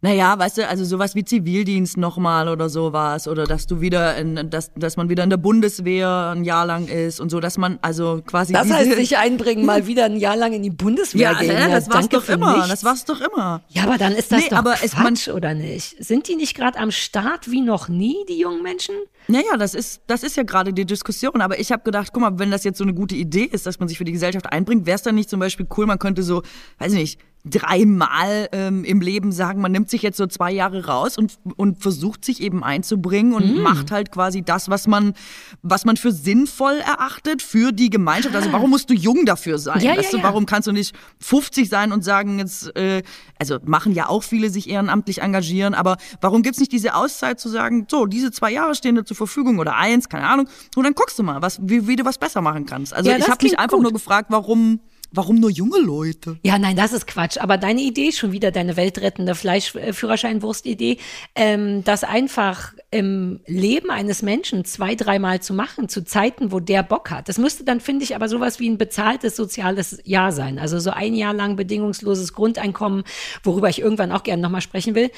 [0.00, 4.48] Naja, weißt du, also sowas wie Zivildienst nochmal oder sowas oder dass du wieder, in,
[4.48, 7.80] dass, dass man wieder in der Bundeswehr ein Jahr lang ist und so, dass man
[7.82, 8.52] also quasi.
[8.52, 11.50] Das heißt, sich einbringen, mal wieder ein Jahr lang in die Bundeswehr ja, gehen.
[11.50, 12.54] Ja, das war's doch immer.
[12.54, 12.68] Nichts.
[12.68, 13.62] Das war's doch immer.
[13.70, 15.96] Ja, aber dann ist das nee, doch aber Quatsch, man, oder nicht?
[16.04, 18.94] Sind die nicht gerade am Start wie noch nie, die jungen Menschen?
[19.26, 21.40] Naja, das ist, das ist ja gerade die Diskussion.
[21.40, 23.80] Aber ich habe gedacht, guck mal, wenn das jetzt so eine gute Idee ist, dass
[23.80, 26.22] man sich für die Gesellschaft einbringt, wäre es dann nicht zum Beispiel cool, man könnte
[26.22, 26.42] so,
[26.78, 27.20] weiß ich nicht,
[27.50, 31.80] dreimal ähm, im Leben sagen, man nimmt sich jetzt so zwei Jahre raus und, und
[31.82, 33.62] versucht sich eben einzubringen und mm.
[33.62, 35.14] macht halt quasi das, was man,
[35.62, 38.34] was man für sinnvoll erachtet für die Gemeinschaft.
[38.34, 39.80] Also warum musst du jung dafür sein?
[39.80, 43.02] Ja, weißt ja, du, warum kannst du nicht 50 sein und sagen, jetzt, äh,
[43.38, 47.48] also machen ja auch viele sich ehrenamtlich engagieren, aber warum gibt's nicht diese Auszeit zu
[47.48, 50.94] sagen, so, diese zwei Jahre stehen dir zur Verfügung oder eins, keine Ahnung, und dann
[50.94, 52.94] guckst du mal, was, wie, wie du was besser machen kannst.
[52.94, 53.82] Also ich habe mich einfach gut.
[53.82, 54.80] nur gefragt, warum
[55.10, 56.38] Warum nur junge Leute?
[56.42, 57.38] Ja, nein, das ist Quatsch.
[57.38, 60.98] Aber deine Idee schon wieder deine weltrettende Fleischführerscheinwurst-Idee,
[61.34, 66.82] ähm, das einfach im Leben eines Menschen zwei, dreimal zu machen, zu Zeiten, wo der
[66.82, 67.28] Bock hat.
[67.28, 70.58] Das müsste dann, finde ich, aber sowas wie ein bezahltes soziales Jahr sein.
[70.58, 73.04] Also so ein Jahr lang bedingungsloses Grundeinkommen,
[73.42, 75.10] worüber ich irgendwann auch gerne nochmal sprechen will.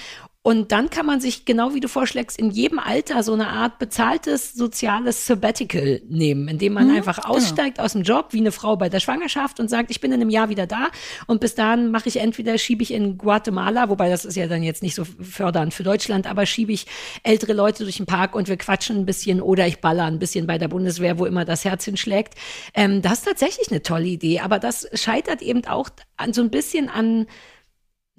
[0.43, 3.79] Und dann kann man sich, genau wie du vorschlägst, in jedem Alter so eine Art
[3.79, 7.35] bezahltes soziales Sabbatical nehmen, indem man mhm, einfach genau.
[7.35, 7.85] aussteigt genau.
[7.85, 10.31] aus dem Job, wie eine Frau bei der Schwangerschaft und sagt, ich bin in einem
[10.31, 10.89] Jahr wieder da
[11.27, 14.63] und bis dahin mache ich entweder, schiebe ich in Guatemala, wobei das ist ja dann
[14.63, 16.87] jetzt nicht so fördernd für Deutschland, aber schiebe ich
[17.23, 20.47] ältere Leute durch den Park und wir quatschen ein bisschen oder ich baller ein bisschen
[20.47, 22.33] bei der Bundeswehr, wo immer das Herz hinschlägt.
[22.73, 26.51] Ähm, das ist tatsächlich eine tolle Idee, aber das scheitert eben auch an so ein
[26.51, 27.27] bisschen an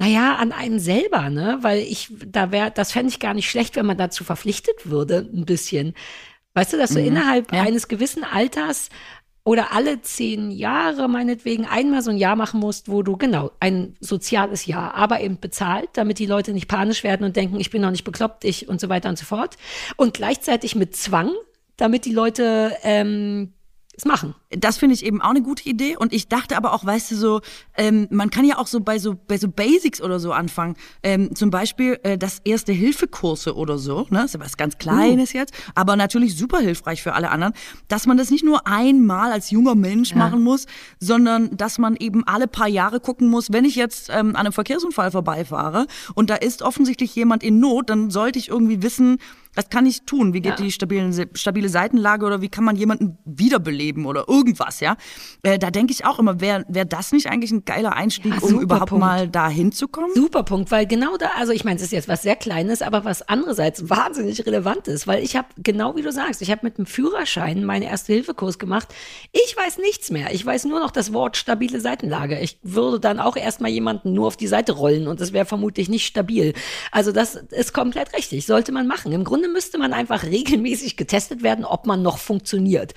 [0.01, 1.59] naja, an einem selber, ne?
[1.61, 5.29] Weil ich, da wäre, das fände ich gar nicht schlecht, wenn man dazu verpflichtet würde,
[5.31, 5.93] ein bisschen.
[6.55, 7.05] Weißt du, dass du mhm.
[7.05, 7.61] innerhalb ja.
[7.61, 8.89] eines gewissen Alters
[9.43, 13.95] oder alle zehn Jahre meinetwegen einmal so ein Jahr machen musst, wo du genau ein
[13.99, 17.83] soziales Jahr, aber eben bezahlt, damit die Leute nicht panisch werden und denken, ich bin
[17.83, 19.57] noch nicht bekloppt, ich und so weiter und so fort.
[19.97, 21.31] Und gleichzeitig mit Zwang,
[21.77, 23.53] damit die Leute ähm,
[24.01, 24.35] es machen.
[24.49, 25.95] Das finde ich eben auch eine gute Idee.
[25.95, 27.41] Und ich dachte aber auch, weißt du, so,
[27.77, 30.75] ähm, man kann ja auch so bei so, bei so Basics oder so anfangen.
[31.03, 34.21] Ähm, zum Beispiel äh, das erste Hilfekurse oder so, ne?
[34.21, 35.37] Das ist was ganz Kleines uh.
[35.37, 37.53] jetzt, aber natürlich super hilfreich für alle anderen,
[37.87, 40.17] dass man das nicht nur einmal als junger Mensch ja.
[40.17, 40.65] machen muss,
[40.99, 44.53] sondern dass man eben alle paar Jahre gucken muss, wenn ich jetzt ähm, an einem
[44.53, 49.17] Verkehrsunfall vorbeifahre und da ist offensichtlich jemand in Not, dann sollte ich irgendwie wissen,
[49.55, 50.33] was kann ich tun?
[50.33, 50.65] Wie geht ja.
[50.65, 54.97] die stabilen, stabile Seitenlage oder wie kann man jemanden wiederbeleben oder irgendwas, ja?
[55.43, 58.41] Äh, da denke ich auch immer, wäre wär das nicht eigentlich ein geiler Einstieg, ja,
[58.41, 59.05] um überhaupt Punkt.
[59.05, 60.11] mal da hinzukommen?
[60.15, 63.05] Super Punkt, weil genau da, also ich meine, es ist jetzt was sehr Kleines, aber
[63.05, 66.77] was andererseits wahnsinnig relevant ist, weil ich habe, genau wie du sagst, ich habe mit
[66.77, 68.87] dem Führerschein meinen Erste-Hilfe-Kurs gemacht.
[69.31, 70.33] Ich weiß nichts mehr.
[70.33, 72.39] Ich weiß nur noch das Wort stabile Seitenlage.
[72.39, 75.89] Ich würde dann auch erstmal jemanden nur auf die Seite rollen und das wäre vermutlich
[75.89, 76.53] nicht stabil.
[76.91, 78.45] Also das ist komplett richtig.
[78.45, 79.11] Sollte man machen.
[79.11, 82.93] Im Grunde Grunde müsste man einfach regelmäßig getestet werden, ob man noch funktioniert.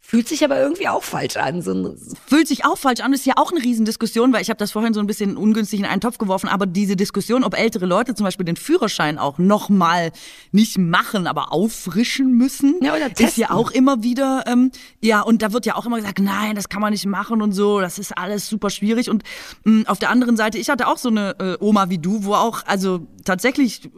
[0.00, 1.60] Fühlt sich aber irgendwie auch falsch an.
[1.60, 1.94] So
[2.26, 4.94] Fühlt sich auch falsch an, ist ja auch eine Riesendiskussion, weil ich habe das vorhin
[4.94, 8.24] so ein bisschen ungünstig in einen Topf geworfen, aber diese Diskussion, ob ältere Leute zum
[8.24, 10.12] Beispiel den Führerschein auch nochmal
[10.50, 14.70] nicht machen, aber auffrischen müssen, ja, ist ja auch immer wieder, ähm,
[15.00, 17.52] ja, und da wird ja auch immer gesagt, nein, das kann man nicht machen und
[17.52, 19.10] so, das ist alles super schwierig.
[19.10, 19.24] Und
[19.64, 22.24] mh, mm, auf der anderen Seite, ich hatte auch so eine äh, Oma wie du,
[22.24, 23.90] wo auch, also tatsächlich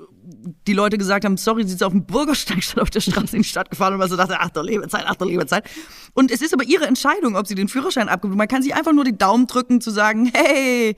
[0.66, 3.42] die Leute gesagt haben, sorry, sie ist auf dem Bürgersteig statt auf der Straße in
[3.42, 5.64] die Stadt gefahren und man so dachte, ach der Lebezeit, ach der Lebezeit.
[6.12, 8.34] Und es ist aber ihre Entscheidung, ob sie den Führerschein abgibt.
[8.34, 10.96] Man kann sich einfach nur die Daumen drücken, zu sagen, hey,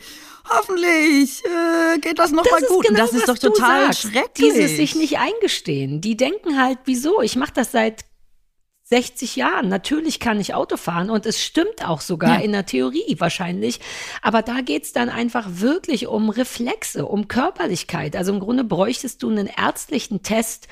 [0.49, 2.87] hoffentlich äh, geht das nochmal gut.
[2.87, 4.53] Genau, das ist doch total schrecklich.
[4.53, 6.01] Dieses sich nicht eingestehen.
[6.01, 7.23] Die denken halt, wieso?
[7.23, 8.05] Ich mache das seit
[8.89, 9.69] 60 Jahren.
[9.69, 12.45] Natürlich kann ich Auto fahren und es stimmt auch sogar ja.
[12.45, 13.81] in der Theorie wahrscheinlich.
[14.23, 18.15] Aber da geht's dann einfach wirklich um Reflexe, um Körperlichkeit.
[18.15, 20.69] Also im Grunde bräuchtest du einen ärztlichen Test,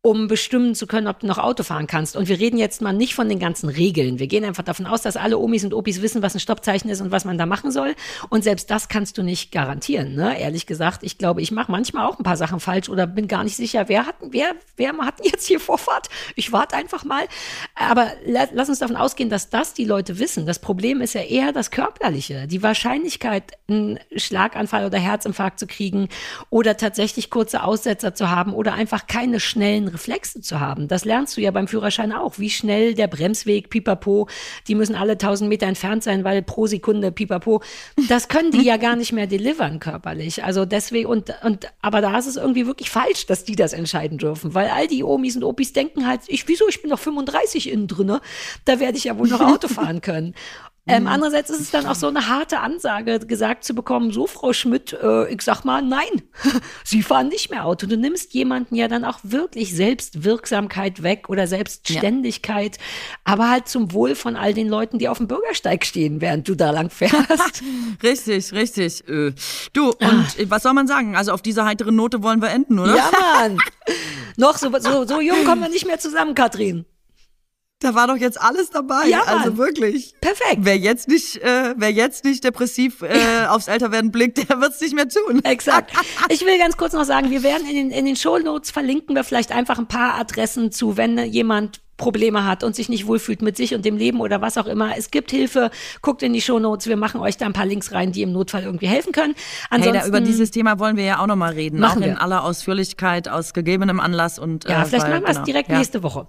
[0.00, 2.16] um bestimmen zu können, ob du noch Auto fahren kannst.
[2.16, 4.20] Und wir reden jetzt mal nicht von den ganzen Regeln.
[4.20, 7.00] Wir gehen einfach davon aus, dass alle Omis und Opis wissen, was ein Stoppzeichen ist
[7.00, 7.96] und was man da machen soll.
[8.28, 10.14] Und selbst das kannst du nicht garantieren.
[10.14, 10.38] Ne?
[10.38, 13.42] Ehrlich gesagt, ich glaube, ich mache manchmal auch ein paar Sachen falsch oder bin gar
[13.42, 16.08] nicht sicher, wer hat, wer, wer hat jetzt hier Vorfahrt?
[16.36, 17.24] Ich warte einfach mal.
[17.74, 20.46] Aber lass uns davon ausgehen, dass das die Leute wissen.
[20.46, 22.46] Das Problem ist ja eher das Körperliche.
[22.46, 26.08] Die Wahrscheinlichkeit, einen Schlaganfall oder Herzinfarkt zu kriegen
[26.50, 30.88] oder tatsächlich kurze Aussetzer zu haben oder einfach keine schnellen Reflexe zu haben.
[30.88, 32.38] Das lernst du ja beim Führerschein auch.
[32.38, 34.28] Wie schnell der Bremsweg, pipapo,
[34.66, 37.62] die müssen alle 1000 Meter entfernt sein, weil pro Sekunde, pipapo.
[38.08, 40.44] Das können die ja gar nicht mehr delivern körperlich.
[40.44, 44.18] Also deswegen, und, und, aber da ist es irgendwie wirklich falsch, dass die das entscheiden
[44.18, 47.70] dürfen, weil all die Omis und Opis denken halt, ich, wieso, ich bin doch 35
[47.70, 48.20] innen drinne,
[48.64, 50.34] da werde ich ja wohl noch Auto fahren können.
[50.88, 51.08] Ähm, mhm.
[51.08, 54.94] andererseits ist es dann auch so eine harte Ansage, gesagt zu bekommen, so Frau Schmidt,
[54.94, 56.22] äh, ich sag mal, nein,
[56.84, 57.86] Sie fahren nicht mehr Auto.
[57.86, 62.82] Du nimmst jemanden ja dann auch wirklich Selbstwirksamkeit weg oder Selbstständigkeit, ja.
[63.24, 66.54] aber halt zum Wohl von all den Leuten, die auf dem Bürgersteig stehen, während du
[66.54, 67.62] da lang fährst.
[68.02, 69.06] richtig, richtig.
[69.08, 69.34] Äh,
[69.74, 70.24] du, und ah.
[70.48, 71.16] was soll man sagen?
[71.16, 72.96] Also auf dieser heiteren Note wollen wir enden, oder?
[72.96, 73.58] Ja, Mann.
[74.36, 76.86] Noch so, so, so jung kommen wir nicht mehr zusammen, Katrin.
[77.80, 79.06] Da war doch jetzt alles dabei.
[79.06, 80.14] Ja, also wirklich.
[80.20, 80.58] Perfekt.
[80.60, 84.80] Wer jetzt nicht, äh, wer jetzt nicht depressiv äh, aufs Älterwerden blickt, der wird es
[84.80, 85.44] nicht mehr tun.
[85.44, 85.92] Exakt.
[86.30, 89.14] Ich will ganz kurz noch sagen, wir werden in den, in den Show Notes verlinken
[89.14, 93.42] wir vielleicht einfach ein paar Adressen zu, wenn jemand Probleme hat und sich nicht wohlfühlt
[93.42, 94.96] mit sich und dem Leben oder was auch immer.
[94.96, 95.70] Es gibt Hilfe.
[96.02, 96.86] Guckt in die Show Notes.
[96.86, 99.34] Wir machen euch da ein paar Links rein, die im Notfall irgendwie helfen können.
[99.70, 101.80] Ansonsten, hey, da, über dieses Thema wollen wir ja auch nochmal reden.
[101.80, 102.22] Machen auch in wir.
[102.22, 104.64] aller Ausführlichkeit, aus gegebenem Anlass und.
[104.64, 105.46] Ja, äh, vielleicht weil, machen wir es genau.
[105.46, 105.78] direkt ja.
[105.78, 106.28] nächste Woche.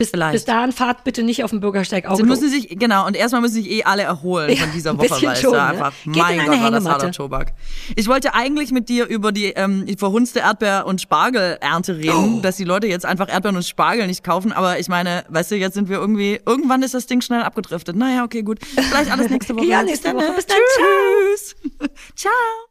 [0.00, 2.16] Bis, bis dahin fahrt bitte nicht auf dem Bürgersteig Auto.
[2.16, 5.10] Sie müssen sich, genau, und erstmal müssen sich eh alle erholen ja, von dieser Woche,
[5.10, 6.16] weil es schon, einfach, ne?
[6.16, 7.52] mein Gott, war das harter Tobak.
[7.96, 12.40] Ich wollte eigentlich mit dir über die, ähm, die verhunzte Erdbeer- und Spargelernte reden, oh.
[12.40, 15.56] dass die Leute jetzt einfach Erdbeeren und Spargel nicht kaufen, aber ich meine, weißt du,
[15.56, 17.94] jetzt sind wir irgendwie, irgendwann ist das Ding schnell abgedriftet.
[17.94, 18.60] Naja, okay, gut.
[18.64, 19.66] Vielleicht alles nächste Woche.
[19.66, 20.32] ja, nächste Woche.
[20.34, 20.56] Bis dann.
[20.78, 21.56] Tschüss.
[22.16, 22.69] Ciao.